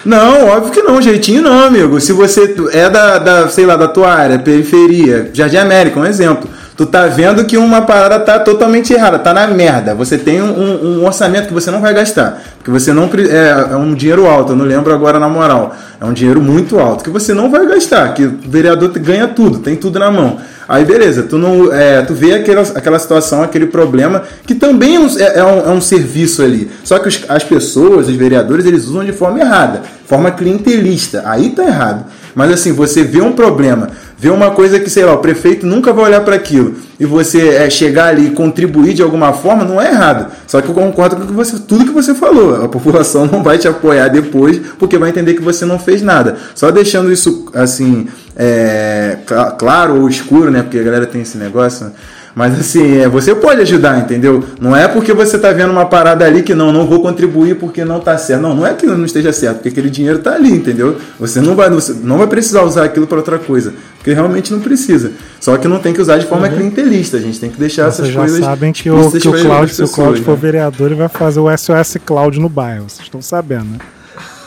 Não, 0.05 0.49
óbvio 0.49 0.73
que 0.73 0.83
não, 0.83 1.01
jeitinho 1.01 1.43
não, 1.43 1.67
amigo. 1.67 2.01
Se 2.01 2.13
você 2.13 2.55
é 2.73 2.91
da, 2.91 3.19
da, 3.19 3.49
sei 3.49 3.65
lá, 3.65 3.77
da 3.77 3.87
tua 3.87 4.13
área, 4.13 4.39
periferia, 4.39 5.31
Jardim 5.33 5.59
América, 5.59 6.01
um 6.01 6.05
exemplo. 6.05 6.49
Tu 6.77 6.87
tá 6.87 7.07
vendo 7.07 7.45
que 7.45 7.57
uma 7.57 7.83
parada 7.83 8.19
tá 8.19 8.41
totalmente 8.41 8.93
errada, 8.93 9.19
tá 9.19 9.33
na 9.33 9.47
merda. 9.47 9.95
Você 9.95 10.17
tem 10.17 10.43
um, 10.43 11.01
um 11.01 11.05
orçamento 11.05 11.47
que 11.47 11.55
você 11.55 11.71
não 11.71 11.81
vai 11.81 11.95
gastar. 11.95 12.43
Porque 12.57 12.71
você 12.71 12.93
não. 12.93 13.05
É, 13.05 13.73
é, 13.73 13.77
um 13.77 13.95
dinheiro 13.95 14.27
alto, 14.27 14.53
eu 14.53 14.57
não 14.57 14.65
lembro 14.65 14.93
agora 14.93 15.19
na 15.19 15.29
moral. 15.29 15.77
É 16.01 16.05
um 16.05 16.13
dinheiro 16.13 16.41
muito 16.41 16.81
alto 16.81 17.05
que 17.05 17.11
você 17.11 17.35
não 17.35 17.51
vai 17.51 17.67
gastar. 17.67 18.15
Que 18.15 18.25
o 18.25 18.39
vereador 18.49 18.89
ganha 18.99 19.29
tudo, 19.29 19.59
tem 19.59 19.77
tudo 19.77 19.99
na 19.99 20.11
mão. 20.11 20.39
Aí 20.73 20.87
beleza, 20.87 21.25
tu, 21.25 21.37
não, 21.37 21.71
é, 21.71 22.01
tu 22.01 22.15
vê 22.15 22.33
aquela, 22.33 22.63
aquela 22.63 22.99
situação, 22.99 23.43
aquele 23.43 23.67
problema, 23.67 24.23
que 24.47 24.55
também 24.55 24.97
é 24.97 25.01
um, 25.01 25.19
é, 25.19 25.39
é 25.41 25.45
um, 25.45 25.59
é 25.67 25.69
um 25.69 25.83
serviço 25.83 26.43
ali. 26.43 26.71
Só 26.83 26.99
que 26.99 27.09
os, 27.09 27.21
as 27.29 27.45
pessoas, 27.45 28.09
os 28.09 28.15
vereadores, 28.15 28.65
eles 28.65 28.87
usam 28.87 29.05
de 29.05 29.13
forma 29.13 29.39
errada, 29.39 29.83
forma 30.07 30.31
clientelista. 30.31 31.25
Aí 31.27 31.51
tá 31.51 31.63
errado. 31.63 32.07
Mas 32.35 32.51
assim, 32.51 32.73
você 32.73 33.05
vê 33.05 33.21
um 33.21 33.33
problema, 33.33 33.91
vê 34.17 34.31
uma 34.31 34.53
coisa 34.53 34.81
que, 34.81 34.89
sei 34.89 35.05
lá, 35.05 35.13
o 35.13 35.19
prefeito 35.19 35.67
nunca 35.67 35.93
vai 35.93 36.07
olhar 36.07 36.23
para 36.23 36.37
aquilo 36.37 36.75
e 36.99 37.05
você 37.05 37.49
é, 37.49 37.69
chegar 37.69 38.07
ali 38.07 38.29
e 38.29 38.31
contribuir 38.31 38.95
de 38.95 39.03
alguma 39.03 39.33
forma, 39.33 39.65
não 39.65 39.81
é 39.81 39.89
errado. 39.89 40.33
Só 40.47 40.63
que 40.63 40.69
eu 40.69 40.75
concordo 40.75 41.17
com 41.17 41.35
você, 41.35 41.59
tudo 41.59 41.85
que 41.85 41.91
você 41.91 42.15
falou. 42.15 42.65
A 42.65 42.69
população 42.69 43.27
não 43.31 43.43
vai 43.43 43.59
te 43.59 43.69
apoiar 43.69 44.09
depois 44.09 44.61
porque 44.79 44.97
vai 44.97 45.11
entender 45.11 45.35
que 45.35 45.43
você 45.43 45.67
não 45.67 45.79
fez 45.79 46.01
nada. 46.01 46.37
Só 46.55 46.71
deixando 46.71 47.13
isso 47.13 47.51
assim, 47.53 48.07
é, 48.37 49.19
claro 49.59 50.01
ou 50.01 50.09
escuro, 50.09 50.51
né? 50.51 50.63
Porque 50.63 50.79
a 50.79 50.83
galera 50.83 51.07
tem 51.07 51.23
esse 51.23 51.37
negócio. 51.39 51.93
Mas 52.35 52.59
assim, 52.59 52.99
é, 52.99 53.09
você 53.09 53.35
pode 53.35 53.61
ajudar, 53.61 53.99
entendeu? 53.99 54.43
Não 54.59 54.75
é 54.75 54.89
porque 54.89 55.13
você 55.13 55.39
tá 55.39 55.53
vendo 55.53 55.71
uma 55.71 55.85
parada 55.85 56.25
ali 56.25 56.43
que 56.43 56.55
não, 56.55 56.73
não 56.73 56.87
vou 56.87 57.03
contribuir 57.03 57.57
porque 57.57 57.85
não 57.85 58.01
tá 58.01 58.17
certo. 58.17 58.41
Não, 58.41 58.55
não 58.55 58.67
é 58.67 58.73
que 58.73 58.87
não 58.87 59.05
esteja 59.05 59.33
certo, 59.33 59.57
porque 59.57 59.69
aquele 59.69 59.91
dinheiro 59.91 60.19
tá 60.19 60.35
ali, 60.35 60.51
entendeu? 60.51 60.97
Você 61.21 61.41
não 61.41 61.55
vai, 61.55 61.69
você 61.69 61.95
não 62.03 62.17
vai 62.17 62.27
precisar 62.27 62.63
usar 62.63 62.85
aquilo 62.85 63.07
para 63.07 63.19
outra 63.19 63.39
coisa, 63.39 63.75
porque 63.99 64.15
realmente 64.15 64.51
não 64.51 64.61
precisa. 64.61 65.13
Só 65.41 65.59
que 65.59 65.69
não 65.69 65.79
tem 65.79 65.93
que 65.93 66.01
usar 66.01 66.17
de 66.17 66.27
forma 66.27 66.49
uhum. 66.49 66.55
clientelista, 66.55 67.19
a 67.19 67.21
gente 67.21 67.39
tem 67.39 67.51
que 67.51 67.59
deixar 67.59 67.85
Vocês 67.85 68.01
essas 68.01 68.09
já 68.09 68.21
coisas. 68.21 68.41
sabem 68.41 68.73
que 68.73 68.91
o, 68.91 69.11
que 69.11 69.29
o 69.29 69.43
Cláudio, 69.43 69.75
se 69.75 69.83
o 69.83 69.89
Cláudio 69.89 70.25
for 70.25 70.33
né? 70.33 70.39
vereador, 70.41 70.87
ele 70.87 70.95
vai 70.95 71.09
fazer 71.09 71.41
o 71.41 71.55
SOS 71.55 71.99
Cláudio 72.05 72.41
no 72.41 72.49
bairro. 72.49 72.85
Vocês 72.89 73.03
estão 73.03 73.21
sabendo, 73.21 73.73
né? 73.73 73.79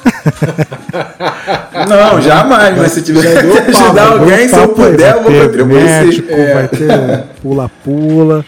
Não, 1.87 2.21
jamais, 2.21 2.77
mas 2.77 2.91
se 2.91 3.01
tiver 3.01 3.41
que 3.41 3.71
ajudar 3.71 4.13
alguém, 4.13 4.47
se 4.47 4.57
eu 4.57 4.69
puder, 4.69 5.15
eu 5.15 5.23
vou 5.23 5.31
contribuir. 5.41 5.83
Médico, 5.83 6.31
é. 6.31 6.53
Vai 6.53 6.67
ter 6.67 7.23
pula-pula. 7.41 8.45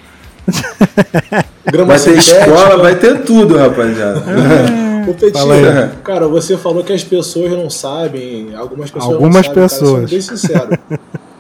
vai 1.85 1.99
ter 1.99 2.17
escola, 2.17 2.77
vai 2.77 2.95
ter 2.95 3.21
tudo, 3.23 3.57
rapaziada. 3.57 4.23
É. 4.31 4.87
Ô, 5.09 5.13
Petinho, 5.13 5.89
cara, 6.03 6.27
você 6.27 6.57
falou 6.57 6.83
que 6.83 6.91
as 6.91 7.01
pessoas 7.01 7.51
não 7.51 7.69
sabem, 7.69 8.53
algumas 8.55 8.91
pessoas 8.91 9.13
algumas 9.13 9.47
não 9.47 9.53
sabem, 9.53 9.63
pessoas. 9.63 9.93
Cara, 9.93 10.07
bem 10.07 10.21
sincero. 10.21 10.79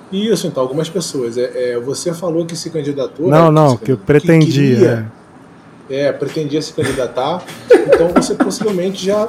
Isso, 0.09 0.47
então, 0.47 0.63
algumas 0.63 0.89
pessoas. 0.89 1.37
É, 1.37 1.73
é, 1.73 1.79
você 1.79 2.13
falou 2.13 2.45
que 2.45 2.55
se 2.55 2.69
candidatou. 2.69 3.27
Não, 3.27 3.51
né, 3.51 3.61
não, 3.61 3.75
que 3.75 3.91
eu 3.91 3.97
pretendia. 3.97 4.45
Que 4.45 4.75
queria, 4.75 5.11
é. 5.89 6.11
pretendia 6.11 6.61
se 6.61 6.73
candidatar. 6.73 7.43
então 7.71 8.09
você 8.09 8.35
possivelmente 8.35 9.05
já 9.05 9.27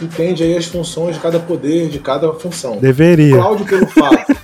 entende 0.00 0.42
aí 0.42 0.56
as 0.56 0.66
funções 0.66 1.16
de 1.16 1.20
cada 1.20 1.38
poder, 1.38 1.88
de 1.88 1.98
cada 1.98 2.32
função. 2.32 2.76
Deveria. 2.76 3.36
O 3.36 3.38
Cláudio, 3.38 3.66
pelo 3.66 3.86
fato. 3.86 4.36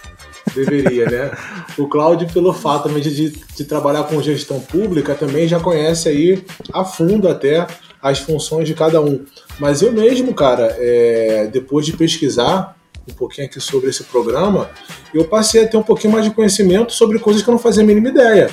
deveria, 0.55 1.07
né? 1.07 1.31
O 1.77 1.87
Cláudio, 1.87 2.29
pelo 2.33 2.53
fato 2.53 2.85
também 2.85 3.03
de, 3.03 3.31
de 3.31 3.65
trabalhar 3.65 4.05
com 4.05 4.21
gestão 4.23 4.59
pública, 4.61 5.15
também 5.15 5.47
já 5.47 5.61
conhece 5.61 6.09
aí 6.09 6.45
a 6.73 6.85
fundo 6.85 7.29
até 7.29 7.67
as 8.03 8.19
funções 8.19 8.67
de 8.67 8.75
cada 8.75 9.01
um. 9.01 9.25
Mas 9.59 9.83
eu 9.83 9.93
mesmo, 9.93 10.33
cara, 10.33 10.75
é, 10.79 11.49
depois 11.53 11.85
de 11.85 11.93
pesquisar 11.93 12.77
um 13.09 13.15
pouquinho 13.15 13.47
aqui 13.47 13.61
sobre 13.61 13.91
esse 13.91 14.05
programa, 14.05 14.69
eu 15.15 15.25
passei 15.25 15.65
a 15.65 15.69
ter 15.69 15.77
um 15.77 15.83
pouquinho 15.83 16.13
mais 16.13 16.25
de 16.25 16.33
conhecimento 16.33 16.93
sobre 16.93 17.19
coisas 17.19 17.43
que 17.43 17.49
eu 17.49 17.53
não 17.53 17.59
fazia 17.59 17.83
a 17.83 17.87
mínima 17.87 18.09
ideia. 18.09 18.51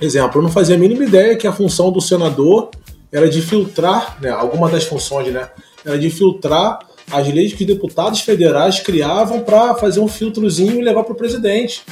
Exemplo, 0.00 0.38
eu 0.38 0.42
não 0.42 0.50
fazia 0.50 0.74
a 0.74 0.78
mínima 0.78 1.04
ideia 1.04 1.36
que 1.36 1.46
a 1.46 1.52
função 1.52 1.90
do 1.90 2.00
senador 2.00 2.70
era 3.12 3.28
de 3.28 3.40
filtrar, 3.40 4.18
né, 4.20 4.30
alguma 4.30 4.68
das 4.68 4.84
funções, 4.84 5.32
né, 5.32 5.48
era 5.84 5.98
de 5.98 6.10
filtrar 6.10 6.80
as 7.10 7.28
leis 7.28 7.52
que 7.52 7.62
os 7.62 7.66
deputados 7.66 8.20
federais 8.20 8.80
criavam 8.80 9.40
para 9.40 9.74
fazer 9.74 10.00
um 10.00 10.08
filtrozinho 10.08 10.80
e 10.80 10.82
levar 10.82 11.04
para 11.04 11.12
o 11.12 11.16
presidente. 11.16 11.82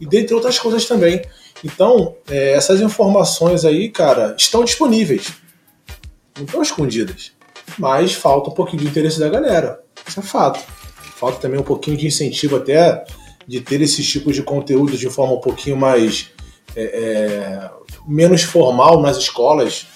E 0.00 0.06
dentre 0.06 0.34
outras 0.34 0.58
coisas 0.58 0.84
também. 0.86 1.22
Então, 1.64 2.14
é, 2.28 2.52
essas 2.52 2.80
informações 2.80 3.64
aí, 3.64 3.88
cara, 3.88 4.34
estão 4.38 4.64
disponíveis. 4.64 5.32
Não 6.36 6.44
estão 6.44 6.62
escondidas. 6.62 7.32
Mas 7.78 8.12
falta 8.12 8.50
um 8.50 8.54
pouquinho 8.54 8.82
de 8.82 8.88
interesse 8.88 9.18
da 9.18 9.28
galera. 9.28 9.80
Isso 10.06 10.20
é 10.20 10.22
fato. 10.22 10.60
Falta 11.16 11.38
também 11.38 11.58
um 11.58 11.64
pouquinho 11.64 11.96
de 11.96 12.06
incentivo 12.06 12.56
até 12.56 13.04
de 13.46 13.60
ter 13.60 13.80
esses 13.80 14.06
tipos 14.06 14.34
de 14.34 14.42
conteúdo 14.42 14.96
de 14.96 15.08
forma 15.08 15.34
um 15.34 15.40
pouquinho 15.40 15.76
mais 15.76 16.30
é, 16.76 16.82
é, 16.82 17.70
menos 18.06 18.42
formal 18.42 19.00
nas 19.00 19.16
escolas, 19.16 19.86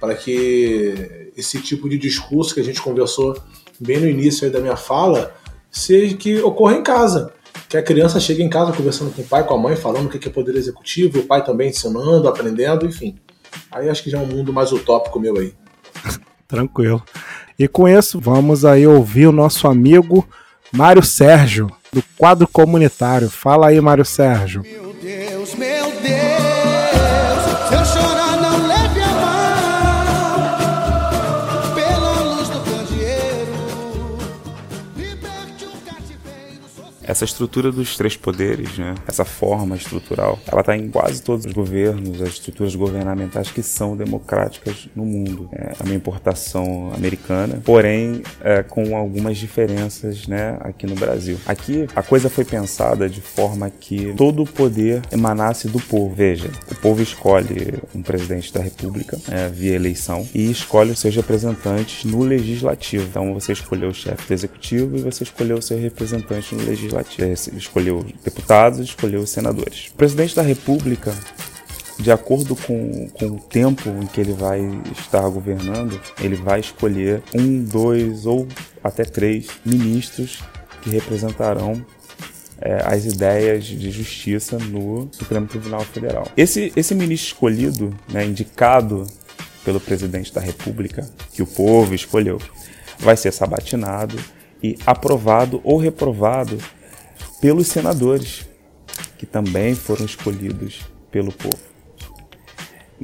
para 0.00 0.14
que 0.14 1.30
esse 1.36 1.60
tipo 1.60 1.88
de 1.88 1.96
discurso 1.96 2.54
que 2.54 2.60
a 2.60 2.64
gente 2.64 2.82
conversou 2.82 3.36
bem 3.78 4.00
no 4.00 4.08
início 4.08 4.50
da 4.50 4.60
minha 4.60 4.76
fala 4.76 5.34
seja 5.70 6.16
que 6.16 6.40
ocorra 6.40 6.76
em 6.76 6.82
casa. 6.82 7.32
Que 7.68 7.76
a 7.76 7.82
criança 7.82 8.20
chegue 8.20 8.42
em 8.42 8.48
casa 8.48 8.72
conversando 8.72 9.12
com 9.12 9.22
o 9.22 9.26
pai, 9.26 9.46
com 9.46 9.54
a 9.54 9.58
mãe, 9.58 9.76
falando 9.76 10.06
o 10.06 10.08
que 10.08 10.28
é 10.28 10.30
poder 10.30 10.54
executivo, 10.56 11.20
o 11.20 11.26
pai 11.26 11.44
também 11.44 11.70
ensinando, 11.70 12.28
aprendendo, 12.28 12.86
enfim. 12.86 13.16
Aí 13.70 13.88
acho 13.88 14.02
que 14.02 14.10
já 14.10 14.18
é 14.18 14.20
um 14.20 14.26
mundo 14.26 14.52
mais 14.52 14.72
utópico 14.72 15.18
meu 15.18 15.36
aí. 15.38 15.54
Tranquilo. 16.46 17.02
E 17.58 17.66
com 17.66 17.88
isso, 17.88 18.20
vamos 18.20 18.64
aí 18.64 18.86
ouvir 18.86 19.26
o 19.26 19.32
nosso 19.32 19.66
amigo 19.66 20.26
Mário 20.72 21.02
Sérgio, 21.02 21.70
do 21.92 22.02
quadro 22.16 22.48
comunitário. 22.48 23.30
Fala 23.30 23.68
aí, 23.68 23.80
Mário 23.80 24.04
Sérgio. 24.04 24.62
Your 27.72 27.84
shoulder. 27.86 28.21
Essa 37.04 37.24
estrutura 37.24 37.72
dos 37.72 37.96
três 37.96 38.16
poderes, 38.16 38.78
né? 38.78 38.94
essa 39.06 39.24
forma 39.24 39.76
estrutural, 39.76 40.38
ela 40.46 40.60
está 40.60 40.76
em 40.76 40.88
quase 40.88 41.22
todos 41.22 41.44
os 41.44 41.52
governos, 41.52 42.20
as 42.20 42.30
estruturas 42.30 42.74
governamentais 42.74 43.50
que 43.50 43.62
são 43.62 43.96
democráticas 43.96 44.88
no 44.94 45.04
mundo. 45.04 45.48
É 45.52 45.82
uma 45.82 45.94
importação 45.94 46.92
americana, 46.94 47.60
porém 47.64 48.22
é, 48.40 48.62
com 48.62 48.96
algumas 48.96 49.36
diferenças 49.36 50.26
né, 50.26 50.56
aqui 50.60 50.86
no 50.86 50.94
Brasil. 50.94 51.38
Aqui 51.46 51.86
a 51.94 52.02
coisa 52.02 52.28
foi 52.28 52.44
pensada 52.44 53.08
de 53.08 53.20
forma 53.20 53.70
que 53.70 54.12
todo 54.14 54.42
o 54.42 54.46
poder 54.46 55.02
emanasse 55.10 55.68
do 55.68 55.80
povo. 55.80 56.14
Veja, 56.14 56.50
o 56.70 56.74
povo 56.76 57.02
escolhe 57.02 57.74
um 57.94 58.02
presidente 58.02 58.52
da 58.52 58.60
República 58.60 59.18
é, 59.28 59.48
via 59.48 59.74
eleição 59.74 60.26
e 60.34 60.50
escolhe 60.50 60.90
os 60.90 60.98
seus 60.98 61.14
representantes 61.14 62.04
no 62.04 62.22
legislativo. 62.22 63.06
Então 63.08 63.34
você 63.34 63.52
escolheu 63.52 63.88
o 63.88 63.94
chefe 63.94 64.26
do 64.28 64.34
executivo 64.34 64.96
e 64.96 65.00
você 65.00 65.24
escolheu 65.24 65.58
o 65.58 65.62
seu 65.62 65.78
representante 65.78 66.54
no 66.54 66.64
legislativo. 66.64 66.92
Você 67.04 67.50
escolheu 67.56 68.04
deputados 68.24 68.80
escolheu 68.80 69.26
senadores. 69.26 69.88
O 69.88 69.94
presidente 69.94 70.34
da 70.34 70.42
República 70.42 71.14
de 71.98 72.10
acordo 72.10 72.56
com, 72.56 73.08
com 73.10 73.26
o 73.26 73.38
tempo 73.38 73.88
em 73.88 74.06
que 74.06 74.20
ele 74.20 74.32
vai 74.32 74.60
estar 74.98 75.28
governando, 75.28 76.00
ele 76.20 76.34
vai 76.34 76.60
escolher 76.60 77.22
um, 77.34 77.62
dois 77.62 78.26
ou 78.26 78.48
até 78.82 79.04
três 79.04 79.46
ministros 79.64 80.42
que 80.80 80.90
representarão 80.90 81.84
é, 82.60 82.82
as 82.84 83.04
ideias 83.04 83.64
de 83.64 83.90
justiça 83.90 84.58
no 84.58 85.08
Supremo 85.12 85.46
Tribunal 85.46 85.82
Federal. 85.82 86.26
Esse, 86.36 86.72
esse 86.74 86.94
ministro 86.94 87.34
escolhido, 87.34 87.94
né, 88.12 88.24
indicado 88.24 89.06
pelo 89.64 89.80
presidente 89.80 90.32
da 90.32 90.40
República, 90.40 91.08
que 91.32 91.42
o 91.42 91.46
povo 91.46 91.94
escolheu, 91.94 92.38
vai 92.98 93.16
ser 93.16 93.32
sabatinado 93.32 94.18
e 94.62 94.76
aprovado 94.86 95.60
ou 95.62 95.76
reprovado 95.76 96.58
pelos 97.42 97.66
senadores, 97.66 98.46
que 99.18 99.26
também 99.26 99.74
foram 99.74 100.04
escolhidos 100.06 100.82
pelo 101.10 101.32
povo. 101.32 101.58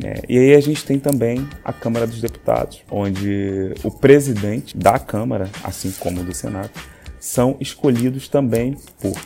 É, 0.01 0.22
e 0.28 0.39
aí 0.39 0.55
a 0.55 0.61
gente 0.61 0.84
tem 0.84 0.97
também 0.97 1.45
a 1.64 1.72
Câmara 1.72 2.07
dos 2.07 2.20
Deputados, 2.20 2.80
onde 2.89 3.74
o 3.82 3.91
presidente 3.91 4.78
da 4.78 4.97
Câmara, 4.97 5.51
assim 5.64 5.91
como 5.99 6.22
do 6.22 6.32
Senado, 6.32 6.70
são 7.18 7.57
escolhidos 7.59 8.28
também 8.28 8.76
por 9.01 9.20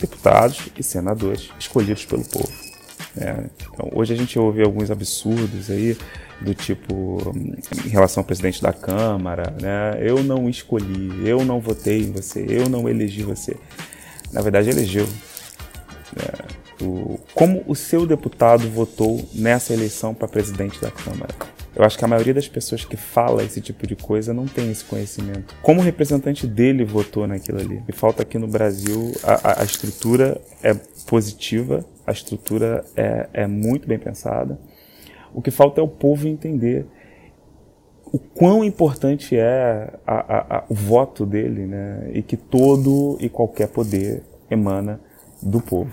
deputados 0.00 0.68
e 0.78 0.82
senadores 0.84 1.50
escolhidos 1.58 2.04
pelo 2.04 2.24
povo. 2.24 2.52
É, 3.16 3.44
então, 3.56 3.90
hoje 3.92 4.14
a 4.14 4.16
gente 4.16 4.38
ouve 4.38 4.62
alguns 4.62 4.92
absurdos 4.92 5.70
aí 5.70 5.98
do 6.40 6.54
tipo 6.54 7.34
em 7.84 7.88
relação 7.88 8.20
ao 8.20 8.24
presidente 8.24 8.62
da 8.62 8.72
Câmara, 8.72 9.54
né? 9.60 9.98
Eu 10.00 10.22
não 10.22 10.48
escolhi, 10.48 11.28
eu 11.28 11.44
não 11.44 11.60
votei 11.60 12.02
em 12.02 12.12
você, 12.12 12.46
eu 12.48 12.68
não 12.68 12.88
elegi 12.88 13.24
você. 13.24 13.56
Na 14.32 14.40
verdade, 14.40 14.70
elegeu. 14.70 15.06
É, 16.16 16.84
o, 16.84 17.18
como 17.34 17.62
o 17.66 17.74
seu 17.74 18.06
deputado 18.06 18.68
votou 18.68 19.28
nessa 19.34 19.72
eleição 19.72 20.14
para 20.14 20.26
presidente 20.26 20.80
da 20.80 20.90
Câmara? 20.90 21.34
Eu 21.74 21.84
acho 21.84 21.96
que 21.96 22.04
a 22.04 22.08
maioria 22.08 22.34
das 22.34 22.48
pessoas 22.48 22.84
que 22.84 22.96
fala 22.96 23.42
esse 23.42 23.60
tipo 23.60 23.86
de 23.86 23.96
coisa 23.96 24.34
não 24.34 24.46
tem 24.46 24.70
esse 24.70 24.84
conhecimento. 24.84 25.54
Como 25.62 25.80
o 25.80 25.84
representante 25.84 26.46
dele 26.46 26.84
votou 26.84 27.26
naquilo 27.26 27.60
ali? 27.60 27.82
E 27.88 27.92
falta 27.92 28.22
aqui 28.22 28.38
no 28.38 28.46
Brasil 28.46 29.12
a, 29.22 29.52
a, 29.52 29.62
a 29.62 29.64
estrutura 29.64 30.38
é 30.62 30.74
positiva, 31.06 31.84
a 32.06 32.12
estrutura 32.12 32.84
é, 32.94 33.28
é 33.32 33.46
muito 33.46 33.88
bem 33.88 33.98
pensada. 33.98 34.58
O 35.32 35.40
que 35.40 35.50
falta 35.50 35.80
é 35.80 35.84
o 35.84 35.88
povo 35.88 36.28
entender 36.28 36.86
o 38.12 38.18
quão 38.18 38.62
importante 38.62 39.34
é 39.38 39.90
a, 40.06 40.58
a, 40.58 40.64
o 40.68 40.74
voto 40.74 41.24
dele, 41.24 41.66
né? 41.66 42.10
E 42.12 42.22
que 42.22 42.36
todo 42.36 43.16
e 43.18 43.28
qualquer 43.30 43.68
poder 43.68 44.22
emana 44.50 45.00
do 45.40 45.62
povo. 45.62 45.90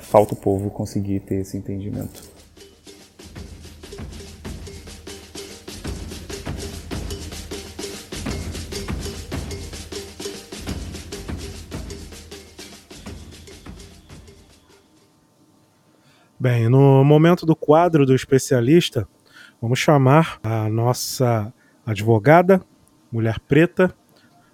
Falta 0.00 0.34
o 0.34 0.36
povo 0.36 0.68
conseguir 0.70 1.20
ter 1.20 1.36
esse 1.36 1.56
entendimento. 1.56 2.28
Bem, 16.40 16.68
no 16.68 17.04
momento 17.04 17.46
do 17.46 17.54
quadro 17.54 18.04
do 18.04 18.14
especialista, 18.14 19.06
vamos 19.60 19.78
chamar 19.78 20.38
a 20.42 20.68
nossa 20.68 21.52
advogada, 21.84 22.62
mulher 23.10 23.38
preta, 23.40 23.94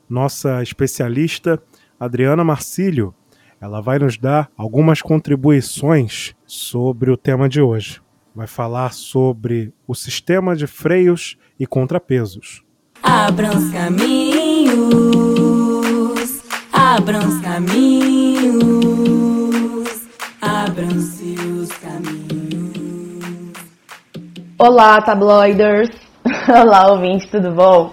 nossa 0.09 0.63
especialista 0.63 1.63
Adriana 1.99 2.45
Marcílio. 2.45 3.15
Ela 3.61 3.81
vai 3.81 3.99
nos 3.99 4.17
dar 4.19 4.51
algumas 4.57 5.01
contribuições 5.01 6.35
sobre 6.47 7.11
o 7.11 7.17
tema 7.17 7.49
de 7.49 7.61
hoje. 7.61 8.01
Vai 8.35 8.47
falar 8.47 8.93
sobre 8.93 9.73
o 9.87 9.95
sistema 9.95 10.55
de 10.55 10.67
freios 10.67 11.39
e 11.59 11.67
contrapesos. 11.67 12.63
Abram 13.03 13.57
os 13.57 13.73
caminhos, 13.73 14.77
abram 16.73 17.27
os 17.27 17.41
caminhos, 17.41 18.67
abram-se 20.43 21.35
Olá, 24.69 25.01
tabloiders! 25.01 25.91
Olá, 26.51 26.91
ouvintes, 26.91 27.31
tudo 27.31 27.53
bom? 27.53 27.93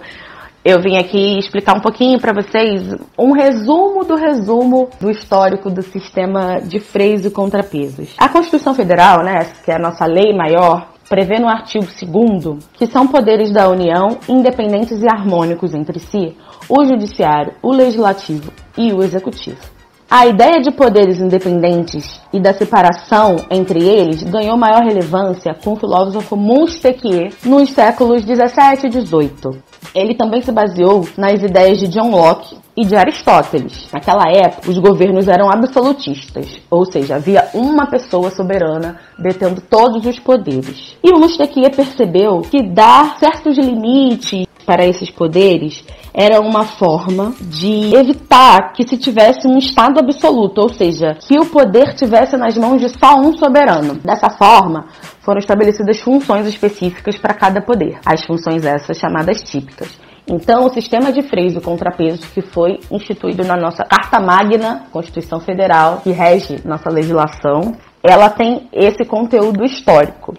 Eu 0.64 0.82
vim 0.82 0.96
aqui 0.96 1.38
explicar 1.38 1.76
um 1.76 1.80
pouquinho 1.80 2.18
para 2.18 2.32
vocês 2.32 2.96
um 3.16 3.30
resumo 3.30 4.04
do 4.04 4.16
resumo 4.16 4.90
do 5.00 5.08
histórico 5.08 5.70
do 5.70 5.82
sistema 5.82 6.58
de 6.60 6.80
freios 6.80 7.24
e 7.24 7.30
contrapesos. 7.30 8.16
A 8.18 8.28
Constituição 8.28 8.74
Federal, 8.74 9.22
né, 9.22 9.52
que 9.64 9.70
é 9.70 9.76
a 9.76 9.78
nossa 9.78 10.04
lei 10.04 10.36
maior, 10.36 10.88
prevê 11.08 11.38
no 11.38 11.48
artigo 11.48 11.86
2 11.86 12.64
que 12.72 12.88
são 12.88 13.06
poderes 13.06 13.52
da 13.52 13.68
União 13.68 14.18
independentes 14.28 15.00
e 15.00 15.06
harmônicos 15.06 15.74
entre 15.74 16.00
si, 16.00 16.36
o 16.68 16.84
Judiciário, 16.84 17.52
o 17.62 17.70
Legislativo 17.70 18.52
e 18.76 18.92
o 18.92 19.00
Executivo. 19.00 19.73
A 20.16 20.28
ideia 20.28 20.60
de 20.60 20.70
poderes 20.70 21.18
independentes 21.18 22.20
e 22.32 22.38
da 22.38 22.54
separação 22.54 23.34
entre 23.50 23.82
eles 23.82 24.22
ganhou 24.22 24.56
maior 24.56 24.84
relevância 24.84 25.52
com 25.54 25.72
o 25.72 25.76
filósofo 25.76 26.36
Montesquieu 26.36 27.30
nos 27.44 27.70
séculos 27.70 28.24
17 28.24 28.86
e 28.86 28.90
18. 28.90 29.50
Ele 29.92 30.14
também 30.14 30.40
se 30.40 30.52
baseou 30.52 31.04
nas 31.18 31.42
ideias 31.42 31.80
de 31.80 31.88
John 31.88 32.12
Locke 32.12 32.56
e 32.76 32.84
de 32.84 32.94
Aristóteles. 32.94 33.88
Naquela 33.92 34.30
época, 34.30 34.70
os 34.70 34.78
governos 34.78 35.26
eram 35.26 35.50
absolutistas, 35.50 36.60
ou 36.70 36.86
seja, 36.86 37.16
havia 37.16 37.48
uma 37.52 37.86
pessoa 37.90 38.30
soberana 38.30 39.00
detendo 39.18 39.62
todos 39.62 40.06
os 40.06 40.20
poderes. 40.20 40.96
E 41.02 41.10
Montesquieu 41.10 41.72
percebeu 41.72 42.42
que 42.42 42.62
dar 42.62 43.18
certos 43.18 43.58
limites 43.58 44.46
para 44.64 44.86
esses 44.86 45.10
poderes 45.10 45.84
era 46.16 46.40
uma 46.40 46.64
forma 46.64 47.34
de 47.40 47.92
evitar 47.92 48.72
que 48.72 48.86
se 48.86 48.96
tivesse 48.96 49.48
um 49.48 49.58
Estado 49.58 49.98
absoluto, 49.98 50.60
ou 50.60 50.72
seja, 50.72 51.16
que 51.16 51.36
o 51.40 51.46
poder 51.46 51.92
tivesse 51.94 52.36
nas 52.36 52.56
mãos 52.56 52.80
de 52.80 52.88
só 52.88 53.16
um 53.16 53.36
soberano. 53.36 53.96
Dessa 53.96 54.30
forma, 54.30 54.86
foram 55.20 55.40
estabelecidas 55.40 55.98
funções 55.98 56.46
específicas 56.46 57.18
para 57.18 57.34
cada 57.34 57.60
poder, 57.60 57.98
as 58.06 58.24
funções 58.24 58.64
essas 58.64 58.96
chamadas 58.96 59.42
típicas. 59.42 59.98
Então, 60.26 60.64
o 60.64 60.70
sistema 60.70 61.12
de 61.12 61.22
freios 61.22 61.54
e 61.54 61.60
contrapesos 61.60 62.24
que 62.26 62.40
foi 62.40 62.78
instituído 62.90 63.44
na 63.44 63.56
nossa 63.56 63.84
Carta 63.84 64.20
Magna, 64.20 64.86
Constituição 64.92 65.40
Federal, 65.40 66.00
que 66.02 66.12
rege 66.12 66.60
nossa 66.64 66.88
legislação, 66.88 67.74
ela 68.02 68.30
tem 68.30 68.68
esse 68.72 69.04
conteúdo 69.04 69.64
histórico. 69.64 70.34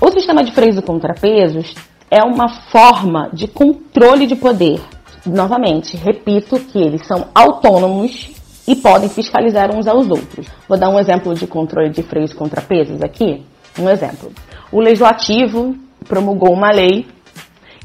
O 0.00 0.10
sistema 0.10 0.42
de 0.42 0.52
freios 0.52 0.78
e 0.78 0.82
contrapesos 0.82 1.74
é 2.10 2.22
uma 2.22 2.48
forma 2.70 3.30
de 3.32 3.46
controle 3.46 4.26
de 4.26 4.36
poder. 4.36 4.80
Novamente, 5.26 5.96
repito 5.96 6.58
que 6.58 6.78
eles 6.78 7.06
são 7.06 7.28
autônomos 7.34 8.30
e 8.66 8.76
podem 8.76 9.08
fiscalizar 9.08 9.74
uns 9.74 9.86
aos 9.86 10.08
outros. 10.10 10.46
Vou 10.68 10.78
dar 10.78 10.90
um 10.90 10.98
exemplo 10.98 11.34
de 11.34 11.46
controle 11.46 11.90
de 11.90 12.02
freios 12.02 12.32
contrapesos 12.32 13.02
aqui. 13.02 13.42
Um 13.78 13.88
exemplo. 13.88 14.32
O 14.70 14.80
legislativo 14.80 15.74
promulgou 16.06 16.52
uma 16.52 16.70
lei 16.70 17.06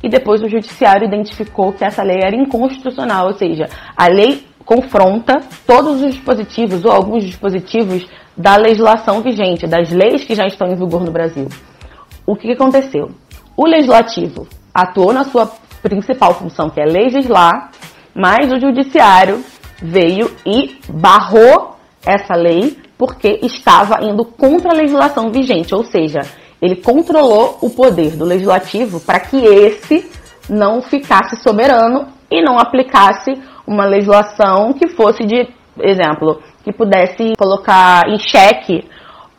e 0.02 0.10
depois 0.10 0.42
o 0.42 0.50
judiciário 0.50 1.08
identificou 1.08 1.72
que 1.72 1.86
essa 1.86 2.04
lei 2.04 2.20
era 2.22 2.36
inconstitucional, 2.36 3.28
ou 3.28 3.34
seja, 3.34 3.70
a 3.96 4.08
lei 4.08 4.46
confronta 4.66 5.42
todos 5.66 6.02
os 6.02 6.14
dispositivos 6.14 6.84
ou 6.84 6.92
alguns 6.92 7.24
dispositivos 7.24 8.06
da 8.36 8.58
legislação 8.58 9.22
vigente, 9.22 9.68
das 9.68 9.90
leis 9.92 10.24
que 10.24 10.36
já 10.36 10.46
estão 10.46 10.68
em 10.68 10.76
vigor 10.76 11.04
no 11.04 11.12
Brasil. 11.12 11.48
O 12.26 12.36
que 12.36 12.52
aconteceu? 12.52 13.12
O 13.56 13.68
legislativo 13.68 14.48
atuou 14.74 15.14
na 15.14 15.24
sua 15.26 15.52
principal 15.82 16.34
função, 16.34 16.70
que 16.70 16.82
é 16.82 16.86
legislar, 16.86 17.72
mas 18.16 18.52
o 18.52 18.60
judiciário 18.60 19.44
veio 19.82 20.32
e 20.46 20.80
barrou 20.90 21.76
essa 22.06 22.36
lei 22.36 22.78
porque 22.98 23.40
estava 23.44 24.04
indo 24.04 24.24
contra 24.26 24.72
a 24.72 24.76
legislação 24.76 25.32
vigente, 25.32 25.76
ou 25.76 25.84
seja, 25.84 26.22
ele 26.62 26.78
controlou 26.78 27.58
o 27.62 27.70
poder 27.70 28.16
do 28.16 28.24
legislativo 28.24 29.00
para 29.02 29.20
que 29.20 29.38
esse 29.38 30.10
não 30.50 30.82
ficasse 30.82 31.36
soberano 31.38 32.08
e 32.32 32.42
não 32.42 32.58
aplicasse 32.58 33.32
uma 33.68 33.86
legislação 33.86 34.74
que 34.74 34.88
fosse 34.88 35.26
de 35.26 35.48
exemplo, 35.82 36.42
que 36.64 36.72
pudesse 36.72 37.34
colocar 37.38 38.08
em 38.08 38.18
xeque 38.18 38.88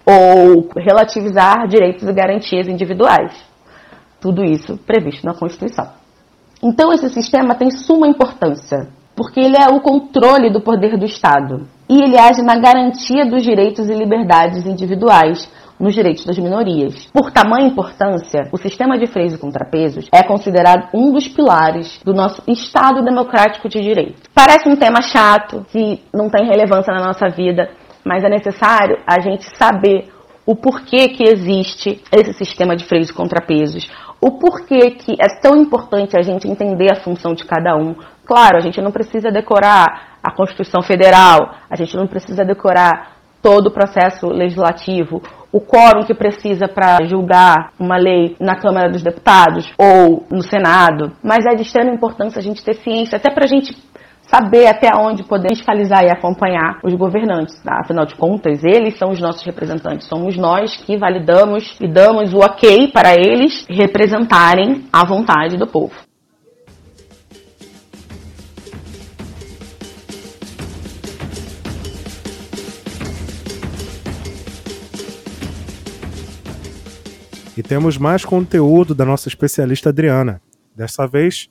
ou 0.05 0.69
relativizar 0.77 1.67
direitos 1.67 2.07
e 2.07 2.13
garantias 2.13 2.69
individuais. 2.69 3.54
Tudo 4.25 4.43
isso 4.43 4.79
previsto 4.79 5.27
na 5.27 5.35
Constituição. 5.35 5.87
Então, 6.63 6.91
esse 6.95 7.11
sistema 7.11 7.55
tem 7.55 7.71
suma 7.71 8.09
importância, 8.09 8.89
porque 9.15 9.39
ele 9.39 9.55
é 9.55 9.69
o 9.69 9.83
controle 9.83 10.51
do 10.51 10.63
poder 10.63 10.97
do 10.97 11.05
Estado 11.05 11.69
e 11.87 12.03
ele 12.03 12.17
age 12.17 12.41
na 12.41 12.57
garantia 12.57 13.27
dos 13.27 13.43
direitos 13.43 13.87
e 13.87 13.93
liberdades 13.93 14.65
individuais 14.65 15.47
nos 15.79 15.93
direitos 15.93 16.25
das 16.25 16.39
minorias. 16.39 17.07
Por 17.13 17.31
tamanha 17.31 17.67
importância, 17.67 18.49
o 18.51 18.57
sistema 18.57 18.97
de 18.97 19.07
freios 19.07 19.35
e 19.35 19.39
contrapesos 19.39 20.09
é 20.11 20.23
considerado 20.23 20.89
um 20.95 21.13
dos 21.13 21.29
pilares 21.29 22.01
do 22.03 22.15
nosso 22.15 22.43
Estado 22.49 23.05
democrático 23.05 23.69
de 23.69 23.83
direito. 23.83 24.23
Parece 24.35 24.71
um 24.71 24.77
tema 24.77 25.03
chato, 25.03 25.67
que 25.69 26.03
não 26.15 26.31
tem 26.31 26.47
relevância 26.47 26.95
na 26.95 27.05
nossa 27.05 27.29
vida, 27.29 27.69
mas 28.03 28.25
é 28.25 28.31
necessário 28.31 28.97
a 29.07 29.21
gente 29.21 29.45
saber 29.59 30.15
o 30.47 30.55
porquê 30.55 31.09
que 31.09 31.25
existe 31.25 32.03
esse 32.13 32.35
sistema 32.35 32.77
de 32.77 32.85
freios 32.85 33.09
e 33.09 33.15
contrapesos, 33.15 33.89
o 34.21 34.39
porquê 34.39 34.93
que 34.93 35.13
é 35.13 35.41
tão 35.41 35.57
importante 35.57 36.17
a 36.17 36.23
gente 36.23 36.49
entender 36.49 36.91
a 36.91 37.01
função 37.03 37.35
de 37.35 37.45
cada 37.45 37.77
um. 37.77 37.95
Claro, 38.25 38.57
a 38.57 38.61
gente 38.61 38.81
não 38.81 38.91
precisa 38.91 39.31
decorar 39.31 40.19
a 40.23 40.35
Constituição 40.35 40.83
Federal, 40.83 41.55
a 41.69 41.77
gente 41.77 41.97
não 41.97 42.07
precisa 42.07 42.45
decorar 42.45 43.15
todo 43.43 43.67
o 43.67 43.71
processo 43.71 44.27
legislativo, 44.29 45.21
o 45.53 45.61
quórum 45.61 46.03
que 46.03 46.15
precisa 46.15 46.67
para 46.67 47.05
julgar 47.07 47.73
uma 47.79 47.99
lei 47.99 48.35
na 48.41 48.57
Câmara 48.57 48.91
dos 48.91 49.03
Deputados 49.03 49.71
ou 49.77 50.27
no 50.31 50.43
Senado, 50.43 51.13
mas 51.23 51.45
é 51.45 51.55
de 51.55 51.61
extrema 51.61 51.93
importância 51.93 52.39
a 52.39 52.43
gente 52.43 52.65
ter 52.65 52.75
ciência, 52.77 53.19
até 53.19 53.31
para 53.31 53.45
a 53.45 53.47
gente 53.47 53.77
saber 54.29 54.67
até 54.67 54.91
onde 54.97 55.25
poder 55.25 55.51
fiscalizar 55.51 56.05
e 56.05 56.11
acompanhar 56.11 56.79
os 56.83 56.95
governantes. 56.95 57.55
Tá? 57.63 57.81
Afinal 57.81 58.07
de 58.07 58.15
contas, 58.15 58.63
eles 58.65 58.97
são 58.99 59.11
os 59.11 59.21
nossos 59.21 59.45
representantes. 59.45 60.09
Somos 60.09 60.37
nós 60.37 60.77
que 60.77 60.97
validamos 60.97 61.77
e 61.81 61.89
damos 61.89 62.33
o 62.33 62.39
ok 62.39 62.91
para 62.93 63.15
eles 63.15 63.67
representarem 63.69 64.87
a 64.93 65.05
vontade 65.05 65.57
do 65.57 65.67
povo. 65.67 65.95
E 77.57 77.63
temos 77.63 77.97
mais 77.97 78.25
conteúdo 78.25 78.97
da 78.97 79.05
nossa 79.05 79.29
especialista 79.29 79.91
Adriana. 79.91 80.41
Dessa 80.75 81.07
vez, 81.07 81.49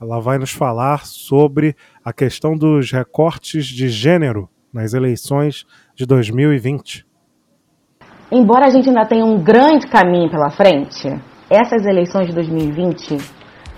ela 0.00 0.20
vai 0.20 0.38
nos 0.38 0.50
falar 0.50 1.06
sobre 1.06 1.74
a 2.04 2.12
questão 2.12 2.56
dos 2.56 2.90
recortes 2.92 3.66
de 3.66 3.88
gênero 3.88 4.48
nas 4.72 4.92
eleições 4.92 5.64
de 5.94 6.04
2020. 6.04 7.06
Embora 8.30 8.66
a 8.66 8.70
gente 8.70 8.88
ainda 8.88 9.06
tenha 9.06 9.24
um 9.24 9.42
grande 9.42 9.86
caminho 9.86 10.30
pela 10.30 10.50
frente, 10.50 11.08
essas 11.48 11.86
eleições 11.86 12.26
de 12.26 12.34
2020 12.34 13.16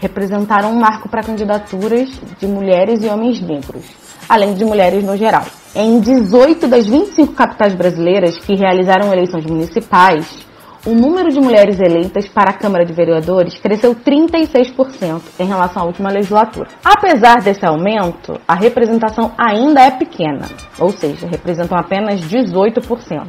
representaram 0.00 0.72
um 0.72 0.80
marco 0.80 1.08
para 1.08 1.22
candidaturas 1.22 2.08
de 2.38 2.46
mulheres 2.46 3.02
e 3.04 3.08
homens 3.08 3.40
negros, 3.40 3.84
além 4.28 4.54
de 4.54 4.64
mulheres 4.64 5.04
no 5.04 5.16
geral. 5.16 5.44
Em 5.74 6.00
18 6.00 6.66
das 6.66 6.86
25 6.86 7.34
capitais 7.34 7.74
brasileiras 7.74 8.38
que 8.38 8.54
realizaram 8.54 9.12
eleições 9.12 9.44
municipais, 9.44 10.47
o 10.88 10.94
número 10.94 11.30
de 11.30 11.38
mulheres 11.38 11.78
eleitas 11.78 12.26
para 12.26 12.48
a 12.48 12.54
Câmara 12.54 12.82
de 12.82 12.94
Vereadores 12.94 13.58
cresceu 13.58 13.94
36% 13.94 15.20
em 15.38 15.44
relação 15.44 15.82
à 15.82 15.84
última 15.84 16.10
legislatura. 16.10 16.68
Apesar 16.82 17.42
desse 17.42 17.62
aumento, 17.66 18.40
a 18.48 18.54
representação 18.54 19.30
ainda 19.36 19.82
é 19.82 19.90
pequena, 19.90 20.48
ou 20.78 20.90
seja, 20.90 21.26
representam 21.26 21.76
apenas 21.76 22.22
18%. 22.22 23.26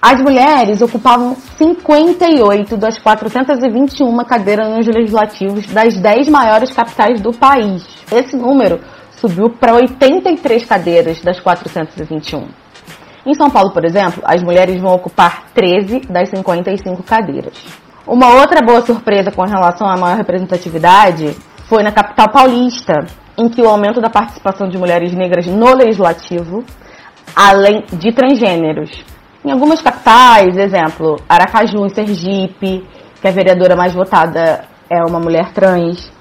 As 0.00 0.22
mulheres 0.22 0.80
ocupavam 0.80 1.36
58 1.58 2.78
das 2.78 2.98
421 2.98 4.16
cadeiras 4.24 4.68
nos 4.74 4.86
legislativos 4.86 5.66
das 5.66 5.94
10 5.94 6.30
maiores 6.30 6.72
capitais 6.72 7.20
do 7.20 7.30
país. 7.30 7.86
Esse 8.10 8.34
número 8.34 8.80
subiu 9.10 9.50
para 9.50 9.74
83 9.74 10.64
cadeiras 10.64 11.20
das 11.20 11.38
421. 11.40 12.62
Em 13.24 13.34
São 13.34 13.48
Paulo, 13.48 13.70
por 13.70 13.84
exemplo, 13.84 14.20
as 14.24 14.42
mulheres 14.42 14.80
vão 14.80 14.94
ocupar 14.94 15.44
13 15.54 16.00
das 16.10 16.28
55 16.30 17.02
cadeiras. 17.04 17.54
Uma 18.04 18.34
outra 18.34 18.60
boa 18.64 18.80
surpresa 18.80 19.30
com 19.30 19.42
relação 19.42 19.88
à 19.88 19.96
maior 19.96 20.16
representatividade 20.16 21.36
foi 21.66 21.84
na 21.84 21.92
capital 21.92 22.28
paulista, 22.30 23.06
em 23.38 23.48
que 23.48 23.62
o 23.62 23.68
aumento 23.68 24.00
da 24.00 24.10
participação 24.10 24.68
de 24.68 24.76
mulheres 24.76 25.12
negras 25.12 25.46
no 25.46 25.72
legislativo, 25.72 26.64
além 27.34 27.84
de 27.92 28.12
transgêneros. 28.12 28.90
Em 29.44 29.52
algumas 29.52 29.80
capitais, 29.80 30.56
exemplo, 30.56 31.16
Aracaju, 31.28 31.86
em 31.86 31.88
Sergipe, 31.90 32.84
que 33.20 33.28
a 33.28 33.30
vereadora 33.30 33.76
mais 33.76 33.94
votada 33.94 34.64
é 34.90 35.00
uma 35.08 35.20
mulher 35.20 35.52
trans. 35.52 36.12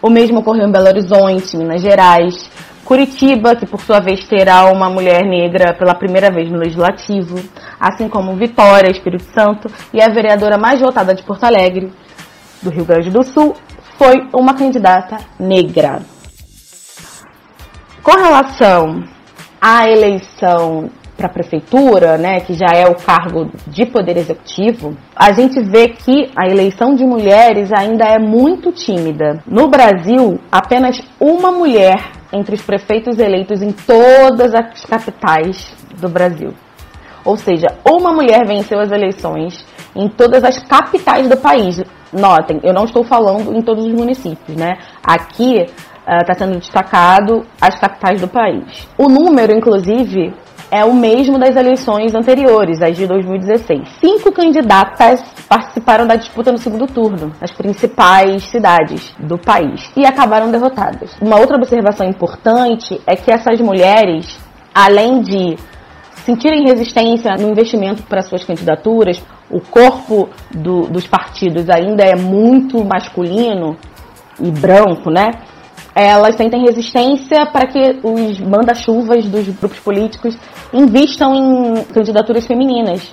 O 0.00 0.08
mesmo 0.08 0.38
ocorreu 0.38 0.68
em 0.68 0.72
Belo 0.72 0.86
Horizonte, 0.86 1.56
Minas 1.56 1.82
Gerais, 1.82 2.48
Curitiba, 2.84 3.56
que 3.56 3.66
por 3.66 3.80
sua 3.80 3.98
vez 3.98 4.26
terá 4.28 4.66
uma 4.66 4.90
mulher 4.90 5.24
negra 5.24 5.74
pela 5.74 5.94
primeira 5.94 6.30
vez 6.30 6.50
no 6.50 6.58
Legislativo, 6.58 7.40
assim 7.80 8.08
como 8.08 8.36
Vitória, 8.36 8.90
Espírito 8.90 9.24
Santo, 9.34 9.68
e 9.92 10.02
a 10.02 10.08
vereadora 10.08 10.58
mais 10.58 10.80
votada 10.80 11.14
de 11.14 11.22
Porto 11.22 11.44
Alegre, 11.44 11.92
do 12.62 12.70
Rio 12.70 12.84
Grande 12.84 13.10
do 13.10 13.22
Sul, 13.22 13.54
foi 13.96 14.28
uma 14.32 14.54
candidata 14.54 15.18
negra. 15.38 16.02
Com 18.02 18.12
relação 18.12 19.02
à 19.60 19.88
eleição 19.88 20.90
para 21.16 21.26
a 21.26 21.30
prefeitura, 21.30 22.18
né, 22.18 22.40
que 22.40 22.54
já 22.54 22.74
é 22.74 22.86
o 22.86 22.96
cargo 22.96 23.50
de 23.66 23.86
poder 23.86 24.16
executivo, 24.16 24.96
a 25.14 25.32
gente 25.32 25.62
vê 25.62 25.88
que 25.88 26.30
a 26.36 26.46
eleição 26.46 26.94
de 26.94 27.04
mulheres 27.04 27.70
ainda 27.72 28.04
é 28.04 28.18
muito 28.18 28.72
tímida. 28.72 29.42
No 29.46 29.68
Brasil, 29.68 30.40
apenas 30.50 31.00
uma 31.20 31.52
mulher 31.52 31.96
entre 32.32 32.54
os 32.54 32.62
prefeitos 32.62 33.18
eleitos 33.18 33.62
em 33.62 33.72
todas 33.72 34.54
as 34.54 34.84
capitais 34.84 35.74
do 36.00 36.08
Brasil. 36.08 36.52
Ou 37.24 37.36
seja, 37.36 37.68
uma 37.84 38.12
mulher 38.12 38.46
venceu 38.46 38.78
as 38.78 38.90
eleições 38.90 39.64
em 39.96 40.08
todas 40.08 40.44
as 40.44 40.58
capitais 40.58 41.28
do 41.28 41.36
país. 41.36 41.82
Notem, 42.12 42.60
eu 42.62 42.74
não 42.74 42.84
estou 42.84 43.02
falando 43.02 43.54
em 43.54 43.62
todos 43.62 43.84
os 43.84 43.92
municípios, 43.92 44.56
né? 44.56 44.78
Aqui 45.02 45.60
está 45.60 46.32
uh, 46.34 46.38
sendo 46.38 46.58
destacado 46.58 47.46
as 47.60 47.78
capitais 47.78 48.20
do 48.20 48.28
país. 48.28 48.86
O 48.98 49.08
número, 49.08 49.56
inclusive, 49.56 50.34
é 50.74 50.84
o 50.84 50.92
mesmo 50.92 51.38
das 51.38 51.54
eleições 51.54 52.16
anteriores, 52.16 52.82
as 52.82 52.96
de 52.96 53.06
2016. 53.06 53.88
Cinco 54.00 54.32
candidatas 54.32 55.22
participaram 55.48 56.04
da 56.04 56.16
disputa 56.16 56.50
no 56.50 56.58
segundo 56.58 56.84
turno, 56.88 57.30
nas 57.40 57.52
principais 57.52 58.42
cidades 58.50 59.14
do 59.20 59.38
país, 59.38 59.88
e 59.96 60.04
acabaram 60.04 60.50
derrotadas. 60.50 61.16
Uma 61.20 61.38
outra 61.38 61.56
observação 61.56 62.08
importante 62.08 63.00
é 63.06 63.14
que 63.14 63.30
essas 63.30 63.60
mulheres, 63.60 64.36
além 64.74 65.20
de 65.20 65.56
sentirem 66.24 66.64
resistência 66.64 67.36
no 67.36 67.50
investimento 67.50 68.02
para 68.02 68.22
suas 68.22 68.42
candidaturas, 68.42 69.24
o 69.48 69.60
corpo 69.60 70.28
do, 70.50 70.88
dos 70.88 71.06
partidos 71.06 71.70
ainda 71.70 72.02
é 72.02 72.16
muito 72.16 72.84
masculino 72.84 73.76
e 74.40 74.50
branco, 74.50 75.08
né? 75.08 75.30
Elas 75.94 76.34
sentem 76.36 76.62
resistência 76.62 77.46
para 77.46 77.66
que 77.66 78.00
os 78.02 78.40
manda-chuvas 78.40 79.24
dos 79.26 79.48
grupos 79.48 79.78
políticos 79.78 80.36
invistam 80.72 81.34
em 81.34 81.84
candidaturas 81.84 82.46
femininas. 82.46 83.12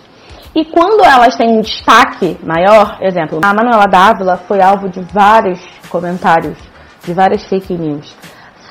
E 0.53 0.65
quando 0.65 1.03
elas 1.03 1.35
têm 1.35 1.49
um 1.49 1.61
destaque 1.61 2.37
maior, 2.43 2.97
exemplo, 3.01 3.39
a 3.43 3.53
Manuela 3.53 3.85
Dávila 3.85 4.37
foi 4.47 4.61
alvo 4.61 4.89
de 4.89 4.99
vários 5.13 5.61
comentários, 5.89 6.57
de 7.05 7.13
várias 7.13 7.43
fake 7.45 7.73
news. 7.77 8.13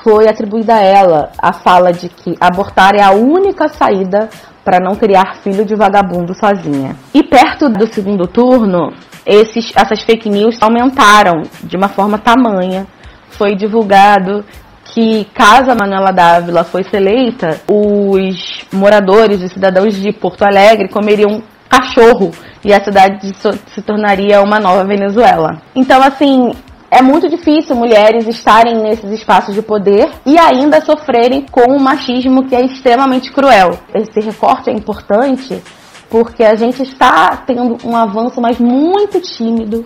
Foi 0.03 0.27
atribuída 0.27 0.75
a 0.75 0.81
ela 0.81 1.31
a 1.41 1.53
fala 1.53 1.91
de 1.91 2.09
que 2.09 2.35
abortar 2.39 2.95
é 2.95 3.01
a 3.01 3.11
única 3.11 3.67
saída 3.69 4.29
para 4.63 4.79
não 4.79 4.95
criar 4.95 5.37
filho 5.43 5.65
de 5.65 5.75
vagabundo 5.75 6.35
sozinha. 6.35 6.95
E 7.13 7.23
perto 7.23 7.69
do 7.69 7.91
segundo 7.91 8.27
turno, 8.27 8.93
esses, 9.25 9.71
essas 9.75 10.03
fake 10.03 10.29
news 10.29 10.61
aumentaram 10.61 11.43
de 11.63 11.77
uma 11.77 11.87
forma 11.87 12.17
tamanha 12.19 12.85
foi 13.31 13.55
divulgado 13.55 14.45
que 14.93 15.25
caso 15.33 15.71
a 15.71 15.75
Manuela 15.75 16.11
Dávila 16.11 16.63
fosse 16.63 16.95
eleita, 16.95 17.61
os 17.67 18.65
moradores, 18.73 19.41
os 19.41 19.51
cidadãos 19.51 19.95
de 19.95 20.11
Porto 20.11 20.43
Alegre 20.43 20.89
comeriam 20.89 21.41
cachorro 21.69 22.31
e 22.63 22.73
a 22.73 22.83
cidade 22.83 23.31
se 23.33 23.81
tornaria 23.81 24.41
uma 24.41 24.59
nova 24.59 24.83
Venezuela. 24.83 25.61
Então, 25.73 26.01
assim, 26.03 26.51
é 26.91 27.01
muito 27.01 27.29
difícil 27.29 27.73
mulheres 27.73 28.27
estarem 28.27 28.83
nesses 28.83 29.09
espaços 29.11 29.55
de 29.55 29.61
poder 29.61 30.09
e 30.25 30.37
ainda 30.37 30.81
sofrerem 30.81 31.45
com 31.49 31.71
um 31.71 31.79
machismo 31.79 32.45
que 32.45 32.53
é 32.53 32.61
extremamente 32.61 33.31
cruel. 33.31 33.79
Esse 33.95 34.19
recorte 34.19 34.69
é 34.69 34.73
importante 34.73 35.63
porque 36.09 36.43
a 36.43 36.55
gente 36.55 36.83
está 36.83 37.37
tendo 37.47 37.77
um 37.85 37.95
avanço, 37.95 38.41
mas 38.41 38.59
muito 38.59 39.21
tímido 39.21 39.85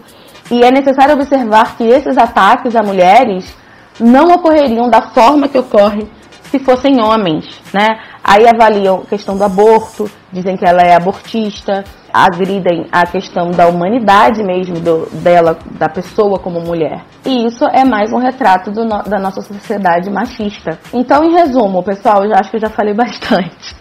e 0.52 0.64
é 0.64 0.72
necessário 0.72 1.16
observar 1.16 1.76
que 1.76 1.84
esses 1.84 2.18
ataques 2.18 2.76
a 2.76 2.84
mulheres 2.84 3.56
não 4.00 4.34
ocorreriam 4.34 4.90
da 4.90 5.02
forma 5.02 5.48
que 5.48 5.58
ocorre 5.58 6.08
se 6.44 6.60
fossem 6.60 7.02
homens, 7.02 7.62
né? 7.74 7.88
Aí 8.24 8.48
avaliam 8.48 9.02
a 9.02 9.06
questão 9.06 9.36
do 9.38 9.44
aborto, 9.44 10.10
dizem 10.32 10.56
que 10.56 10.66
ela 10.66 10.82
é 10.82 10.96
abortista, 10.96 11.84
agridem 12.14 12.88
a 12.92 13.06
questão 13.06 13.52
da 13.52 13.68
humanidade 13.68 14.44
mesmo 14.44 14.80
do, 14.80 15.08
dela, 15.22 15.58
da 15.72 15.90
pessoa 15.90 16.40
como 16.40 16.62
mulher. 16.62 17.04
E 17.26 17.46
isso 17.46 17.66
é 17.66 17.84
mais 17.84 18.14
um 18.14 18.20
retrato 18.20 18.72
do, 18.72 18.86
da 18.88 19.20
nossa 19.20 19.42
sociedade 19.42 20.10
machista. 20.10 20.80
Então, 20.94 21.24
em 21.24 21.34
resumo, 21.34 21.84
pessoal, 21.84 22.24
eu 22.24 22.34
acho 22.34 22.52
que 22.52 22.58
eu 22.58 22.62
já 22.62 22.70
falei 22.70 22.94
bastante. 22.96 23.76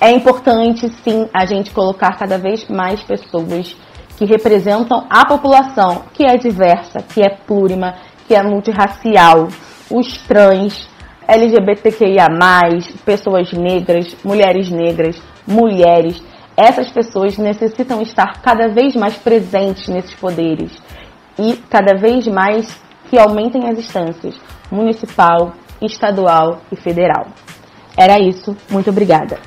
É 0.00 0.10
importante, 0.10 0.88
sim, 1.04 1.28
a 1.34 1.44
gente 1.44 1.70
colocar 1.70 2.16
cada 2.16 2.38
vez 2.38 2.66
mais 2.68 3.02
pessoas 3.02 3.76
que 4.20 4.26
representam 4.26 5.06
a 5.08 5.24
população, 5.24 6.02
que 6.12 6.22
é 6.22 6.36
diversa, 6.36 7.00
que 7.00 7.22
é 7.22 7.30
plurima, 7.30 7.94
que 8.28 8.34
é 8.34 8.42
multirracial, 8.42 9.48
os 9.90 10.18
trans, 10.28 10.86
LGBTQIA, 11.26 12.26
pessoas 13.02 13.50
negras, 13.54 14.14
mulheres 14.22 14.70
negras, 14.70 15.22
mulheres. 15.46 16.22
Essas 16.54 16.90
pessoas 16.90 17.38
necessitam 17.38 18.02
estar 18.02 18.42
cada 18.42 18.68
vez 18.68 18.94
mais 18.94 19.16
presentes 19.16 19.88
nesses 19.88 20.14
poderes 20.16 20.70
e 21.38 21.56
cada 21.70 21.96
vez 21.96 22.28
mais 22.28 22.78
que 23.08 23.18
aumentem 23.18 23.70
as 23.70 23.78
instâncias 23.78 24.38
municipal, 24.70 25.54
estadual 25.80 26.60
e 26.70 26.76
federal. 26.76 27.28
Era 27.96 28.20
isso. 28.20 28.54
Muito 28.70 28.90
obrigada. 28.90 29.38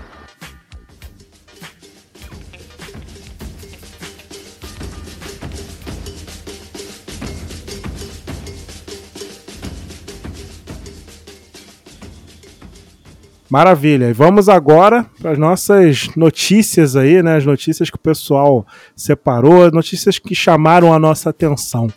Maravilha. 13.54 14.10
E 14.10 14.14
vamos 14.14 14.50
agora 14.50 15.06
para 15.22 15.30
as 15.30 15.38
nossas 15.38 16.10
notícias 16.16 16.96
aí, 16.96 17.22
né? 17.22 17.38
As 17.38 17.46
notícias 17.46 17.88
que 17.88 17.98
o 17.98 18.00
pessoal 18.00 18.66
separou, 18.96 19.70
notícias 19.70 20.18
que 20.18 20.34
chamaram 20.34 20.92
a 20.92 20.98
nossa 20.98 21.30
atenção. 21.30 21.88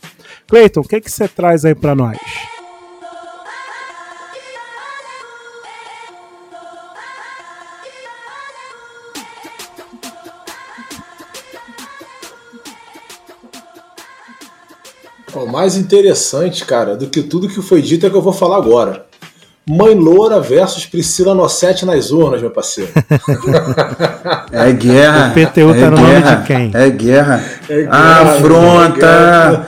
Cleiton, 0.46 0.80
o 0.80 0.84
que, 0.86 1.00
que 1.00 1.10
você 1.10 1.26
traz 1.26 1.64
aí 1.64 1.74
para 1.74 1.94
nós? 1.94 2.18
O 15.34 15.46
mais 15.46 15.78
interessante, 15.78 16.66
cara, 16.66 16.94
do 16.94 17.08
que 17.08 17.22
tudo 17.22 17.48
que 17.48 17.62
foi 17.62 17.80
dito 17.80 18.04
é 18.04 18.10
que 18.10 18.16
eu 18.16 18.20
vou 18.20 18.34
falar 18.34 18.58
agora. 18.58 19.05
Mãe 19.68 19.94
Loura 19.96 20.38
versus 20.38 20.86
Priscila 20.86 21.34
Nossetti 21.34 21.84
nas 21.84 22.12
urnas, 22.12 22.40
meu 22.40 22.50
parceiro. 22.52 22.92
É 24.52 24.72
guerra. 24.72 25.30
O 25.30 25.34
PTU 25.34 25.70
é 25.74 25.80
tá 25.80 25.90
no 25.90 25.96
guerra, 25.96 26.30
nome 26.30 26.40
de 26.40 26.46
quem? 26.46 26.70
É 26.72 26.90
guerra. 26.90 27.44
É 27.68 27.82
guerra, 27.82 28.22
Afronta. 28.22 29.66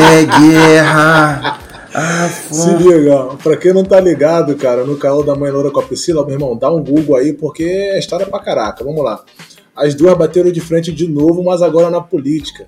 É 0.00 0.40
guerra. 0.40 1.58
Se 2.50 2.70
Afronta. 2.70 2.82
liga, 2.82 3.24
pra 3.42 3.56
quem 3.58 3.72
não 3.74 3.84
tá 3.84 4.00
ligado, 4.00 4.56
cara, 4.56 4.84
no 4.84 4.96
caô 4.96 5.22
da 5.22 5.34
Mãe 5.36 5.50
Loura 5.50 5.70
com 5.70 5.80
a 5.80 5.82
Priscila, 5.82 6.24
meu 6.24 6.34
irmão, 6.34 6.56
dá 6.56 6.72
um 6.72 6.82
Google 6.82 7.16
aí, 7.16 7.34
porque 7.34 7.64
é 7.64 7.98
história 7.98 8.26
pra 8.26 8.40
caraca. 8.40 8.82
Vamos 8.82 9.04
lá. 9.04 9.22
As 9.76 9.94
duas 9.94 10.16
bateram 10.16 10.50
de 10.50 10.60
frente 10.60 10.90
de 10.90 11.06
novo, 11.06 11.44
mas 11.44 11.60
agora 11.60 11.90
na 11.90 12.00
política. 12.00 12.66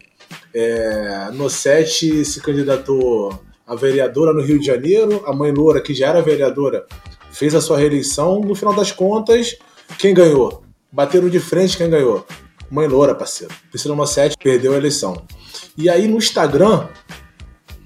É, 0.55 1.29
Nossetti 1.33 2.23
se 2.25 2.41
candidatou 2.41 3.46
a 3.67 3.75
vereadora 3.75 4.33
no 4.33 4.41
Rio 4.41 4.61
de 4.61 4.67
Janeiro, 4.67 5.23
a 5.27 5.33
mãe 5.33 5.51
Loura, 5.51 5.81
que 5.81 5.93
já 5.93 6.09
era 6.09 6.23
vereadora, 6.23 6.87
fez 7.33 7.55
a 7.55 7.61
sua 7.61 7.79
reeleição. 7.79 8.41
No 8.41 8.55
final 8.55 8.73
das 8.73 8.93
contas, 8.93 9.57
quem 9.99 10.15
ganhou? 10.15 10.63
Bateram 10.93 11.29
de 11.29 11.41
frente, 11.41 11.77
quem 11.77 11.91
ganhou? 11.91 12.25
Mãe 12.71 12.87
Loura, 12.87 13.15
parceiro. 13.15 13.53
Priscila 13.71 13.97
Nossetti 13.97 14.37
perdeu 14.43 14.73
a 14.73 14.77
eleição. 14.77 15.21
E 15.77 15.91
aí 15.91 16.07
no 16.07 16.19
Instagram, 16.19 16.89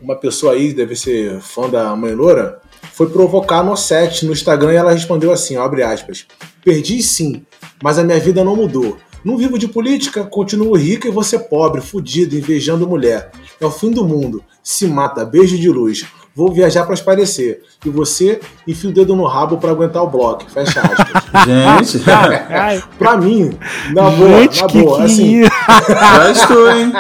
uma 0.01 0.17
pessoa 0.17 0.53
aí, 0.53 0.73
deve 0.73 0.95
ser 0.95 1.41
fã 1.41 1.69
da 1.69 1.97
Mãe 1.97 2.15
Loura, 2.15 2.61
foi 2.93 3.09
provocar 3.09 3.61
a 3.61 3.65
Nossetti 3.65 4.27
no 4.27 4.33
Instagram 4.33 4.73
e 4.73 4.77
ela 4.77 4.93
respondeu 4.93 5.33
assim, 5.33 5.57
abre 5.57 5.83
aspas, 5.83 6.27
perdi 6.63 7.03
sim, 7.03 7.45
mas 7.83 7.99
a 7.99 8.05
minha 8.05 8.21
vida 8.21 8.45
não 8.45 8.55
mudou. 8.55 8.99
Não 9.25 9.37
vivo 9.37 9.59
de 9.59 9.69
política, 9.69 10.25
continuo 10.25 10.77
rica 10.77 11.09
e 11.09 11.11
você 11.11 11.39
pobre, 11.39 11.81
fudido, 11.81 12.35
invejando 12.37 12.87
mulher. 12.89 13.31
É 13.61 13.67
o 13.67 13.71
fim 13.71 13.91
do 13.91 14.05
mundo. 14.05 14.43
Se 14.63 14.87
mata, 14.87 15.25
beijo 15.25 15.59
de 15.59 15.69
luz. 15.69 16.07
Vou 16.35 16.53
viajar 16.53 16.85
para 16.85 16.95
esparecer. 16.95 17.61
E 17.85 17.91
você 17.91 18.41
enfia 18.67 18.89
o 18.89 18.93
dedo 18.93 19.15
no 19.17 19.25
rabo 19.27 19.59
para 19.59 19.71
aguentar 19.73 20.03
o 20.03 20.07
bloco. 20.09 20.49
Fecha 20.51 20.81
aspas. 20.81 21.45
Gente, 21.45 22.11
Ai, 22.51 22.83
pra 22.99 23.17
mim, 23.17 23.51
na 23.93 24.11
boa, 24.11 24.41
gente, 24.41 24.63
na 24.63 24.69
que 24.69 24.83
boa, 24.83 24.97
que 24.99 25.03
assim, 25.05 25.43
já 25.45 26.31
estou, 26.33 26.71
hein? 26.71 26.93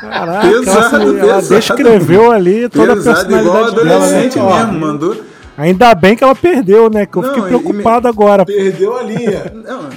Caraca, 0.00 0.48
Pesado, 0.48 0.96
ela, 0.96 1.18
ela 1.18 1.34
pesado. 1.42 1.54
descreveu 1.60 2.30
ali 2.32 2.68
toda 2.68 2.92
a 2.92 2.96
Pesado 2.96 3.34
igual 3.36 3.64
personalidade 3.64 3.74
dela, 3.76 3.84
né? 3.84 3.94
adolescente 3.94 4.38
Ó, 4.38 4.56
mesmo, 4.56 4.72
mandou. 4.80 5.16
Ainda 5.58 5.94
bem 5.94 6.16
que 6.16 6.24
ela 6.24 6.34
perdeu, 6.34 6.88
né? 6.90 7.04
Que 7.04 7.16
eu 7.18 7.22
Não, 7.22 7.28
fiquei 7.34 7.48
preocupado 7.48 8.08
agora. 8.08 8.44
perdeu 8.46 8.96
a 8.96 9.02
linha. 9.02 9.52
Não, 9.54 9.90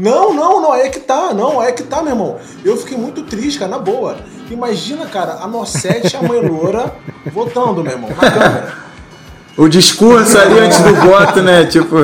Não, 0.00 0.32
não, 0.32 0.62
não, 0.62 0.72
é 0.76 0.88
que 0.88 1.00
tá, 1.00 1.34
não, 1.34 1.60
é 1.60 1.72
que 1.72 1.82
tá, 1.82 2.00
meu 2.00 2.12
irmão. 2.12 2.36
Eu 2.64 2.76
fiquei 2.76 2.96
muito 2.96 3.24
triste, 3.24 3.58
cara, 3.58 3.72
na 3.72 3.80
boa. 3.80 4.16
Imagina, 4.48 5.06
cara, 5.06 5.38
a 5.42 5.48
Nossete 5.48 6.14
e 6.14 6.16
a 6.16 6.22
mãe 6.22 6.40
Loura 6.40 6.94
votando, 7.32 7.82
meu 7.82 7.94
irmão, 7.94 8.08
na 8.10 8.30
câmera. 8.30 8.74
o 9.56 9.66
discurso 9.66 10.38
ali 10.38 10.56
antes 10.60 10.78
do 10.82 10.94
voto, 10.94 11.42
né? 11.42 11.64
Tipo, 11.64 11.96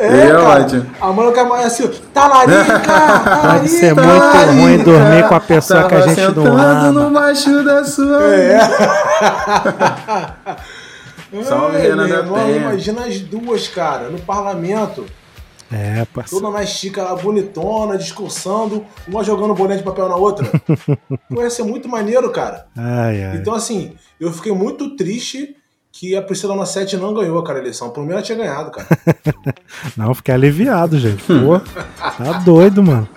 é, 0.00 0.26
cara, 0.26 0.42
ótimo. 0.42 0.86
A 1.00 1.12
mãe 1.12 1.28
fica 1.28 1.44
mais 1.44 1.66
assim, 1.66 1.88
talarica, 2.12 2.80
talarica. 2.80 3.52
Deve 3.52 3.68
ser 3.68 3.94
muito 3.94 4.60
ruim 4.60 4.78
dormir 4.78 5.28
com 5.28 5.34
a 5.36 5.40
pessoa 5.40 5.84
que 5.84 5.94
a 5.94 6.08
gente 6.08 6.36
não 6.36 6.58
ama. 6.58 7.08
macho 7.08 7.62
da 7.62 7.84
sua. 7.84 8.34
É. 8.34 8.58
Salve, 11.44 11.78
Renan 11.78 12.08
da 12.08 12.24
Penha. 12.24 12.56
imagina 12.56 13.06
as 13.06 13.20
duas, 13.20 13.68
cara, 13.68 14.08
no 14.08 14.18
parlamento. 14.18 15.06
É, 15.72 16.04
parceiro. 16.06 16.42
Toda 16.42 16.56
na 16.56 16.64
estica 16.64 17.02
lá, 17.02 17.14
bonitona, 17.14 17.96
discursando, 17.96 18.84
uma 19.06 19.22
jogando 19.22 19.54
bolinha 19.54 19.78
de 19.78 19.84
papel 19.84 20.08
na 20.08 20.16
outra. 20.16 20.46
Pô, 21.30 21.42
ia 21.42 21.50
ser 21.50 21.62
muito 21.62 21.88
maneiro, 21.88 22.28
cara. 22.30 22.66
Ai, 22.76 23.22
ai. 23.22 23.36
Então, 23.36 23.54
assim, 23.54 23.92
eu 24.18 24.32
fiquei 24.32 24.52
muito 24.52 24.96
triste 24.96 25.56
que 25.92 26.16
a 26.16 26.22
Priscila 26.22 26.56
Nassete 26.56 26.96
não 26.96 27.14
ganhou, 27.14 27.42
cara, 27.42 27.58
a 27.58 27.62
eleição. 27.62 27.90
Por 27.90 28.04
mim, 28.04 28.12
ela 28.12 28.22
tinha 28.22 28.38
ganhado, 28.38 28.70
cara. 28.70 28.86
Não, 29.96 30.14
fiquei 30.14 30.32
aliviado, 30.32 30.98
gente. 30.98 31.22
Pô, 31.24 31.60
tá 31.98 32.32
doido, 32.44 32.82
mano. 32.82 33.08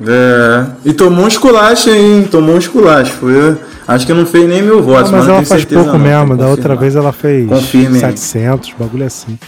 É. 0.00 0.66
E 0.84 0.92
tomou 0.92 1.24
um 1.24 1.28
esculacho, 1.28 1.88
hein? 1.88 2.28
Tomou 2.30 2.56
um 2.56 2.58
esculacho. 2.58 3.12
Foi, 3.12 3.56
acho 3.88 4.06
que 4.06 4.12
não 4.12 4.26
fez 4.26 4.46
nem 4.46 4.60
mil 4.60 4.82
votos. 4.82 5.10
Não, 5.10 5.18
mas 5.18 5.26
não 5.26 5.34
ela 5.36 5.44
tenho 5.44 5.48
faz 5.48 5.64
pouco 5.64 5.92
não, 5.92 5.98
mesmo. 5.98 6.36
Da 6.36 6.48
outra 6.48 6.74
vez 6.76 6.94
ela 6.96 7.12
fez 7.12 7.48
Confirme 7.48 7.94
aí. 7.94 8.00
700, 8.00 8.74
bagulho 8.78 9.06
assim. 9.06 9.38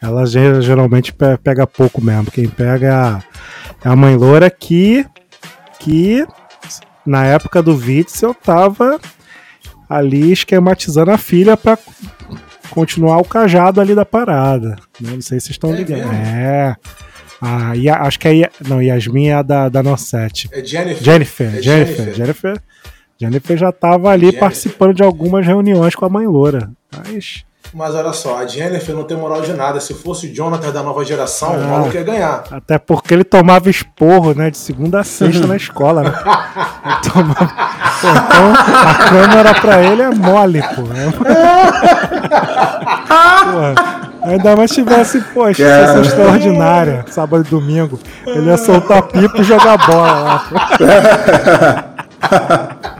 Ela 0.00 0.24
ge- 0.26 0.60
geralmente 0.62 1.12
pe- 1.12 1.36
pega 1.42 1.66
pouco 1.66 2.02
mesmo. 2.02 2.30
Quem 2.30 2.48
pega 2.48 2.86
é 2.86 2.90
a, 2.90 3.22
é 3.84 3.88
a 3.88 3.96
mãe 3.96 4.16
loura 4.16 4.48
que, 4.50 5.04
que 5.80 6.24
na 7.04 7.24
época 7.26 7.62
do 7.62 7.74
Witzel 7.74 8.34
tava 8.34 9.00
ali 9.88 10.30
esquematizando 10.32 11.10
a 11.10 11.18
filha 11.18 11.56
pra 11.56 11.76
continuar 12.70 13.18
o 13.18 13.24
cajado 13.24 13.80
ali 13.80 13.94
da 13.94 14.04
parada. 14.04 14.76
né? 15.00 15.10
Não 15.14 15.20
sei 15.20 15.40
se 15.40 15.46
vocês 15.46 15.50
estão 15.50 15.72
É 15.74 15.76
ligados. 15.76 16.04
É. 16.14 16.76
Ah, 17.40 17.74
e 17.76 17.88
a- 17.88 18.02
acho 18.02 18.18
que 18.18 18.28
aí. 18.28 18.44
Não, 18.68 18.82
Yasmin 18.82 19.28
é 19.28 19.34
a 19.34 19.42
da, 19.42 19.68
da 19.68 19.82
Nossete. 19.82 20.48
É 20.52 20.62
Jennifer. 20.64 21.02
Jennifer, 21.02 21.46
É 21.56 21.62
Jennifer, 21.62 21.96
Jennifer. 21.96 22.14
Jennifer. 22.14 22.62
Jennifer 23.20 23.56
já 23.56 23.72
tava 23.72 24.10
ali 24.10 24.22
Jennifer. 24.26 24.40
participando 24.40 24.94
de 24.94 25.02
algumas 25.02 25.44
reuniões 25.46 25.94
com 25.94 26.04
a 26.04 26.08
mãe 26.08 26.26
loura. 26.26 26.70
Mas, 26.92 27.44
Mas 27.74 27.94
olha 27.94 28.12
só, 28.12 28.38
a 28.38 28.46
Jennifer 28.46 28.94
não 28.94 29.04
tem 29.04 29.16
moral 29.16 29.42
de 29.42 29.52
nada. 29.52 29.78
Se 29.80 29.92
fosse 29.94 30.26
o 30.26 30.34
Jonathan 30.34 30.70
da 30.72 30.82
nova 30.82 31.04
geração, 31.04 31.50
o 31.52 31.64
Ah. 31.64 31.66
maluco 31.66 31.94
ia 31.94 32.02
ganhar. 32.02 32.44
até 32.50 32.78
porque 32.78 33.12
ele 33.14 33.24
tomava 33.24 33.68
esporro, 33.68 34.34
né? 34.34 34.50
De 34.50 34.56
segunda 34.58 35.00
a 35.00 35.04
sexta 35.04 35.46
na 35.46 35.56
escola, 35.56 36.02
né? 36.02 36.12
Ele 36.88 37.12
tomava- 37.12 37.50
então 37.98 38.52
a 38.88 38.94
câmera 38.94 39.54
pra 39.60 39.82
ele 39.82 40.02
é 40.02 40.10
mole, 40.10 40.62
pô. 40.74 40.82
Porra, 43.52 43.74
ainda 44.22 44.56
mais 44.56 44.70
tivesse, 44.70 45.20
pô, 45.34 45.46
sessão 45.52 45.86
Cara. 45.86 46.00
extraordinária, 46.00 47.04
sábado 47.08 47.44
e 47.46 47.50
domingo. 47.50 47.98
Ele 48.26 48.46
ia 48.48 48.56
soltar 48.56 49.02
pipa 49.02 49.38
e 49.40 49.44
jogar 49.44 49.76
bola 49.86 50.12
lá. 50.22 50.44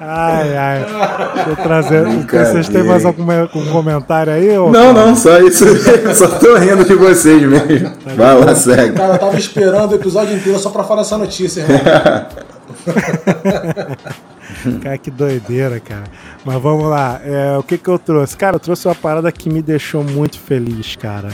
Ai, 0.00 0.56
ai. 0.56 0.86
Deixa 1.34 1.50
eu 1.50 1.56
trazer. 1.56 2.04
Vocês 2.04 2.68
têm 2.68 2.84
mais 2.84 3.04
algum 3.04 3.28
algum 3.30 3.66
comentário 3.72 4.32
aí? 4.32 4.56
ô? 4.58 4.70
Não, 4.70 4.92
não, 4.92 5.14
só 5.16 5.38
isso. 5.40 5.64
Só 6.14 6.28
tô 6.38 6.56
rindo 6.56 6.84
de 6.84 6.94
vocês 6.94 7.42
mesmo. 7.42 7.92
Vai 8.16 8.38
lá, 8.38 8.54
segue. 8.54 8.92
Cara, 8.94 9.14
eu 9.14 9.18
tava 9.18 9.36
esperando 9.38 9.92
o 9.92 9.94
episódio 9.94 10.36
inteiro 10.36 10.58
só 10.58 10.70
pra 10.70 10.84
falar 10.84 11.00
essa 11.02 11.16
notícia, 11.18 11.62
irmão. 11.62 11.80
cara, 14.82 14.98
que 14.98 15.10
doideira, 15.10 15.80
cara. 15.80 16.04
Mas 16.44 16.60
vamos 16.62 16.88
lá. 16.88 17.20
É, 17.24 17.56
o 17.58 17.62
que 17.62 17.78
que 17.78 17.88
eu 17.88 17.98
trouxe? 17.98 18.36
Cara, 18.36 18.56
eu 18.56 18.60
trouxe 18.60 18.86
uma 18.86 18.94
parada 18.94 19.32
que 19.32 19.48
me 19.50 19.62
deixou 19.62 20.04
muito 20.04 20.38
feliz, 20.38 20.94
cara. 20.96 21.28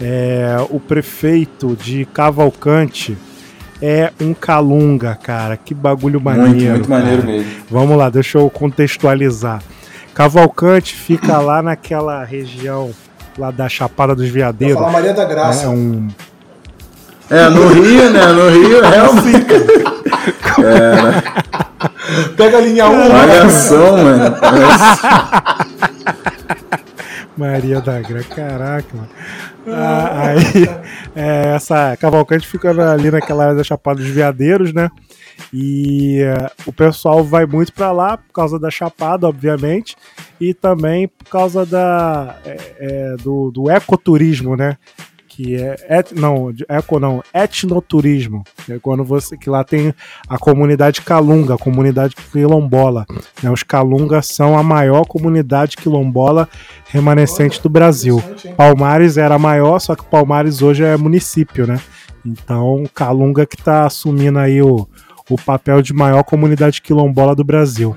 É, 0.00 0.56
o 0.70 0.80
prefeito 0.80 1.76
de 1.76 2.04
Cavalcante 2.06 3.16
é 3.86 4.12
um 4.18 4.32
Calunga, 4.32 5.14
cara. 5.22 5.58
Que 5.58 5.74
bagulho 5.74 6.18
maneiro. 6.18 6.48
Muito, 6.48 6.70
muito 6.70 6.88
maneiro 6.90 7.20
cara. 7.20 7.34
mesmo. 7.34 7.52
Vamos 7.70 7.98
lá, 7.98 8.08
deixa 8.08 8.38
eu 8.38 8.48
contextualizar. 8.48 9.62
Cavalcante 10.14 10.94
fica 10.94 11.36
lá 11.38 11.60
naquela 11.60 12.24
região 12.24 12.92
lá 13.36 13.50
da 13.50 13.68
Chapada 13.68 14.14
dos 14.14 14.30
Veadeiros. 14.30 14.78
falar 14.78 14.90
Maria 14.90 15.12
da 15.12 15.26
Graça. 15.26 15.66
É 15.66 15.68
um. 15.68 16.08
É, 17.28 17.48
no 17.50 17.68
Rio, 17.68 18.10
né? 18.10 18.26
No 18.28 18.48
Rio, 18.48 18.80
realmente. 18.80 19.46
Pega 22.36 22.56
a 22.56 22.60
linha 22.62 22.88
1. 22.88 23.08
Malhação, 23.12 23.98
mano. 23.98 24.36
Maria 27.36 27.80
da 27.80 28.00
Graça, 28.00 28.28
caraca, 28.28 28.96
mano. 28.96 29.08
Ah, 29.66 30.28
aí, 30.28 30.68
é, 31.16 31.54
essa 31.54 31.96
Cavalcante 31.96 32.46
fica 32.46 32.70
ali 32.92 33.10
naquela 33.10 33.44
área 33.44 33.56
da 33.56 33.64
Chapada 33.64 34.00
dos 34.00 34.08
Veadeiros, 34.08 34.72
né? 34.72 34.90
E 35.52 36.20
é, 36.22 36.50
o 36.66 36.72
pessoal 36.72 37.24
vai 37.24 37.44
muito 37.46 37.72
pra 37.72 37.90
lá 37.90 38.16
por 38.16 38.32
causa 38.32 38.58
da 38.58 38.70
Chapada, 38.70 39.28
obviamente, 39.28 39.96
e 40.40 40.54
também 40.54 41.08
por 41.08 41.28
causa 41.28 41.66
da, 41.66 42.38
é, 42.44 42.56
é, 42.78 43.16
do, 43.16 43.50
do 43.50 43.70
ecoturismo, 43.70 44.56
né? 44.56 44.76
Que 45.34 45.56
é, 45.56 45.98
et, 45.98 46.12
não, 46.14 46.54
eco 46.68 47.00
não, 47.00 47.20
etnoturismo, 47.34 48.44
que 48.64 48.74
é 48.74 48.78
quando 48.78 49.02
você, 49.02 49.36
que 49.36 49.50
lá 49.50 49.64
tem 49.64 49.92
a 50.28 50.38
comunidade 50.38 51.02
Calunga, 51.02 51.54
a 51.54 51.58
comunidade 51.58 52.14
quilombola. 52.14 53.04
Né? 53.42 53.50
Os 53.50 53.64
Calungas 53.64 54.28
são 54.28 54.56
a 54.56 54.62
maior 54.62 55.04
comunidade 55.04 55.76
quilombola 55.76 56.48
remanescente 56.86 57.60
do 57.60 57.68
Brasil. 57.68 58.22
Palmares 58.56 59.16
era 59.16 59.36
maior, 59.36 59.80
só 59.80 59.96
que 59.96 60.04
Palmares 60.04 60.62
hoje 60.62 60.84
é 60.84 60.96
município, 60.96 61.66
né? 61.66 61.80
Então, 62.24 62.84
Calunga 62.94 63.44
que 63.44 63.56
tá 63.56 63.86
assumindo 63.86 64.38
aí 64.38 64.62
o, 64.62 64.88
o 65.28 65.36
papel 65.36 65.82
de 65.82 65.92
maior 65.92 66.22
comunidade 66.22 66.80
quilombola 66.80 67.34
do 67.34 67.42
Brasil. 67.42 67.96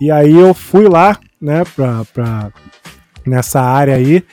E 0.00 0.10
aí 0.10 0.36
eu 0.36 0.52
fui 0.52 0.88
lá, 0.88 1.16
né, 1.40 1.62
pra, 1.76 2.04
pra, 2.12 2.50
nessa 3.24 3.60
área 3.60 3.94
aí, 3.94 4.24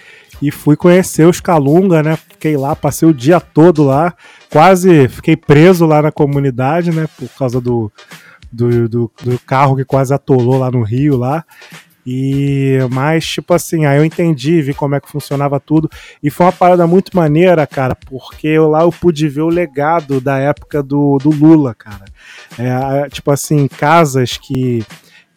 e 0.42 0.52
fui 0.52 0.76
conhecer 0.76 1.28
os 1.28 1.40
Calunga, 1.40 2.02
né? 2.02 2.18
Fiquei 2.40 2.56
lá, 2.56 2.74
passei 2.74 3.06
o 3.06 3.14
dia 3.14 3.38
todo 3.42 3.84
lá, 3.84 4.14
quase 4.50 5.10
fiquei 5.10 5.36
preso 5.36 5.86
lá 5.86 6.02
na 6.02 6.10
comunidade, 6.10 6.90
né? 6.90 7.06
Por 7.18 7.28
causa 7.38 7.60
do, 7.60 7.92
do, 8.50 8.88
do, 8.88 9.12
do 9.22 9.40
carro 9.40 9.76
que 9.76 9.84
quase 9.84 10.14
atolou 10.14 10.58
lá 10.58 10.72
no 10.72 10.82
Rio 10.82 11.18
lá. 11.18 11.44
E 12.08 12.78
mas 12.90 13.28
tipo 13.28 13.54
assim, 13.54 13.86
aí 13.86 13.98
eu 13.98 14.06
entendi, 14.06 14.62
vi 14.62 14.74
como 14.74 14.96
é 14.96 15.02
que 15.02 15.12
funcionava 15.12 15.60
tudo 15.60 15.90
e 16.24 16.30
foi 16.30 16.46
uma 16.46 16.54
parada 16.54 16.88
muito 16.88 17.14
maneira, 17.14 17.68
cara, 17.68 17.94
porque 17.94 18.48
eu, 18.48 18.70
lá 18.70 18.84
eu 18.84 18.92
pude 18.92 19.28
ver 19.28 19.42
o 19.42 19.50
legado 19.50 20.22
da 20.22 20.40
época 20.40 20.82
do, 20.82 21.18
do 21.18 21.30
Lula, 21.30 21.76
cara. 21.76 22.06
É, 22.58 23.10
tipo 23.10 23.30
assim, 23.32 23.68
casas 23.68 24.38
que 24.38 24.82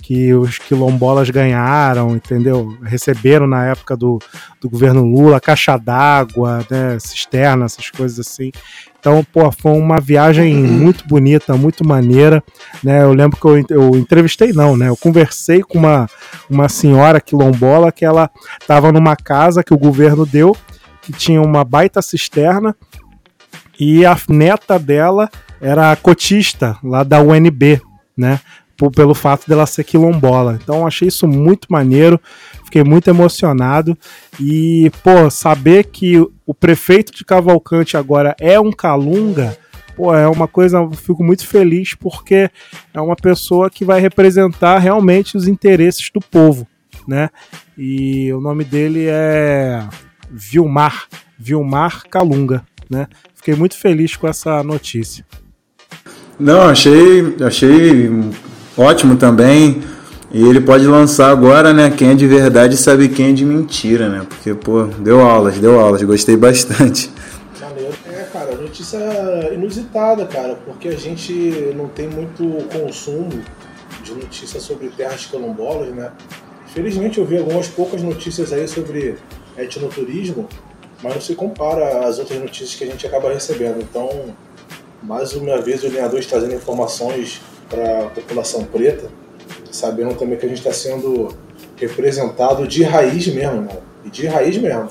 que 0.02 0.34
os 0.34 0.58
quilombolas 0.58 1.30
ganharam, 1.30 2.16
entendeu? 2.16 2.76
Receberam 2.82 3.46
na 3.46 3.66
época 3.66 3.96
do, 3.96 4.18
do 4.60 4.68
governo 4.68 5.04
Lula, 5.04 5.40
caixa 5.40 5.76
d'água, 5.76 6.66
né, 6.68 6.98
cisterna, 6.98 7.66
essas 7.66 7.88
coisas 7.88 8.18
assim. 8.18 8.50
Então, 8.98 9.24
pô, 9.32 9.50
foi 9.52 9.72
uma 9.72 10.00
viagem 10.00 10.54
muito 10.54 11.06
bonita, 11.06 11.56
muito 11.56 11.86
maneira, 11.86 12.42
né? 12.82 13.02
Eu 13.02 13.12
lembro 13.12 13.38
que 13.38 13.46
eu, 13.46 13.64
eu 13.70 13.96
entrevistei, 13.96 14.52
não, 14.52 14.76
né? 14.76 14.88
Eu 14.88 14.96
conversei 14.96 15.62
com 15.62 15.78
uma, 15.78 16.08
uma 16.50 16.68
senhora 16.68 17.20
quilombola 17.20 17.92
que 17.92 18.04
ela 18.04 18.28
estava 18.60 18.90
numa 18.92 19.16
casa 19.16 19.62
que 19.62 19.72
o 19.72 19.78
governo 19.78 20.26
deu, 20.26 20.56
que 21.00 21.12
tinha 21.12 21.40
uma 21.40 21.64
baita 21.64 22.02
cisterna, 22.02 22.76
e 23.78 24.04
a 24.04 24.16
neta 24.28 24.78
dela 24.78 25.30
era 25.60 25.94
cotista 25.96 26.76
lá 26.82 27.02
da 27.02 27.20
UNB, 27.20 27.80
né? 28.16 28.40
Por- 28.82 28.90
Pelo 28.90 29.14
fato 29.14 29.48
dela 29.48 29.64
ser 29.64 29.84
quilombola. 29.84 30.58
Então 30.60 30.84
achei 30.84 31.06
isso 31.06 31.28
muito 31.28 31.68
maneiro, 31.70 32.20
fiquei 32.64 32.82
muito 32.82 33.08
emocionado. 33.08 33.96
E, 34.40 34.90
pô, 35.04 35.30
saber 35.30 35.84
que 35.84 36.18
o 36.44 36.52
prefeito 36.52 37.12
de 37.12 37.24
Cavalcante 37.24 37.96
agora 37.96 38.34
é 38.40 38.58
um 38.58 38.72
calunga, 38.72 39.56
pô, 39.94 40.12
é 40.12 40.26
uma 40.26 40.48
coisa, 40.48 40.78
eu 40.78 40.90
fico 40.90 41.22
muito 41.22 41.46
feliz 41.46 41.94
porque 41.94 42.50
é 42.92 43.00
uma 43.00 43.14
pessoa 43.14 43.70
que 43.70 43.84
vai 43.84 44.00
representar 44.00 44.78
realmente 44.78 45.36
os 45.36 45.46
interesses 45.46 46.10
do 46.12 46.20
povo, 46.20 46.66
né? 47.06 47.30
E 47.78 48.32
o 48.32 48.40
nome 48.40 48.64
dele 48.64 49.06
é 49.08 49.80
Vilmar, 50.28 51.06
Vilmar 51.38 52.02
Calunga, 52.10 52.64
né? 52.90 53.06
Fiquei 53.36 53.54
muito 53.54 53.76
feliz 53.76 54.16
com 54.16 54.26
essa 54.26 54.60
notícia. 54.64 55.24
Não, 56.40 56.62
achei, 56.62 57.36
achei 57.46 58.10
ótimo 58.76 59.16
também. 59.16 59.82
E 60.34 60.42
ele 60.42 60.62
pode 60.62 60.86
lançar 60.86 61.30
agora, 61.30 61.74
né? 61.74 61.90
Quem 61.90 62.10
é 62.10 62.14
de 62.14 62.26
verdade 62.26 62.76
sabe 62.76 63.08
quem 63.08 63.30
é 63.30 63.32
de 63.32 63.44
mentira, 63.44 64.08
né? 64.08 64.24
Porque, 64.26 64.54
pô, 64.54 64.84
deu 64.84 65.20
aulas, 65.20 65.58
deu 65.58 65.78
aulas, 65.78 66.02
gostei 66.02 66.36
bastante. 66.36 67.10
Maneiro. 67.60 67.94
É, 68.06 68.26
cara, 68.32 68.54
notícia 68.56 68.98
inusitada, 69.52 70.26
cara, 70.26 70.58
porque 70.64 70.88
a 70.88 70.96
gente 70.96 71.32
não 71.76 71.88
tem 71.88 72.08
muito 72.08 72.44
consumo 72.72 73.30
de 74.02 74.12
notícias 74.14 74.62
sobre 74.62 74.88
terras 74.88 75.26
quilombolas, 75.26 75.88
né? 75.94 76.10
Felizmente 76.74 77.18
eu 77.18 77.26
vi 77.26 77.38
algumas 77.38 77.68
poucas 77.68 78.02
notícias 78.02 78.52
aí 78.52 78.66
sobre 78.66 79.16
etnoturismo, 79.56 80.48
mas 81.02 81.14
não 81.14 81.20
se 81.20 81.34
compara 81.34 82.06
às 82.06 82.18
outras 82.18 82.40
notícias 82.40 82.74
que 82.74 82.84
a 82.84 82.86
gente 82.86 83.06
acaba 83.06 83.32
recebendo. 83.32 83.82
Então, 83.82 84.34
mais 85.02 85.34
uma 85.34 85.60
vez 85.60 85.82
o 85.82 85.88
Linha 85.88 86.08
2 86.08 86.24
trazendo 86.26 86.54
informações 86.54 87.40
para 87.72 88.06
a 88.06 88.10
população 88.10 88.64
preta, 88.64 89.08
sabendo 89.70 90.14
também 90.14 90.36
que 90.36 90.44
a 90.44 90.48
gente 90.48 90.58
está 90.58 90.72
sendo 90.72 91.34
representado 91.76 92.68
de 92.68 92.82
raiz 92.82 93.26
mesmo, 93.28 93.54
irmão. 93.54 93.78
E 94.04 94.10
de 94.10 94.26
raiz 94.26 94.58
mesmo. 94.58 94.88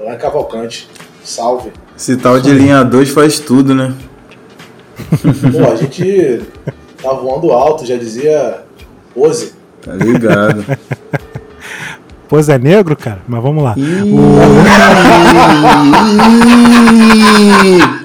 Lá 0.00 0.14
em 0.14 0.18
Cavalcante. 0.18 0.90
Salve. 1.22 1.70
Esse 1.96 2.16
tal 2.16 2.40
de 2.40 2.52
linha 2.52 2.82
2 2.82 3.10
faz 3.10 3.38
tudo, 3.38 3.74
né? 3.74 3.94
Pô, 5.52 5.72
a 5.72 5.76
gente 5.76 6.42
tá 7.00 7.12
voando 7.12 7.52
alto, 7.52 7.86
já 7.86 7.96
dizia 7.96 8.64
Pose. 9.14 9.52
Tá 9.80 9.92
ligado. 9.92 10.64
Pois 12.28 12.48
é 12.48 12.58
negro, 12.58 12.96
cara, 12.96 13.20
mas 13.28 13.42
vamos 13.42 13.62
lá. 13.62 13.74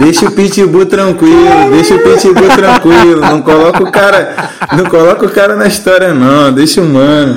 Deixa 0.00 0.26
o 0.26 0.32
pitbull 0.32 0.86
tranquilo, 0.86 1.70
deixa 1.70 1.94
o 1.94 1.98
pitbull 1.98 2.48
tranquilo. 2.48 3.20
Não 3.20 3.42
coloca 3.42 3.82
o 3.82 3.92
cara, 3.92 4.50
não 4.76 4.86
coloca 4.86 5.26
o 5.26 5.30
cara 5.30 5.54
na 5.54 5.66
história 5.66 6.14
não, 6.14 6.52
deixa 6.52 6.80
o 6.80 6.84
mano. 6.84 7.36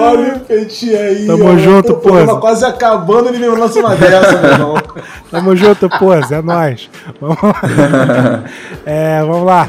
Olha 0.00 0.36
o 0.36 0.40
peitinho 0.40 0.98
aí. 0.98 1.26
Tamo 1.26 1.44
ó. 1.44 1.58
junto, 1.58 1.94
Pô, 1.94 2.38
quase 2.38 2.64
acabando, 2.64 3.28
ele 3.28 3.38
me 3.38 3.48
lança 3.48 3.78
uma 3.80 3.94
dessa, 3.94 4.38
meu 4.38 4.50
irmão. 4.50 4.74
Tamo 5.30 5.56
junto, 5.56 5.88
pôs, 5.98 6.30
é 6.30 6.40
nóis. 6.40 6.88
Vamos 7.20 7.42
lá. 7.42 8.44
É, 8.86 9.20
vamos 9.20 9.44
lá. 9.44 9.68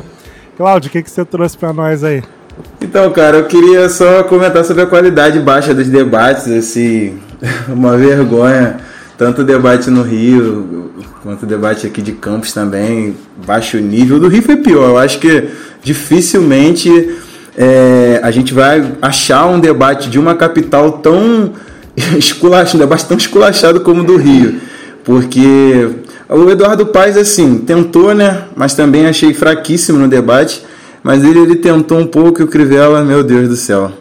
Cláudio, 0.56 0.90
o 0.90 0.92
que, 0.92 1.02
que 1.04 1.12
você 1.12 1.26
trouxe 1.26 1.58
pra 1.58 1.74
nós 1.74 2.04
aí? 2.04 2.24
Então, 2.82 3.10
cara, 3.12 3.38
eu 3.38 3.46
queria 3.46 3.90
só 3.90 4.24
comentar 4.24 4.64
sobre 4.64 4.84
a 4.84 4.86
qualidade 4.86 5.40
baixa 5.40 5.74
dos 5.74 5.88
debates, 5.88 6.48
esse 6.48 7.18
uma 7.68 7.98
vergonha, 7.98 8.78
tanto 9.20 9.44
debate 9.44 9.90
no 9.90 10.02
Rio 10.02 10.92
quanto 11.22 11.46
debate 11.46 11.86
aqui 11.86 12.02
de 12.02 12.14
Campos 12.14 12.54
também, 12.54 13.18
baixo 13.46 13.78
nível. 13.78 14.16
O 14.16 14.20
do 14.22 14.30
Rio 14.30 14.42
foi 14.42 14.56
pior, 14.56 14.92
eu 14.92 14.98
acho 14.98 15.20
que 15.20 15.50
dificilmente 15.84 17.18
é, 17.58 18.22
a 18.24 18.32
gente 18.32 18.54
vai 18.54 18.94
achar 19.02 19.46
um 19.48 19.60
debate 19.60 20.10
de 20.10 20.18
uma 20.18 20.36
capital 20.36 20.94
tão 20.94 21.52
esculachado, 22.18 22.78
um 22.78 22.80
debate 22.80 23.06
tão 23.08 23.18
esculachado 23.18 23.82
como 23.82 24.04
o 24.04 24.06
do 24.06 24.16
Rio, 24.16 24.56
porque 25.04 25.90
o 26.30 26.50
Eduardo 26.50 26.86
Paes, 26.86 27.18
assim, 27.18 27.58
tentou, 27.58 28.16
né, 28.16 28.44
mas 28.56 28.74
também 28.74 29.06
achei 29.06 29.34
fraquíssimo 29.34 30.00
no 30.00 30.08
debate, 30.08 30.64
mas 31.04 31.26
ele, 31.26 31.40
ele 31.40 31.56
tentou 31.58 32.00
um 32.00 32.08
pouco 32.08 32.42
e 32.42 32.46
o 32.46 32.48
Crivella, 32.48 33.04
meu 33.04 33.22
Deus 33.22 33.50
do 33.50 33.58
céu, 33.58 33.92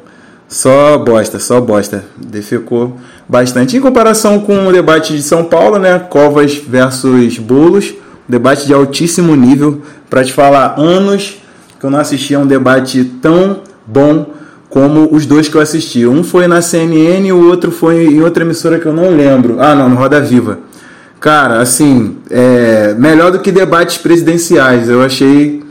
só 0.48 0.96
bosta, 0.96 1.40
só 1.40 1.60
bosta. 1.60 2.04
Defecou 2.16 2.96
bastante. 3.28 3.76
Em 3.76 3.80
comparação 3.80 4.40
com 4.40 4.66
o 4.66 4.72
debate 4.72 5.14
de 5.14 5.22
São 5.22 5.44
Paulo, 5.44 5.78
né? 5.78 5.98
Covas 5.98 6.54
versus 6.54 7.38
Bolos. 7.38 7.94
Debate 8.28 8.66
de 8.66 8.72
altíssimo 8.72 9.34
nível. 9.36 9.82
Para 10.08 10.24
te 10.24 10.32
falar, 10.32 10.74
anos 10.78 11.38
que 11.78 11.86
eu 11.86 11.90
não 11.90 11.98
assistia 11.98 12.38
a 12.38 12.40
um 12.40 12.46
debate 12.46 13.04
tão 13.22 13.60
bom 13.86 14.26
como 14.68 15.08
os 15.14 15.26
dois 15.26 15.48
que 15.48 15.56
eu 15.56 15.60
assisti. 15.60 16.06
Um 16.06 16.24
foi 16.24 16.46
na 16.46 16.60
CNN 16.60 17.26
e 17.26 17.32
o 17.32 17.48
outro 17.48 17.70
foi 17.70 18.06
em 18.06 18.20
outra 18.20 18.44
emissora 18.44 18.78
que 18.78 18.86
eu 18.86 18.92
não 18.92 19.16
lembro. 19.16 19.60
Ah, 19.60 19.74
não, 19.74 19.88
no 19.88 19.96
Roda 19.96 20.20
Viva. 20.20 20.58
Cara, 21.20 21.60
assim, 21.60 22.16
é 22.30 22.94
melhor 22.94 23.32
do 23.32 23.40
que 23.40 23.50
debates 23.50 23.98
presidenciais. 23.98 24.88
Eu 24.88 25.02
achei 25.02 25.64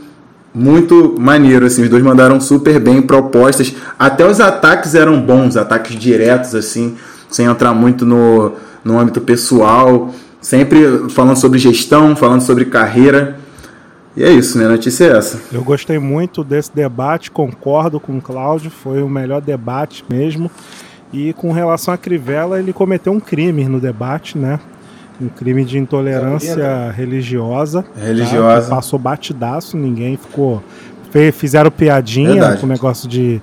muito 0.54 1.14
maneiro, 1.18 1.66
assim, 1.66 1.82
os 1.82 1.88
dois 1.88 2.02
mandaram 2.02 2.40
super 2.40 2.80
bem 2.80 3.00
propostas, 3.00 3.72
até 3.98 4.26
os 4.26 4.40
ataques 4.40 4.94
eram 4.94 5.20
bons, 5.20 5.56
ataques 5.56 5.96
diretos, 5.96 6.54
assim, 6.54 6.96
sem 7.30 7.46
entrar 7.46 7.74
muito 7.74 8.04
no, 8.04 8.52
no 8.84 8.98
âmbito 8.98 9.20
pessoal, 9.20 10.12
sempre 10.40 11.08
falando 11.10 11.36
sobre 11.36 11.58
gestão, 11.58 12.16
falando 12.16 12.42
sobre 12.42 12.64
carreira, 12.64 13.38
e 14.18 14.24
é 14.24 14.32
isso, 14.32 14.58
né? 14.58 14.66
A 14.66 14.70
notícia 14.70 15.04
é 15.04 15.16
essa. 15.16 15.40
Eu 15.52 15.62
gostei 15.62 15.96
muito 15.96 16.42
desse 16.42 16.74
debate, 16.74 17.30
concordo 17.30 18.00
com 18.00 18.18
o 18.18 18.20
Cláudio, 18.20 18.68
foi 18.68 19.00
o 19.00 19.08
melhor 19.08 19.40
debate 19.40 20.04
mesmo. 20.10 20.50
E 21.12 21.32
com 21.34 21.52
relação 21.52 21.94
a 21.94 21.96
Crivella, 21.96 22.58
ele 22.58 22.72
cometeu 22.72 23.12
um 23.12 23.20
crime 23.20 23.68
no 23.68 23.78
debate, 23.78 24.36
né? 24.36 24.58
Um 25.20 25.28
crime 25.28 25.64
de 25.64 25.78
intolerância 25.78 26.90
religiosa. 26.90 27.84
Tá? 27.84 28.04
Religiosa. 28.04 28.68
Tá? 28.68 28.74
Passou 28.74 28.98
batidaço, 28.98 29.76
ninguém 29.76 30.16
ficou. 30.16 30.64
Fizeram 31.32 31.70
piadinha 31.70 32.32
Verdade. 32.32 32.60
com 32.60 32.66
o 32.66 32.68
negócio 32.68 33.08
de. 33.08 33.40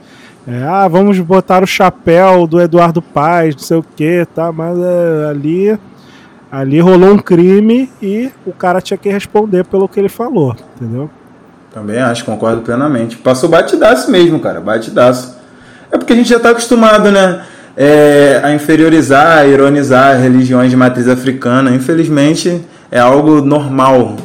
É, 0.48 0.64
ah, 0.64 0.88
vamos 0.88 1.20
botar 1.20 1.64
o 1.64 1.68
chapéu 1.68 2.46
do 2.46 2.62
Eduardo 2.62 3.02
Paes, 3.02 3.56
não 3.56 3.64
sei 3.64 3.78
o 3.78 3.86
que, 3.96 4.28
tá? 4.34 4.52
Mas 4.52 4.78
é, 4.78 5.30
ali 5.30 5.80
Ali 6.56 6.80
rolou 6.80 7.12
um 7.12 7.18
crime 7.18 7.92
e 8.02 8.32
o 8.46 8.54
cara 8.54 8.80
tinha 8.80 8.98
que 8.98 9.10
responder 9.10 9.66
pelo 9.66 9.90
que 9.90 10.00
ele 10.00 10.08
falou, 10.08 10.56
entendeu? 10.76 11.10
Também 11.74 12.00
acho, 12.00 12.24
concordo 12.24 12.62
plenamente. 12.62 13.18
Passou 13.18 13.50
batidaço 13.50 14.10
mesmo, 14.10 14.40
cara, 14.40 14.62
batidaço. 14.62 15.38
É 15.92 15.98
porque 15.98 16.14
a 16.14 16.16
gente 16.16 16.30
já 16.30 16.38
está 16.38 16.52
acostumado, 16.52 17.12
né? 17.12 17.44
É, 17.76 18.40
a 18.42 18.54
inferiorizar, 18.54 19.40
a 19.40 19.46
ironizar 19.46 20.18
religiões 20.18 20.70
de 20.70 20.78
matriz 20.78 21.10
africana. 21.10 21.72
Infelizmente, 21.72 22.62
é 22.90 23.00
algo 23.00 23.42
normal. 23.42 24.16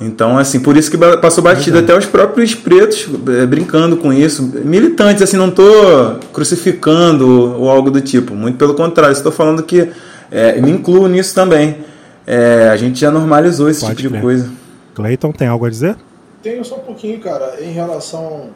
Então, 0.00 0.36
assim, 0.36 0.60
por 0.60 0.76
isso 0.76 0.90
que 0.90 0.98
passou 0.98 1.42
batido. 1.42 1.78
Até 1.78 1.96
os 1.96 2.04
próprios 2.04 2.54
pretos 2.54 3.08
é, 3.28 3.46
brincando 3.46 3.96
com 3.96 4.12
isso. 4.12 4.42
Militantes, 4.42 5.22
assim, 5.22 5.36
não 5.36 5.48
estou 5.48 6.20
crucificando 6.32 7.58
ou 7.58 7.70
algo 7.70 7.90
do 7.90 8.00
tipo. 8.00 8.34
Muito 8.34 8.58
pelo 8.58 8.74
contrário, 8.74 9.12
estou 9.12 9.32
falando 9.32 9.62
que 9.62 9.90
é, 10.30 10.60
me 10.60 10.70
incluo 10.70 11.08
nisso 11.08 11.34
também. 11.34 11.78
É, 12.26 12.68
a 12.68 12.76
gente 12.76 13.00
já 13.00 13.10
normalizou 13.10 13.70
esse 13.70 13.80
Pode 13.80 13.96
tipo 13.96 14.10
crer. 14.10 14.20
de 14.20 14.22
coisa. 14.22 14.50
Cleiton, 14.94 15.32
tem 15.32 15.48
algo 15.48 15.64
a 15.64 15.70
dizer? 15.70 15.96
Tenho 16.42 16.64
só 16.64 16.76
um 16.76 16.80
pouquinho, 16.80 17.18
cara. 17.20 17.56
Em 17.60 17.72
relação 17.72 18.50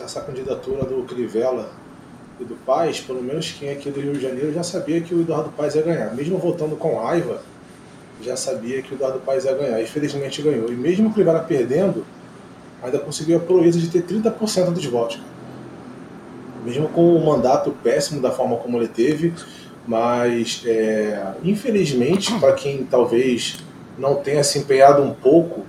a 0.00 0.04
essa 0.04 0.20
candidatura 0.20 0.84
do 0.84 1.02
Crivella 1.02 1.70
e 2.40 2.44
do 2.44 2.54
Paz, 2.54 3.00
pelo 3.00 3.22
menos 3.22 3.52
quem 3.58 3.68
é 3.68 3.72
aqui 3.72 3.90
do 3.90 4.00
Rio 4.00 4.12
de 4.12 4.22
Janeiro 4.22 4.52
já 4.52 4.62
sabia 4.62 5.00
que 5.00 5.14
o 5.14 5.22
Eduardo 5.22 5.50
Paz 5.56 5.74
ia 5.74 5.82
ganhar. 5.82 6.14
Mesmo 6.14 6.38
votando 6.38 6.76
com 6.76 6.96
raiva, 6.98 7.40
já 8.22 8.36
sabia 8.36 8.82
que 8.82 8.92
o 8.92 8.94
Eduardo 8.94 9.18
Paz 9.20 9.44
ia 9.44 9.54
ganhar. 9.54 9.80
Infelizmente 9.80 10.42
ganhou. 10.42 10.70
E 10.70 10.76
mesmo 10.76 11.08
o 11.08 11.12
Crivella 11.12 11.40
perdendo, 11.40 12.04
ainda 12.82 12.98
conseguiu 12.98 13.36
a 13.38 13.40
proeza 13.40 13.78
de 13.78 13.88
ter 13.88 14.02
30% 14.02 14.70
dos 14.70 14.84
votos. 14.86 15.20
Mesmo 16.64 16.88
com 16.88 17.14
o 17.14 17.24
mandato 17.24 17.74
péssimo 17.82 18.20
da 18.20 18.30
forma 18.30 18.56
como 18.56 18.78
ele 18.78 18.88
teve, 18.88 19.34
mas 19.86 20.62
é, 20.64 21.34
infelizmente, 21.42 22.32
para 22.38 22.52
quem 22.52 22.84
talvez 22.84 23.58
não 23.98 24.16
tenha 24.16 24.42
se 24.42 24.58
empenhado 24.58 25.02
um 25.02 25.12
pouco 25.12 25.64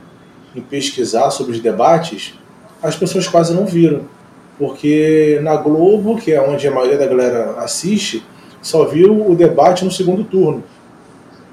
em 0.55 0.61
pesquisar 0.61 1.31
sobre 1.31 1.53
os 1.53 1.59
debates, 1.59 2.33
as 2.81 2.95
pessoas 2.95 3.27
quase 3.27 3.53
não 3.53 3.65
viram. 3.65 4.03
Porque 4.57 5.39
na 5.43 5.57
Globo, 5.57 6.15
que 6.15 6.31
é 6.31 6.41
onde 6.41 6.65
a 6.65 6.71
maioria 6.71 6.97
da 6.97 7.05
galera 7.05 7.55
assiste, 7.57 8.23
só 8.61 8.85
viu 8.85 9.29
o 9.29 9.35
debate 9.35 9.83
no 9.83 9.91
segundo 9.91 10.23
turno. 10.23 10.63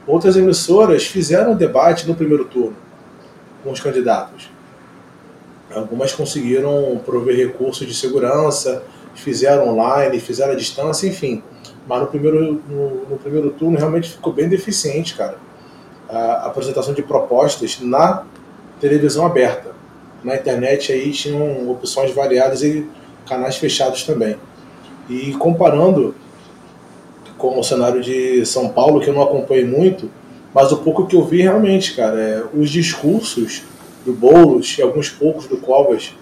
Outras 0.07 0.37
emissoras 0.37 1.07
fizeram 1.07 1.55
debate 1.55 2.09
no 2.09 2.15
primeiro 2.15 2.45
turno 2.45 2.77
com 3.63 3.71
os 3.71 3.81
candidatos. 3.81 4.51
Algumas 5.75 6.13
conseguiram 6.13 7.01
prover 7.05 7.37
recursos 7.37 7.87
de 7.87 7.95
segurança, 7.95 8.83
fizeram 9.15 9.69
online, 9.69 10.19
fizeram 10.21 10.53
à 10.53 10.57
distância, 10.57 11.07
enfim. 11.07 11.43
Mas 11.87 12.01
no 12.01 12.07
primeiro, 12.09 12.61
no, 12.69 13.11
no 13.11 13.19
primeiro 13.19 13.51
turno 13.51 13.79
realmente 13.79 14.11
ficou 14.11 14.33
bem 14.33 14.49
deficiente, 14.49 15.15
cara. 15.15 15.37
A 16.09 16.47
apresentação 16.47 16.93
de 16.93 17.03
propostas 17.03 17.81
na 17.81 18.25
televisão 18.81 19.25
aberta. 19.25 19.73
Na 20.23 20.37
internet 20.37 20.93
aí 20.93 21.11
tinham 21.13 21.71
opções 21.71 22.13
variadas 22.13 22.63
e 22.63 22.87
canais 23.27 23.57
fechados 23.57 24.03
também. 24.05 24.37
E 25.09 25.33
comparando 25.35 26.15
com 27.43 27.59
o 27.59 27.64
cenário 27.64 28.01
de 28.01 28.47
São 28.47 28.68
Paulo, 28.68 29.01
que 29.01 29.11
eu 29.11 29.14
não 29.14 29.22
acompanhei 29.22 29.66
muito, 29.66 30.09
mas 30.55 30.70
o 30.70 30.76
pouco 30.76 31.09
que 31.09 31.16
eu 31.16 31.24
vi 31.24 31.43
realmente, 31.43 31.93
cara, 31.97 32.16
é, 32.16 32.45
os 32.55 32.70
discursos 32.70 33.64
do 34.07 34.12
Boulos 34.12 34.78
e 34.78 34.82
alguns 34.82 35.11
poucos 35.11 35.49
do 35.49 35.57
Covas 35.57 36.14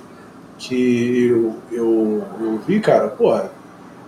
que 0.57 1.27
eu, 1.27 1.55
eu, 1.71 2.23
eu 2.41 2.59
vi, 2.67 2.81
cara, 2.81 3.09
porra, 3.09 3.53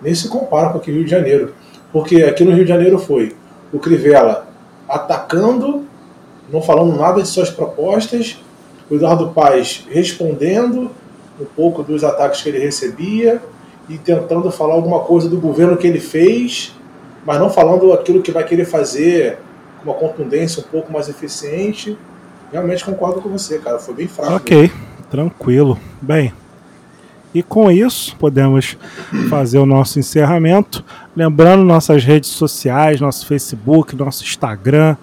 nem 0.00 0.14
se 0.14 0.26
compara 0.26 0.70
com 0.70 0.78
aqui 0.78 0.90
no 0.90 0.96
Rio 0.96 1.04
de 1.04 1.10
Janeiro. 1.10 1.54
Porque 1.92 2.22
aqui 2.22 2.44
no 2.44 2.52
Rio 2.52 2.64
de 2.64 2.70
Janeiro 2.70 2.98
foi 2.98 3.36
o 3.70 3.78
Crivella 3.78 4.48
atacando, 4.88 5.84
não 6.50 6.62
falando 6.62 6.96
nada 6.96 7.20
de 7.20 7.28
suas 7.28 7.50
propostas, 7.50 8.38
o 8.90 8.94
Eduardo 8.94 9.28
Paes 9.28 9.86
respondendo 9.90 10.90
um 11.38 11.44
pouco 11.44 11.82
dos 11.82 12.04
ataques 12.04 12.40
que 12.40 12.48
ele 12.48 12.58
recebia 12.58 13.42
e 13.86 13.98
tentando 13.98 14.50
falar 14.50 14.74
alguma 14.74 15.00
coisa 15.00 15.28
do 15.28 15.38
governo 15.38 15.76
que 15.76 15.86
ele 15.86 16.00
fez, 16.00 16.72
mas 17.24 17.38
não 17.38 17.50
falando 17.50 17.92
aquilo 17.92 18.22
que 18.22 18.30
vai 18.32 18.44
querer 18.44 18.64
fazer 18.64 19.38
com 19.82 19.90
uma 19.90 19.98
contundência 19.98 20.62
um 20.62 20.66
pouco 20.66 20.92
mais 20.92 21.08
eficiente. 21.08 21.96
Realmente 22.52 22.84
concordo 22.84 23.20
com 23.20 23.28
você, 23.28 23.58
cara. 23.58 23.78
Foi 23.78 23.94
bem 23.94 24.08
fraco. 24.08 24.34
Ok, 24.34 24.70
tranquilo. 25.10 25.78
Bem, 26.00 26.32
e 27.34 27.42
com 27.42 27.70
isso, 27.70 28.14
podemos 28.16 28.76
fazer 29.30 29.58
o 29.58 29.64
nosso 29.64 29.98
encerramento. 29.98 30.84
Lembrando 31.16 31.64
nossas 31.64 32.04
redes 32.04 32.28
sociais, 32.30 33.00
nosso 33.00 33.26
Facebook, 33.26 33.96
nosso 33.96 34.22
Instagram, 34.22 34.96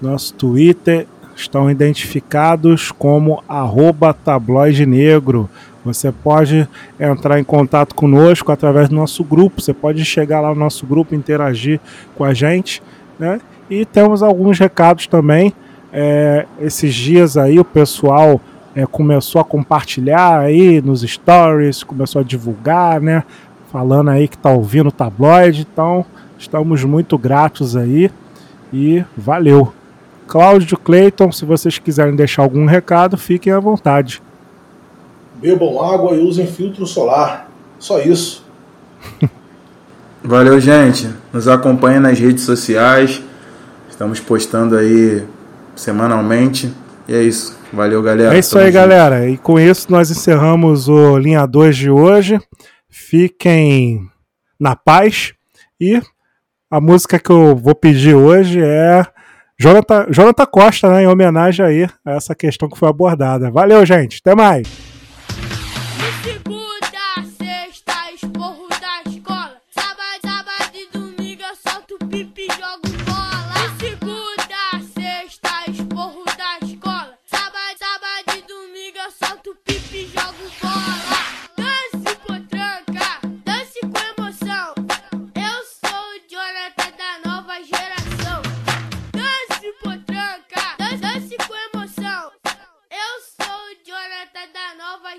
nosso 0.00 0.32
Twitter 0.34 1.06
estão 1.34 1.70
identificados 1.70 2.92
como 2.92 3.42
arroba 3.48 4.14
tabloide 4.14 4.86
negro. 4.86 5.50
Você 5.84 6.12
pode 6.12 6.68
entrar 6.98 7.40
em 7.40 7.44
contato 7.44 7.94
conosco 7.94 8.52
através 8.52 8.88
do 8.88 8.94
nosso 8.94 9.24
grupo. 9.24 9.60
Você 9.60 9.74
pode 9.74 10.04
chegar 10.04 10.40
lá 10.40 10.50
no 10.50 10.54
nosso 10.54 10.86
grupo, 10.86 11.14
interagir 11.14 11.80
com 12.14 12.24
a 12.24 12.32
gente. 12.32 12.82
Né? 13.18 13.40
E 13.68 13.84
temos 13.84 14.22
alguns 14.22 14.58
recados 14.58 15.06
também. 15.06 15.52
É, 15.92 16.46
esses 16.60 16.94
dias 16.94 17.36
aí 17.36 17.58
o 17.58 17.64
pessoal 17.64 18.40
é, 18.74 18.86
começou 18.86 19.40
a 19.40 19.44
compartilhar 19.44 20.40
aí 20.40 20.80
nos 20.80 21.02
stories, 21.02 21.82
começou 21.82 22.20
a 22.20 22.24
divulgar, 22.24 23.00
né? 23.00 23.24
Falando 23.70 24.10
aí 24.10 24.28
que 24.28 24.38
tá 24.38 24.50
ouvindo 24.50 24.88
o 24.88 24.92
tabloide. 24.92 25.66
Então, 25.70 26.04
estamos 26.38 26.84
muito 26.84 27.18
gratos 27.18 27.76
aí 27.76 28.10
e 28.72 29.04
valeu. 29.16 29.72
Cláudio 30.26 30.78
Clayton, 30.78 31.30
se 31.30 31.44
vocês 31.44 31.78
quiserem 31.78 32.16
deixar 32.16 32.42
algum 32.42 32.64
recado, 32.64 33.18
fiquem 33.18 33.52
à 33.52 33.60
vontade. 33.60 34.22
Bebam 35.42 35.82
água 35.82 36.14
e 36.14 36.20
usem 36.20 36.46
filtro 36.46 36.86
solar. 36.86 37.50
Só 37.76 38.00
isso. 38.00 38.46
Valeu, 40.22 40.60
gente. 40.60 41.10
Nos 41.32 41.48
acompanha 41.48 41.98
nas 41.98 42.16
redes 42.16 42.44
sociais. 42.44 43.20
Estamos 43.90 44.20
postando 44.20 44.76
aí 44.76 45.26
semanalmente. 45.74 46.72
E 47.08 47.14
é 47.14 47.22
isso. 47.24 47.58
Valeu, 47.72 48.00
galera. 48.00 48.36
É 48.36 48.38
isso 48.38 48.52
Tamo 48.52 48.62
aí, 48.62 48.70
junto. 48.70 48.80
galera. 48.80 49.28
E 49.28 49.36
com 49.36 49.58
isso 49.58 49.90
nós 49.90 50.12
encerramos 50.12 50.88
o 50.88 51.18
Linha 51.18 51.44
2 51.44 51.76
de 51.76 51.90
hoje. 51.90 52.40
Fiquem 52.88 54.08
na 54.60 54.76
paz. 54.76 55.34
E 55.80 56.00
a 56.70 56.80
música 56.80 57.18
que 57.18 57.30
eu 57.30 57.56
vou 57.56 57.74
pedir 57.74 58.14
hoje 58.14 58.60
é 58.62 59.04
Jonathan, 59.58 60.06
Jonathan 60.08 60.46
Costa, 60.46 60.88
né, 60.88 61.02
em 61.02 61.08
homenagem 61.08 61.66
aí 61.66 61.88
a 62.04 62.12
essa 62.12 62.32
questão 62.32 62.68
que 62.68 62.78
foi 62.78 62.88
abordada. 62.88 63.50
Valeu, 63.50 63.84
gente. 63.84 64.20
Até 64.24 64.36
mais. 64.36 64.91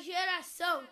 Geração. 0.04 0.84